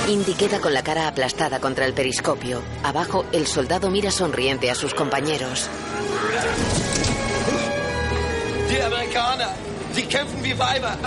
[0.08, 2.62] Indy queda con la cara aplastada contra el periscopio.
[2.82, 5.68] Abajo, el soldado mira sonriente a sus compañeros.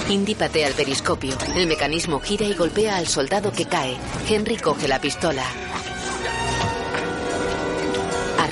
[0.09, 1.35] Indy patea el periscopio.
[1.55, 3.97] El mecanismo gira y golpea al soldado que cae.
[4.29, 5.45] Henry coge la pistola.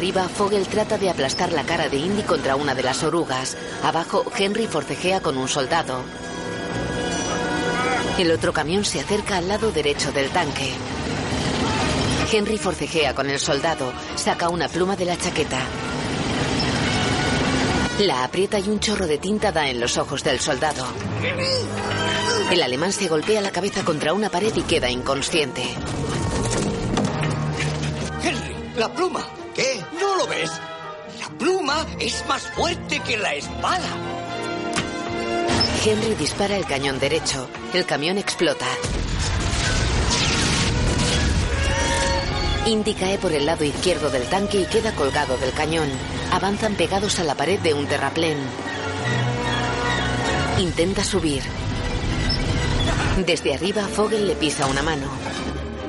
[0.01, 3.55] Arriba, Fogel trata de aplastar la cara de Indy contra una de las orugas.
[3.83, 6.01] Abajo, Henry forcejea con un soldado.
[8.17, 10.71] El otro camión se acerca al lado derecho del tanque.
[12.31, 13.93] Henry forcejea con el soldado.
[14.15, 15.59] Saca una pluma de la chaqueta.
[17.99, 20.83] La aprieta y un chorro de tinta da en los ojos del soldado.
[22.49, 25.61] El alemán se golpea la cabeza contra una pared y queda inconsciente.
[28.23, 29.27] Henry, la pluma.
[29.53, 29.83] ¿Qué?
[30.11, 30.51] ¿No lo ves?
[31.21, 33.87] La pluma es más fuerte que la espada.
[35.85, 37.47] Henry dispara el cañón derecho.
[37.73, 38.65] El camión explota.
[42.65, 45.89] Indy cae por el lado izquierdo del tanque y queda colgado del cañón.
[46.33, 48.37] Avanzan pegados a la pared de un terraplén.
[50.59, 51.43] Intenta subir.
[53.25, 55.07] Desde arriba, Fogel le pisa una mano.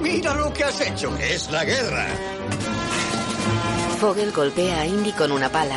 [0.00, 1.16] Mira lo que has hecho.
[1.16, 2.06] Es la guerra.
[4.02, 5.76] Fogel golpea a Indy con una pala.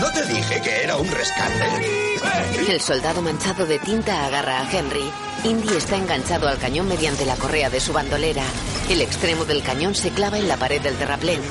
[0.00, 2.72] ¿No te dije que era un rescate?
[2.72, 5.04] El soldado manchado de tinta agarra a Henry.
[5.44, 8.44] Indy está enganchado al cañón mediante la correa de su bandolera.
[8.88, 11.42] El extremo del cañón se clava en la pared del terraplén.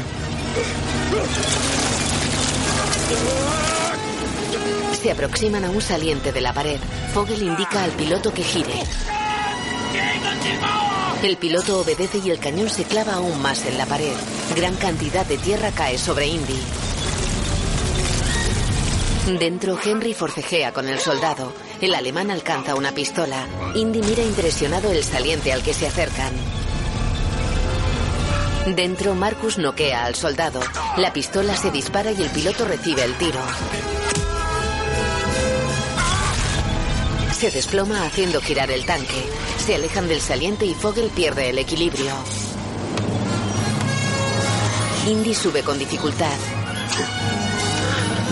[4.99, 6.79] Se aproximan a un saliente de la pared.
[7.13, 8.81] Fogel indica al piloto que gire.
[11.25, 14.13] El piloto obedece y el cañón se clava aún más en la pared.
[14.55, 16.59] Gran cantidad de tierra cae sobre Indy.
[19.39, 21.51] Dentro, Henry forcejea con el soldado.
[21.81, 23.47] El alemán alcanza una pistola.
[23.73, 26.31] Indy mira impresionado el saliente al que se acercan.
[28.75, 30.59] Dentro, Marcus noquea al soldado.
[30.97, 33.41] La pistola se dispara y el piloto recibe el tiro.
[37.37, 39.21] Se desploma haciendo girar el tanque.
[39.57, 42.13] Se alejan del saliente y Fogel pierde el equilibrio.
[45.05, 46.37] Indy sube con dificultad.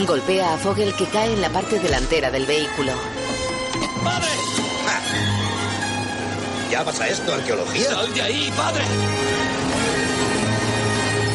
[0.08, 2.94] Golpea a Fogel que cae en la parte delantera del vehículo.
[4.04, 4.30] ¡Padre!
[6.72, 7.90] ¿Llamas a esto arqueología?
[7.90, 8.84] ¡Sal de ahí, padre!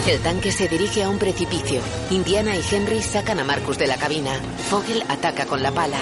[0.07, 1.83] El tanque se dirige a un precipicio.
[2.11, 4.33] Indiana y Henry sacan a Marcus de la cabina.
[4.71, 5.99] Fogel ataca con la pala.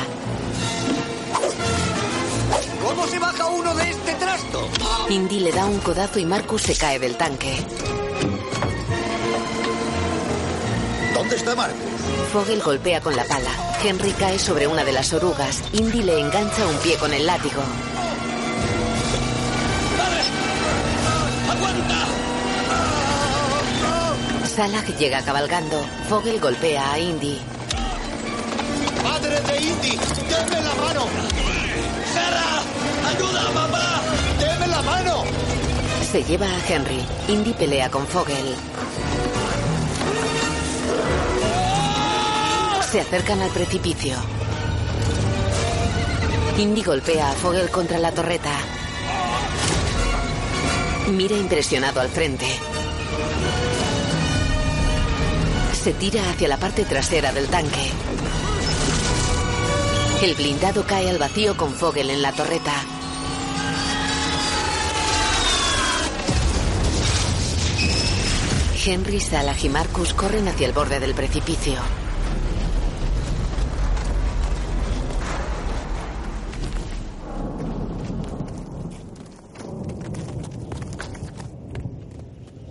[5.09, 7.57] Indy le da un codazo y Marcus se cae del tanque.
[11.15, 11.79] ¿Dónde está Marcus?
[12.33, 13.51] Fogel golpea con la pala.
[13.83, 15.63] Henry cae sobre una de las orugas.
[15.73, 17.63] Indy le engancha un pie con el látigo.
[21.51, 22.07] ¡Aguanta!
[24.55, 25.85] Salah llega cabalgando.
[26.09, 27.39] Fogel golpea a Indy.
[29.03, 29.99] ¡Padre de Indy!
[30.29, 31.07] ¡Deme la mano!
[32.13, 32.63] ¡Sara!
[33.09, 34.16] ¡Ayuda, papá!
[36.11, 37.05] Se lleva a Henry.
[37.29, 38.55] Indy pelea con Fogel.
[42.91, 44.17] Se acercan al precipicio.
[46.59, 48.53] Indy golpea a Fogel contra la torreta.
[51.09, 52.47] Mira impresionado al frente.
[55.73, 57.91] Se tira hacia la parte trasera del tanque.
[60.23, 62.96] El blindado cae al vacío con Fogel en la torreta.
[68.89, 71.75] Henry, Salah y Marcus corren hacia el borde del precipicio.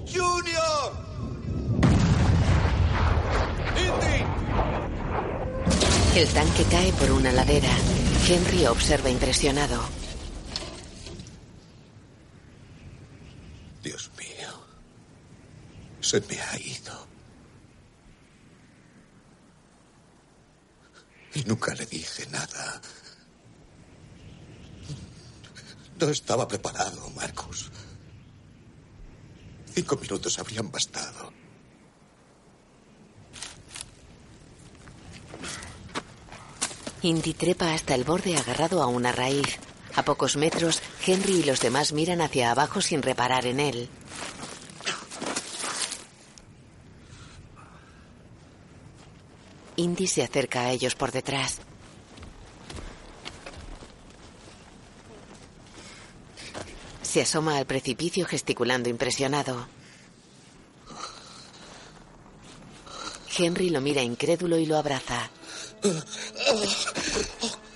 [0.08, 0.94] ¡Junior!
[3.76, 4.24] ¡Indy!
[6.22, 7.76] El tanque cae por una ladera.
[8.26, 9.84] Henry observa impresionado.
[13.84, 14.26] Dios mío.
[16.06, 17.08] Se me ha ido.
[21.34, 22.80] Y nunca le dije nada.
[26.00, 27.72] No estaba preparado, Marcus.
[29.74, 31.34] Cinco minutos habrían bastado.
[37.02, 39.58] Indy trepa hasta el borde agarrado a una raíz.
[39.96, 43.90] A pocos metros, Henry y los demás miran hacia abajo sin reparar en él.
[49.78, 51.60] Indy se acerca a ellos por detrás.
[57.02, 59.68] Se asoma al precipicio gesticulando impresionado.
[63.38, 65.30] Henry lo mira incrédulo y lo abraza.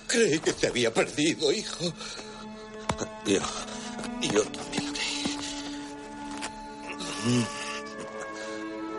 [0.06, 1.92] Creí que te había perdido, hijo.
[3.26, 3.40] Yo,
[4.20, 5.38] yo también lo creí.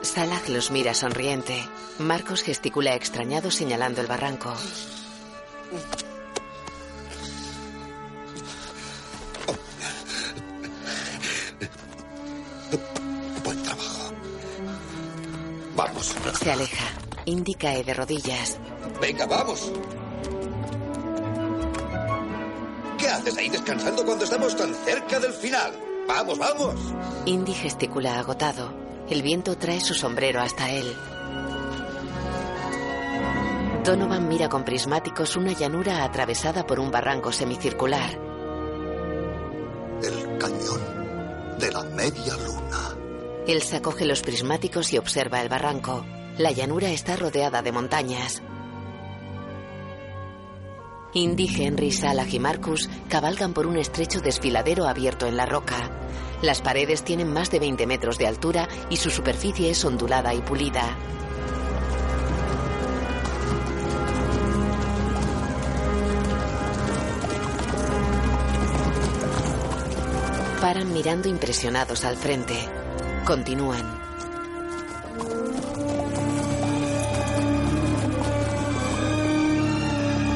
[0.02, 1.68] Salah los mira sonriente.
[1.99, 4.53] Marcos gesticula extrañado señalando el barranco.
[13.43, 14.13] Buen trabajo.
[15.76, 16.15] Vamos.
[16.41, 16.85] Se aleja.
[17.26, 18.57] Indy cae de rodillas.
[18.99, 19.72] Venga, vamos.
[22.97, 25.72] ¿Qué haces ahí descansando cuando estamos tan cerca del final?
[26.07, 26.76] Vamos, vamos.
[27.26, 28.73] Indy gesticula agotado.
[29.09, 30.95] El viento trae su sombrero hasta él.
[33.83, 38.11] Donovan mira con prismáticos una llanura atravesada por un barranco semicircular.
[40.03, 42.95] El cañón de la media luna.
[43.47, 46.05] Elsa coge los prismáticos y observa el barranco.
[46.37, 48.43] La llanura está rodeada de montañas.
[51.13, 55.89] Indy, Henry, Salah y Marcus cabalgan por un estrecho desfiladero abierto en la roca.
[56.43, 60.41] Las paredes tienen más de 20 metros de altura y su superficie es ondulada y
[60.41, 60.95] pulida.
[70.72, 72.56] Paran mirando impresionados al frente.
[73.26, 73.84] Continúan.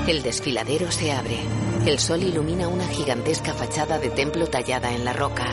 [0.09, 1.39] El desfiladero se abre.
[1.85, 5.47] El sol ilumina una gigantesca fachada de templo tallada en la roca.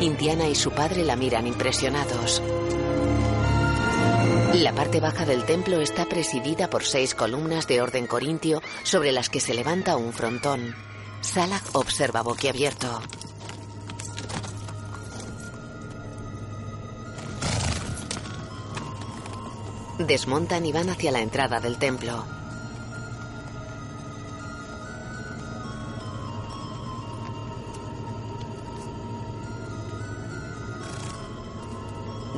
[0.00, 2.42] Indiana y su padre la miran impresionados.
[4.54, 9.30] La parte baja del templo está presidida por seis columnas de orden corintio sobre las
[9.30, 10.74] que se levanta un frontón.
[11.20, 13.00] Salah observa boquiabierto.
[19.98, 22.24] Desmontan y van hacia la entrada del templo.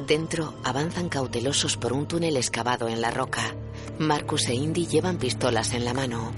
[0.07, 3.55] Dentro avanzan cautelosos por un túnel excavado en la roca.
[3.99, 6.33] Marcus e Indy llevan pistolas en la mano.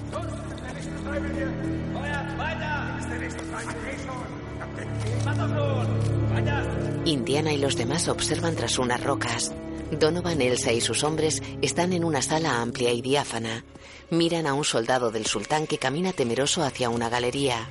[7.05, 9.53] Indiana y los demás observan tras unas rocas.
[9.93, 13.65] Donovan, Elsa y sus hombres están en una sala amplia y diáfana.
[14.11, 17.69] Miran a un soldado del sultán que camina temeroso hacia una galería.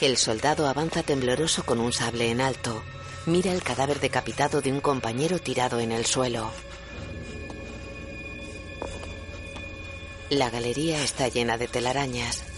[0.00, 2.82] El soldado avanza tembloroso con un sable en alto.
[3.26, 6.50] Mira el cadáver decapitado de un compañero tirado en el suelo.
[10.30, 12.49] La galería está llena de telarañas.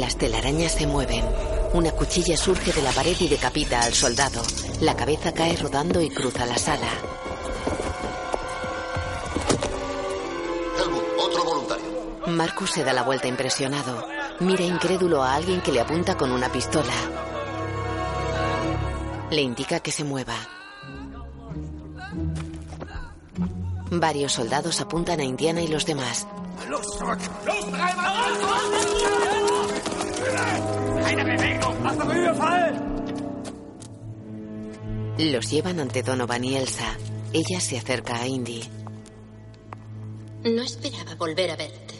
[0.00, 1.24] Las telarañas se mueven.
[1.72, 4.42] Una cuchilla surge de la pared y decapita al soldado.
[4.80, 6.88] La cabeza cae rodando y cruza la sala.
[10.80, 11.84] Helmut, otro voluntario.
[12.26, 14.04] Marcus se da la vuelta impresionado.
[14.40, 16.92] Mira incrédulo a alguien que le apunta con una pistola.
[19.30, 20.34] Le indica que se mueva.
[23.92, 26.26] Varios soldados apuntan a Indiana y los demás.
[35.18, 36.96] Los llevan ante Donovan y Elsa.
[37.32, 38.62] Ella se acerca a Indy.
[40.44, 41.94] No esperaba volver a verte.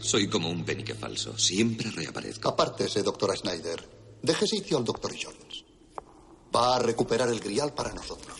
[0.00, 1.36] Soy como un penique falso.
[1.38, 2.48] Siempre reaparezco.
[2.48, 3.88] Apártese, doctora Snyder.
[4.22, 5.64] Deje sitio al doctor Jones.
[6.54, 8.36] Va a recuperar el grial para nosotros.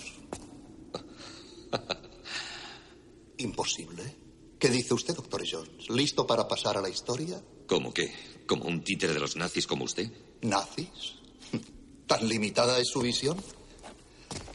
[3.38, 4.16] Imposible.
[4.58, 5.90] ¿Qué dice usted, doctor Jones?
[5.90, 7.42] ¿Listo para pasar a la historia?
[7.66, 8.12] ¿Cómo qué?
[8.46, 10.10] ¿Como un títere de los nazis como usted?
[10.42, 11.14] ¿Nazis?
[12.06, 13.36] ¿Tan limitada es su visión?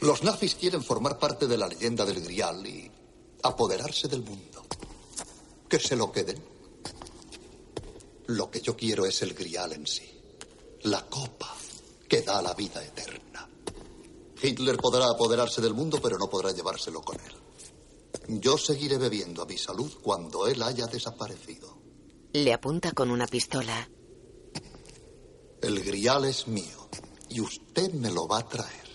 [0.00, 2.90] Los nazis quieren formar parte de la leyenda del Grial y
[3.42, 4.64] apoderarse del mundo.
[5.68, 6.42] Que se lo queden.
[8.26, 10.08] Lo que yo quiero es el Grial en sí.
[10.82, 11.54] La copa
[12.08, 13.48] que da la vida eterna.
[14.40, 18.40] Hitler podrá apoderarse del mundo, pero no podrá llevárselo con él.
[18.40, 21.77] Yo seguiré bebiendo a mi salud cuando él haya desaparecido.
[22.32, 23.88] Le apunta con una pistola.
[25.62, 26.88] El grial es mío
[27.30, 28.88] y usted me lo va a traer.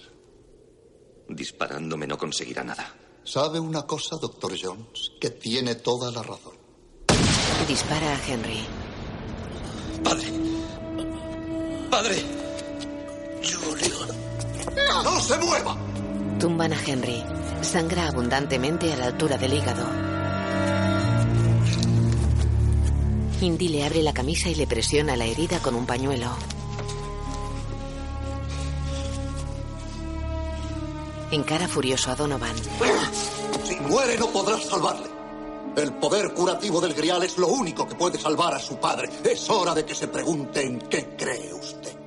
[1.30, 2.96] Disparándome no conseguirá nada.
[3.24, 5.14] ¿Sabe una cosa, doctor Jones?
[5.20, 6.54] Que tiene toda la razón.
[7.68, 8.66] Dispara a Henry.
[10.04, 10.28] Padre.
[11.90, 12.16] Padre.
[13.42, 14.10] Julian.
[14.76, 15.04] ¡No!
[15.04, 15.78] ¡No se mueva!
[16.40, 17.24] Tumban a Henry.
[17.62, 20.13] Sangra abundantemente a la altura del hígado.
[23.44, 26.30] Indy le abre la camisa y le presiona la herida con un pañuelo.
[31.30, 32.56] Encara furioso a Donovan.
[33.66, 35.08] Si muere no podrás salvarle.
[35.76, 39.10] El poder curativo del grial es lo único que puede salvar a su padre.
[39.26, 41.98] Es hora de que se pregunte en qué cree usted.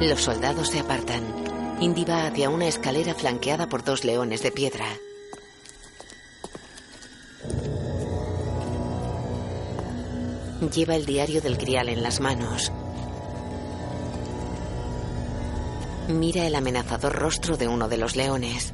[0.00, 1.53] Los soldados se apartan.
[1.84, 4.86] Indy va hacia una escalera flanqueada por dos leones de piedra.
[10.74, 12.72] Lleva el diario del grial en las manos.
[16.08, 18.72] Mira el amenazador rostro de uno de los leones.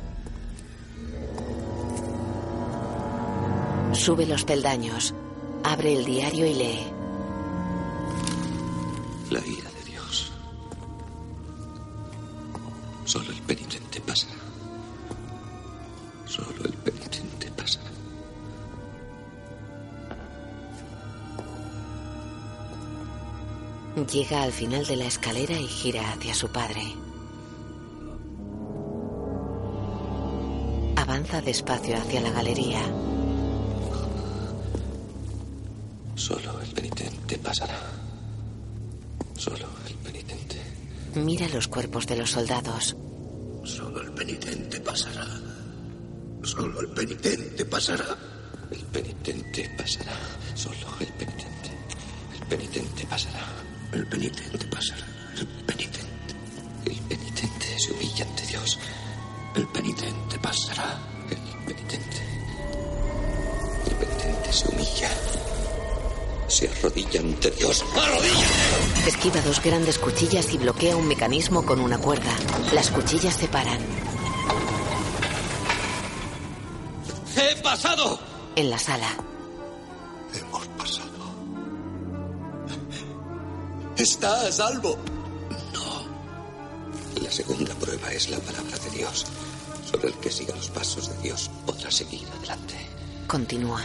[3.92, 5.16] Sube los peldaños.
[5.64, 6.86] Abre el diario y lee.
[9.30, 9.69] La ira
[24.12, 26.82] Llega al final de la escalera y gira hacia su padre.
[30.96, 32.82] Avanza despacio hacia la galería.
[36.16, 37.78] Solo el penitente pasará.
[39.36, 40.60] Solo el penitente.
[41.14, 42.96] Mira los cuerpos de los soldados.
[43.62, 45.26] Solo el penitente pasará.
[46.42, 48.16] Solo el penitente pasará.
[48.72, 50.16] El penitente pasará.
[50.54, 51.70] Solo el penitente.
[52.40, 53.69] El penitente pasará.
[53.92, 55.04] El penitente pasará.
[55.36, 56.34] El penitente.
[56.86, 58.78] El penitente se humilla ante Dios.
[59.54, 60.98] El penitente pasará.
[61.28, 62.16] El penitente.
[63.86, 65.10] El penitente se humilla.
[66.46, 67.84] Se arrodilla ante Dios.
[67.96, 68.46] ¡Arrodilla!
[69.06, 72.32] Esquiva dos grandes cuchillas y bloquea un mecanismo con una cuerda.
[72.72, 73.80] Las cuchillas se paran.
[77.36, 78.20] ¡He pasado!
[78.54, 79.16] En la sala.
[84.01, 84.97] Está a salvo.
[87.22, 89.27] La segunda prueba es la palabra de Dios.
[89.85, 92.77] Solo el que siga los pasos de Dios podrá seguir adelante.
[93.27, 93.82] Continúa.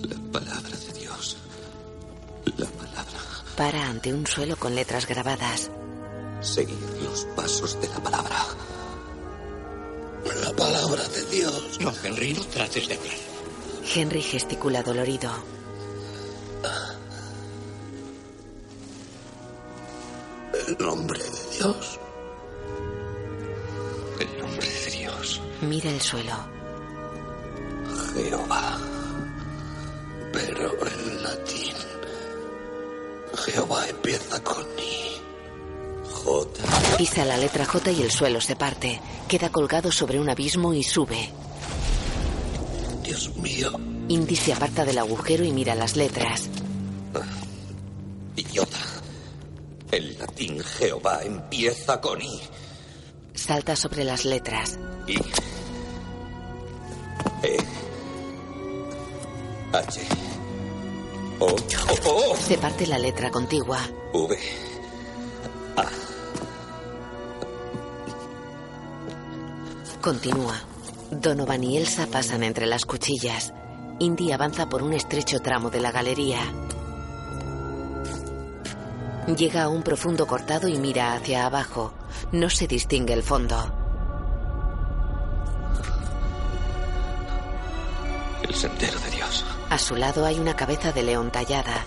[0.00, 1.36] La palabra de Dios.
[2.56, 3.20] La palabra.
[3.56, 5.70] Para ante un suelo con letras grabadas.
[6.40, 8.44] Seguir los pasos de la palabra.
[10.42, 11.78] La palabra de Dios.
[11.78, 13.16] No, Henry, no trates de hablar.
[13.94, 15.30] Henry gesticula dolorido.
[20.68, 21.98] El nombre de Dios.
[24.20, 25.40] El nombre de Dios.
[25.62, 26.32] Mira el suelo.
[28.14, 28.78] Jehová.
[30.32, 31.74] Pero en latín.
[33.44, 35.20] Jehová empieza con I.
[36.10, 36.96] J.
[36.96, 39.00] Pisa la letra J y el suelo se parte.
[39.28, 41.30] Queda colgado sobre un abismo y sube.
[43.02, 43.91] Dios mío.
[44.12, 46.50] Indy se aparta del agujero y mira las letras.
[48.36, 48.76] Idiota.
[49.90, 52.42] El latín Jehová empieza con I.
[53.32, 54.78] Salta sobre las letras.
[55.06, 55.16] I.
[57.42, 57.56] E.
[59.72, 60.00] H.
[61.40, 61.46] O.
[61.46, 62.32] O.
[62.32, 62.36] O.
[62.36, 63.78] Se parte la letra contigua.
[64.12, 64.38] V.
[65.76, 65.86] A.
[70.02, 70.60] Continúa.
[71.10, 73.54] Donovan y Elsa pasan entre las cuchillas.
[73.98, 76.40] Indy avanza por un estrecho tramo de la galería.
[79.36, 81.92] Llega a un profundo cortado y mira hacia abajo.
[82.32, 83.56] No se distingue el fondo.
[88.42, 89.44] El sendero de Dios.
[89.70, 91.86] A su lado hay una cabeza de león tallada.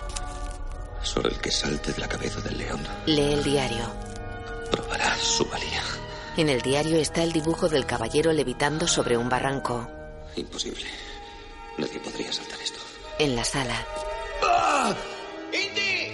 [1.02, 3.84] Solo el que salte de la cabeza del león Lee el diario.
[4.70, 5.82] probará su valía.
[6.36, 9.88] En el diario está el dibujo del caballero levitando sobre un barranco.
[10.34, 10.86] Imposible.
[11.78, 12.80] Nadie podría saltar esto.
[13.18, 13.86] En la sala,
[14.42, 14.94] ¡Ah!
[15.52, 16.12] ¡Indy!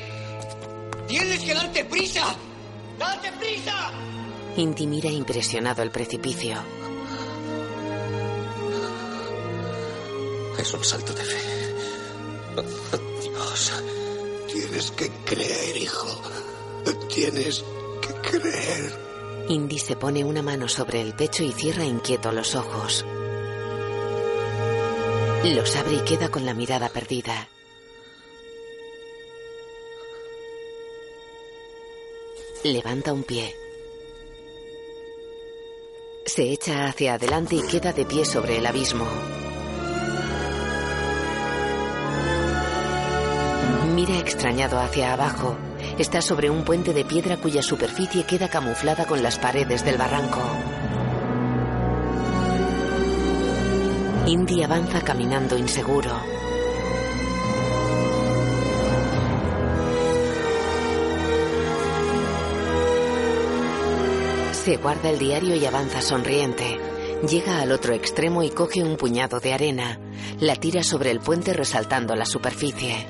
[1.09, 2.35] ¡Tienes que darte prisa!
[2.99, 3.91] ¡Date prisa!
[4.57, 6.57] Indy mira impresionado el precipicio.
[10.59, 11.75] Es un salto de fe.
[12.57, 13.73] Oh, Dios.
[14.53, 16.23] Tienes que creer, hijo.
[17.13, 17.65] Tienes
[18.01, 18.93] que creer.
[19.49, 23.05] Indy se pone una mano sobre el pecho y cierra inquieto los ojos.
[25.45, 27.49] Los abre y queda con la mirada perdida.
[32.63, 33.57] Levanta un pie.
[36.25, 39.05] Se echa hacia adelante y queda de pie sobre el abismo.
[43.97, 45.57] Mira extrañado hacia abajo.
[45.99, 50.41] Está sobre un puente de piedra cuya superficie queda camuflada con las paredes del barranco.
[54.27, 56.11] Indy avanza caminando inseguro.
[64.53, 66.79] Se guarda el diario y avanza sonriente.
[67.29, 69.99] Llega al otro extremo y coge un puñado de arena.
[70.39, 73.05] La tira sobre el puente resaltando la superficie.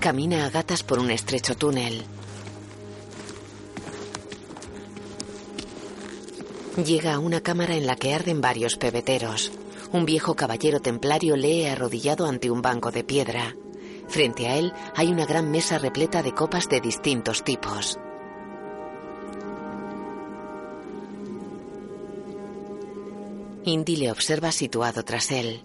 [0.00, 2.04] Camina a gatas por un estrecho túnel.
[6.76, 9.50] Llega a una cámara en la que arden varios pebeteros.
[9.92, 13.56] Un viejo caballero templario lee arrodillado ante un banco de piedra.
[14.08, 17.98] Frente a él hay una gran mesa repleta de copas de distintos tipos.
[23.64, 25.62] Indy le observa situado tras él.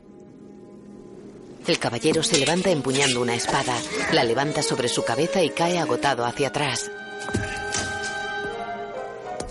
[1.67, 3.75] El caballero se levanta empuñando una espada,
[4.11, 6.91] la levanta sobre su cabeza y cae agotado hacia atrás.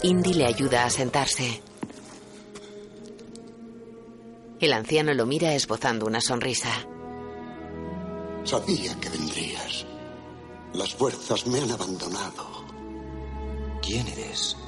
[0.05, 1.62] Indy le ayuda a sentarse.
[4.60, 6.68] El anciano lo mira esbozando una sonrisa.
[8.44, 9.86] Sabía que vendrías.
[10.74, 12.66] Las fuerzas me han abandonado.
[13.81, 14.59] ¿Quién eres?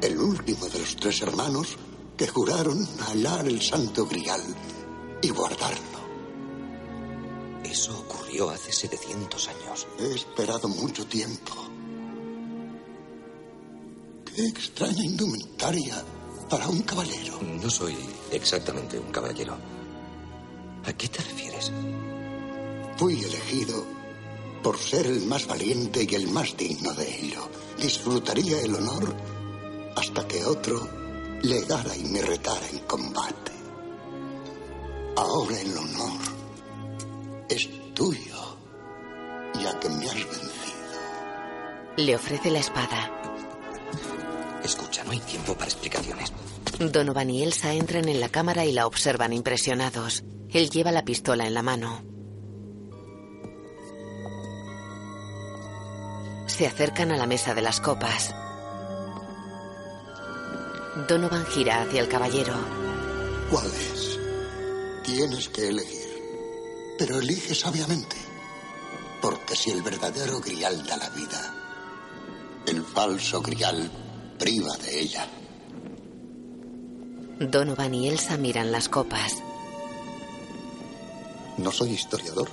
[0.00, 1.76] El último de los tres hermanos
[2.16, 4.40] que juraron hallar el santo grial
[5.20, 5.98] y guardarlo.
[7.64, 9.86] Eso ocurrió hace 700 años.
[9.98, 11.67] He esperado mucho tiempo.
[14.34, 16.02] Qué extraña indumentaria
[16.48, 17.38] para un caballero.
[17.42, 17.96] No soy
[18.30, 19.56] exactamente un caballero.
[20.84, 21.72] ¿A qué te refieres?
[22.96, 23.84] Fui elegido
[24.62, 27.48] por ser el más valiente y el más digno de ello.
[27.80, 29.14] Disfrutaría el honor
[29.96, 30.88] hasta que otro
[31.42, 33.52] legara y me retara en combate.
[35.16, 36.20] Ahora el honor
[37.48, 38.56] es tuyo,
[39.60, 40.58] ya que me has vencido.
[41.96, 43.17] Le ofrece la espada.
[44.68, 46.30] Escucha, no hay tiempo para explicaciones.
[46.78, 50.24] Donovan y Elsa entran en la cámara y la observan impresionados.
[50.50, 52.04] Él lleva la pistola en la mano.
[56.46, 58.34] Se acercan a la mesa de las copas.
[61.08, 62.52] Donovan gira hacia el caballero.
[63.50, 64.18] ¿Cuál es?
[65.02, 66.08] Tienes que elegir.
[66.98, 68.16] Pero elige sabiamente.
[69.22, 71.54] Porque si el verdadero grial da la vida,
[72.66, 73.90] el falso grial
[74.38, 75.26] priva de ella.
[77.40, 79.42] Donovan y Elsa miran las copas.
[81.56, 82.48] No soy historiador.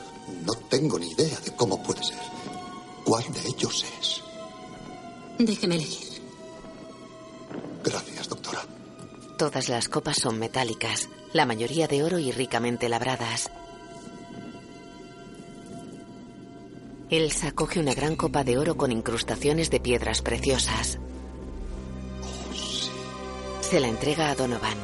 [0.45, 2.17] No tengo ni idea de cómo puede ser.
[3.03, 4.21] ¿Cuál de ellos es?
[5.37, 6.21] Déjeme elegir.
[7.83, 8.61] Gracias, doctora.
[9.37, 13.51] Todas las copas son metálicas, la mayoría de oro y ricamente labradas.
[17.11, 20.97] Elsa coge una gran copa de oro con incrustaciones de piedras preciosas.
[23.69, 24.77] Se la entrega a Donovan.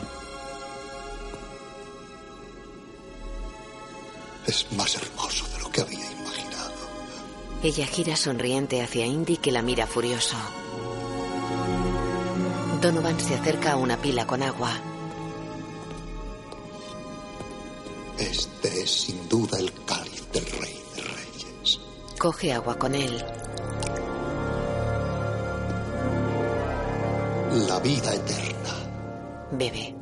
[4.47, 6.73] Es más hermoso de lo que había imaginado.
[7.61, 10.35] Ella gira sonriente hacia Indy que la mira furioso.
[12.81, 14.71] Donovan se acerca a una pila con agua.
[18.17, 21.79] Este es sin duda el cáliz del rey de reyes.
[22.17, 23.23] Coge agua con él.
[27.67, 28.50] La vida eterna.
[29.51, 29.93] Bebe.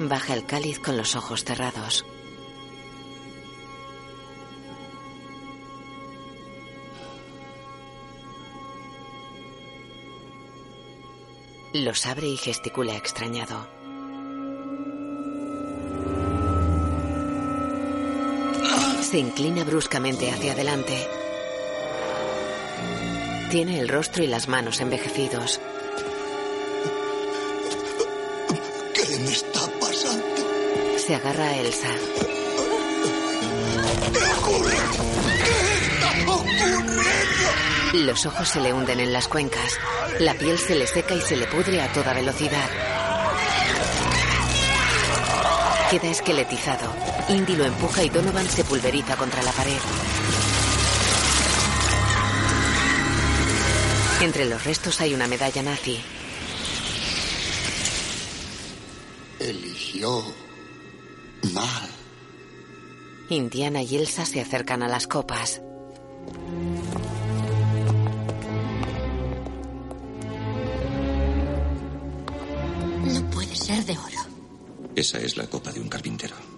[0.00, 2.06] Baja el cáliz con los ojos cerrados.
[11.74, 13.66] Los abre y gesticula extrañado.
[19.02, 21.23] Se inclina bruscamente hacia adelante.
[23.54, 25.60] Tiene el rostro y las manos envejecidos.
[28.92, 30.98] ¿Qué me está pasando?
[30.98, 31.86] Se agarra a Elsa.
[34.12, 34.74] ¿Qué ocurre?
[35.44, 37.02] ¿Qué está ocurriendo?
[37.92, 39.78] Los ojos se le hunden en las cuencas.
[40.18, 42.68] La piel se le seca y se le pudre a toda velocidad.
[45.92, 46.92] Queda esqueletizado.
[47.28, 49.78] Indy lo empuja y Donovan se pulveriza contra la pared.
[54.24, 56.00] Entre los restos hay una medalla nazi.
[59.38, 60.24] Eligió
[61.52, 61.90] mal.
[63.28, 65.60] Indiana y Elsa se acercan a las copas.
[73.04, 74.08] No puede ser de oro.
[74.96, 76.53] Esa es la copa de un carpintero.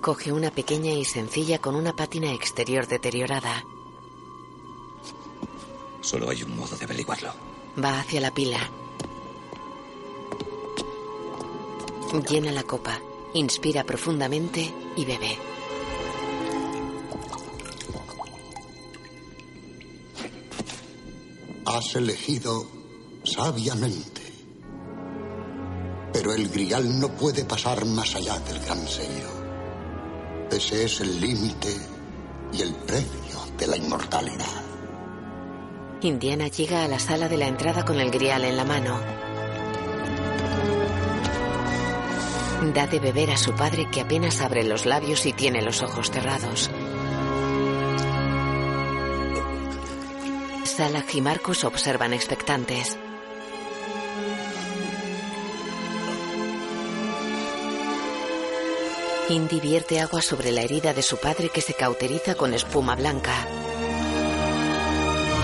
[0.00, 3.64] Coge una pequeña y sencilla con una pátina exterior deteriorada.
[6.00, 7.34] Solo hay un modo de averiguarlo.
[7.82, 8.58] Va hacia la pila.
[12.30, 12.98] Llena la copa,
[13.34, 15.38] inspira profundamente y bebe.
[21.66, 22.66] Has elegido
[23.22, 24.22] sabiamente.
[26.12, 29.39] Pero el grial no puede pasar más allá del gran sello.
[30.50, 31.76] Ese es el límite
[32.52, 34.62] y el precio de la inmortalidad.
[36.02, 38.98] Indiana llega a la sala de la entrada con el grial en la mano.
[42.74, 46.10] Da de beber a su padre que apenas abre los labios y tiene los ojos
[46.10, 46.70] cerrados.
[50.64, 52.98] Salah y Marcus observan expectantes.
[59.30, 63.32] Indy vierte agua sobre la herida de su padre que se cauteriza con espuma blanca.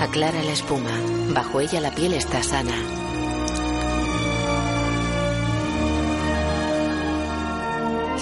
[0.00, 0.90] Aclara la espuma.
[1.28, 2.74] Bajo ella la piel está sana.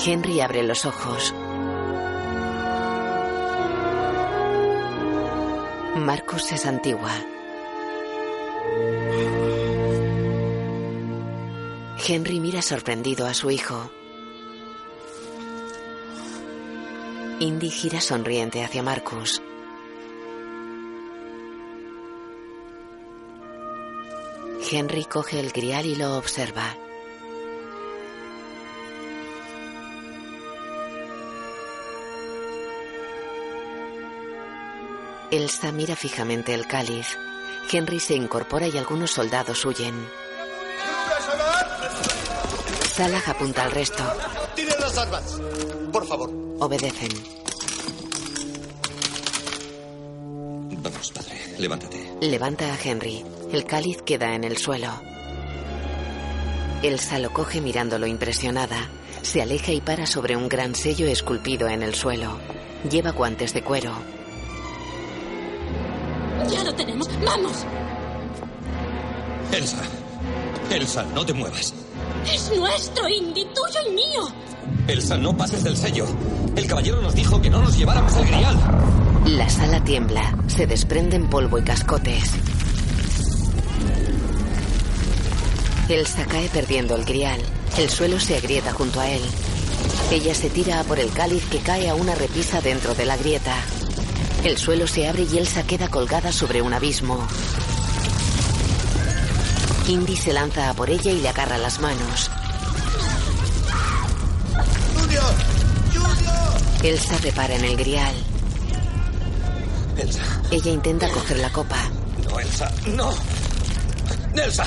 [0.04, 1.32] Henry abre los ojos.
[5.96, 7.12] Marcus se santigua.
[12.06, 13.90] Henry mira sorprendido a su hijo.
[17.40, 19.42] Indy gira sonriente hacia Marcus.
[24.70, 26.76] Henry coge el grial y lo observa.
[35.30, 37.18] Elsa mira fijamente el cáliz.
[37.70, 39.94] Henry se incorpora y algunos soldados huyen.
[42.94, 44.04] Salah apunta al resto.
[44.54, 45.40] ¡Tiren las armas!
[45.92, 46.43] Por favor.
[46.58, 47.10] Obedecen.
[50.82, 52.12] Vamos, padre, levántate.
[52.20, 53.24] Levanta a Henry.
[53.52, 54.88] El cáliz queda en el suelo.
[56.82, 58.88] Elsa lo coge mirándolo impresionada.
[59.22, 62.38] Se aleja y para sobre un gran sello esculpido en el suelo.
[62.90, 63.92] Lleva guantes de cuero.
[66.50, 67.08] Ya lo tenemos.
[67.24, 67.64] ¡Vamos!
[69.52, 69.82] Elsa.
[70.70, 71.74] Elsa, no te muevas.
[72.32, 74.28] Es nuestro, Indy, tuyo y mío.
[74.88, 76.06] Elsa, no pases del sello.
[76.56, 78.56] El caballero nos dijo que no nos lleváramos el grial.
[79.26, 80.36] La sala tiembla.
[80.46, 82.30] Se desprenden polvo y cascotes.
[85.88, 87.40] Elsa cae perdiendo el grial.
[87.78, 89.22] El suelo se agrieta junto a él.
[90.10, 93.16] Ella se tira a por el cáliz que cae a una repisa dentro de la
[93.16, 93.54] grieta.
[94.44, 97.26] El suelo se abre y Elsa queda colgada sobre un abismo.
[99.86, 102.30] Indy se lanza a por ella y le agarra las manos.
[104.96, 105.34] ¡Junior!
[105.92, 106.82] ¡Junior!
[106.82, 108.14] Elsa repara en el grial.
[109.98, 110.22] Elsa.
[110.50, 111.76] Ella intenta coger la copa.
[112.28, 113.12] No, Elsa, no.
[114.34, 114.64] Elsa.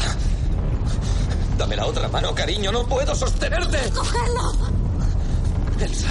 [1.57, 2.72] Dame la otra mano, cariño.
[2.72, 3.89] No puedo sostenerte.
[3.89, 4.53] ¡Cogerlo!
[5.80, 6.10] Elsa,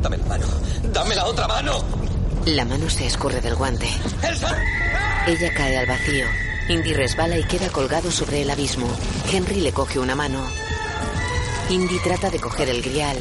[0.00, 0.46] dame la mano.
[0.84, 1.84] Dame la otra mano.
[2.46, 3.88] La mano se escurre del guante.
[4.22, 4.56] ¡Elsa!
[5.26, 6.26] Ella cae al vacío.
[6.72, 8.86] Indy resbala y queda colgado sobre el abismo.
[9.30, 10.42] Henry le coge una mano.
[11.68, 13.18] Indy trata de coger el grial.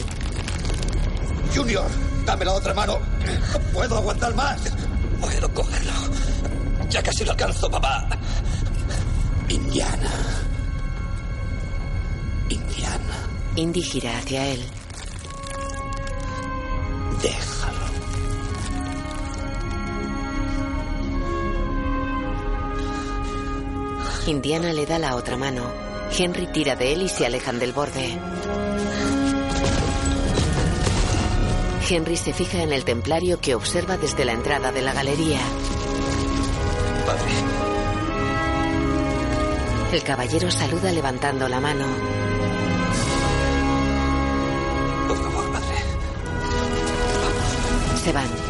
[1.53, 1.85] Junior,
[2.25, 2.99] dame la otra mano.
[3.51, 4.61] No puedo aguantar más.
[5.19, 5.91] Puedo cogerlo.
[6.89, 8.07] Ya casi lo alcanzo, papá.
[9.49, 10.11] Indiana.
[12.47, 13.27] Indiana.
[13.57, 14.63] Indy gira hacia él.
[17.21, 17.90] Déjalo.
[24.27, 25.63] Indiana le da la otra mano.
[26.17, 28.19] Henry tira de él y se alejan del borde.
[31.89, 35.39] Henry se fija en el templario que observa desde la entrada de la galería.
[37.05, 37.31] Padre.
[39.91, 41.85] El caballero saluda levantando la mano.
[45.07, 45.77] Por favor, padre.
[48.03, 48.40] Se van.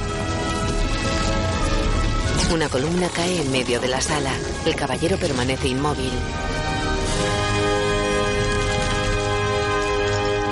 [2.51, 4.33] Una columna cae en medio de la sala.
[4.65, 6.11] El caballero permanece inmóvil.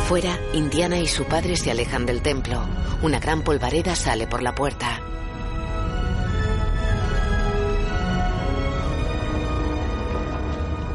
[0.07, 2.65] Fuera, Indiana y su padre se alejan del templo.
[3.01, 5.01] Una gran polvareda sale por la puerta.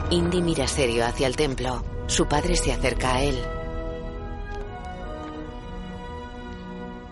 [0.09, 1.85] Indy mira serio hacia el templo.
[2.07, 3.39] Su padre se acerca a él.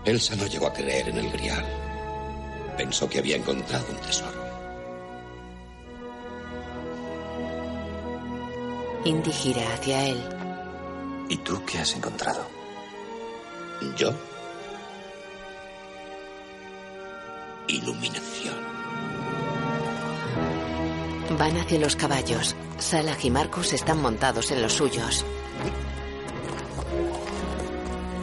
[0.03, 1.82] Elsa no llegó a creer en el grial.
[2.77, 4.43] Pensó que había encontrado un tesoro.
[9.05, 10.23] Indy gira hacia él.
[11.29, 12.45] ¿Y tú qué has encontrado?
[13.97, 14.13] ¿Yo?
[17.67, 18.55] Iluminación.
[21.37, 22.55] Van hacia los caballos.
[22.77, 25.25] Salah y Marcus están montados en los suyos.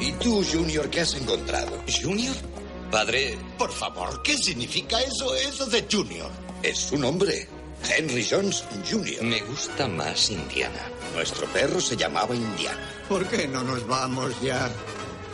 [0.01, 1.83] ¿Y tú, Junior, qué has encontrado?
[2.03, 2.50] ¿Junior?
[2.91, 6.31] Padre, Por favor, ¿qué significa eso, eso de Junior?
[6.63, 7.49] Es su nombre.
[7.89, 9.23] Henry Jones Jr.
[9.23, 10.83] me gusta más Indiana.
[11.15, 12.81] Nuestro perro se llamaba Indiana.
[13.09, 14.69] ¿Por qué no nos vamos ya?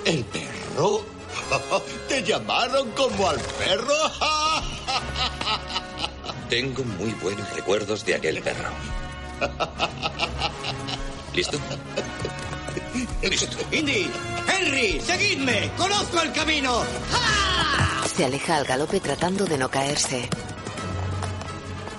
[0.04, 1.02] ¿El perro?
[2.08, 3.94] ¿Te llamaron como al perro?
[6.50, 8.68] Tengo muy buenos recuerdos de aquel perro.
[11.34, 11.58] ¿Listo?
[13.22, 13.56] Listo.
[13.72, 14.10] Indy,
[14.46, 15.70] Henry, seguidme.
[15.76, 16.84] Conozco el camino.
[18.16, 20.26] Se aleja al galope tratando de no caerse.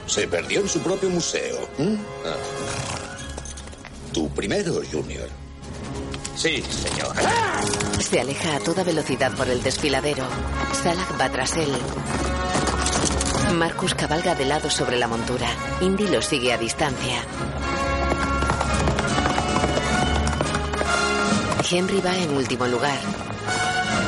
[0.08, 1.70] Se perdió en su propio museo.
[1.78, 1.94] ¿Mm?
[2.26, 2.36] Ah.
[4.14, 5.30] Tú primero, Junior.
[6.36, 7.14] Sí, señor.
[8.00, 10.24] Se aleja a toda velocidad por el desfiladero.
[10.82, 11.72] Salah va tras él.
[13.54, 15.48] Marcus cabalga de lado sobre la montura.
[15.82, 17.22] Indy lo sigue a distancia.
[21.70, 23.27] Henry va en último lugar.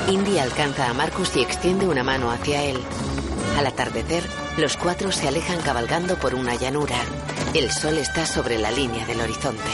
[0.10, 2.77] Indy alcanza a Marcus y extiende una mano hacia él.
[3.57, 4.23] Al atardecer,
[4.57, 6.95] los cuatro se alejan cabalgando por una llanura.
[7.53, 9.69] El sol está sobre la línea del horizonte.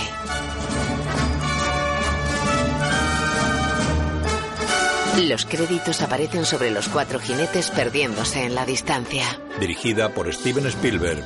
[5.30, 9.24] Los créditos aparecen sobre los cuatro jinetes perdiéndose en la distancia.
[9.62, 11.24] Dirigida por Steven Spielberg.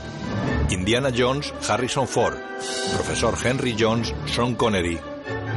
[0.70, 2.38] Indiana Jones, Harrison Ford.
[2.94, 5.00] Profesor Henry Jones, Sean Connery.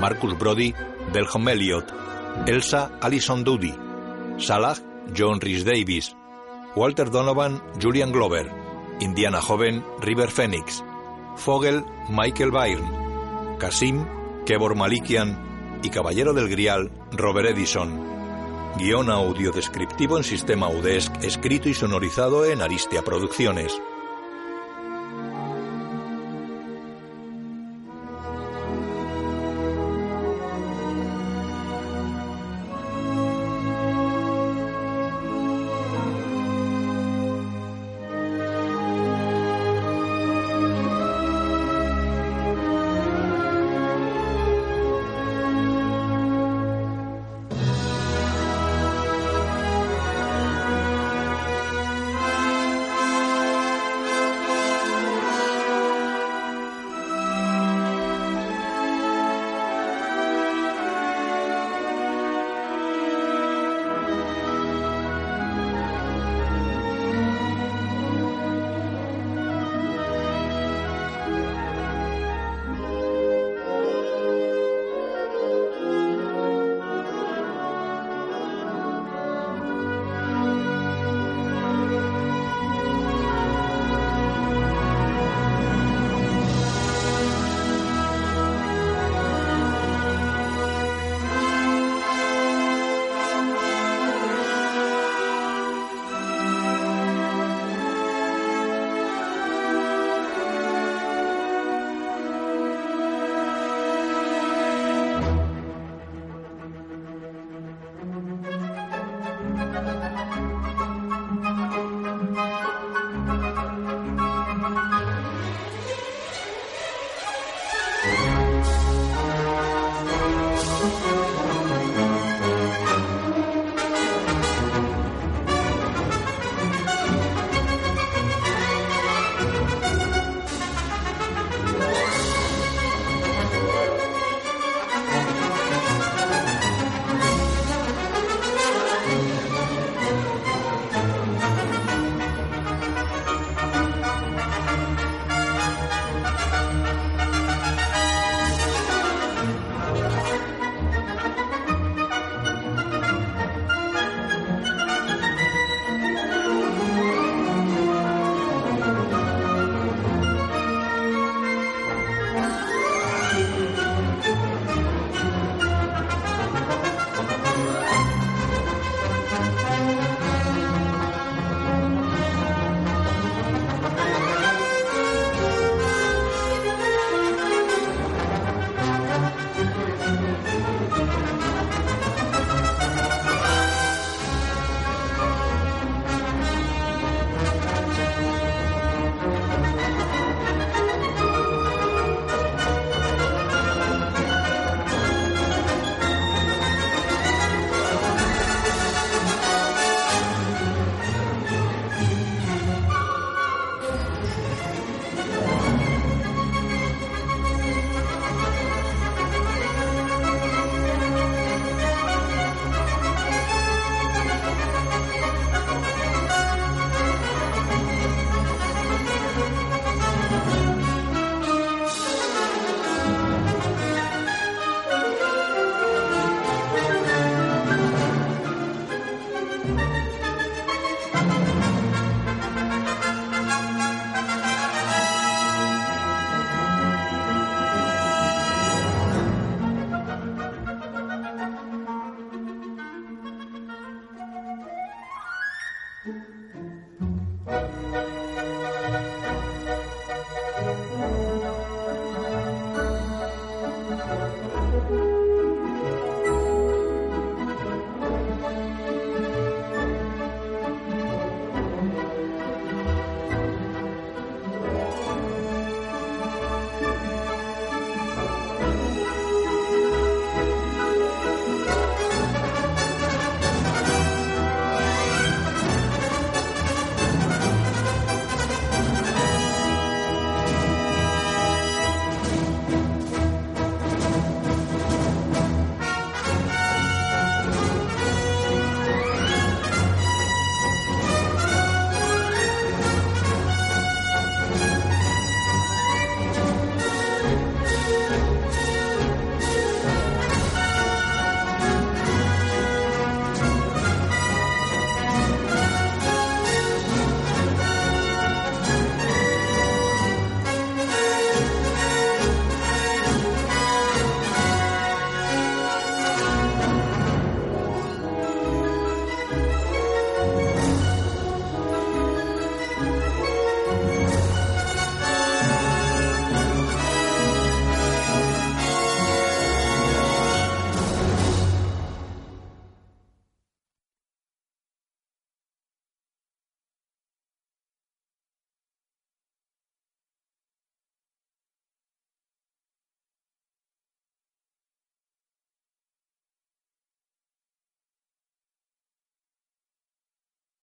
[0.01, 0.75] Marcus Brody,
[1.13, 2.02] Belham Elliott.
[2.47, 3.75] Elsa, Alison Doody.
[4.39, 4.77] Salah,
[5.13, 6.17] John Rhys Davis.
[6.75, 8.51] Walter Donovan, Julian Glover.
[9.01, 10.83] Indiana Joven, River Phoenix.
[11.37, 13.59] Fogel, Michael Byrne.
[13.59, 14.07] Kasim,
[14.45, 15.81] Kevor Malikian.
[15.83, 18.13] Y Caballero del Grial, Robert Edison.
[18.79, 23.79] Guión audio descriptivo en sistema UDESC, escrito y sonorizado en Aristia Producciones.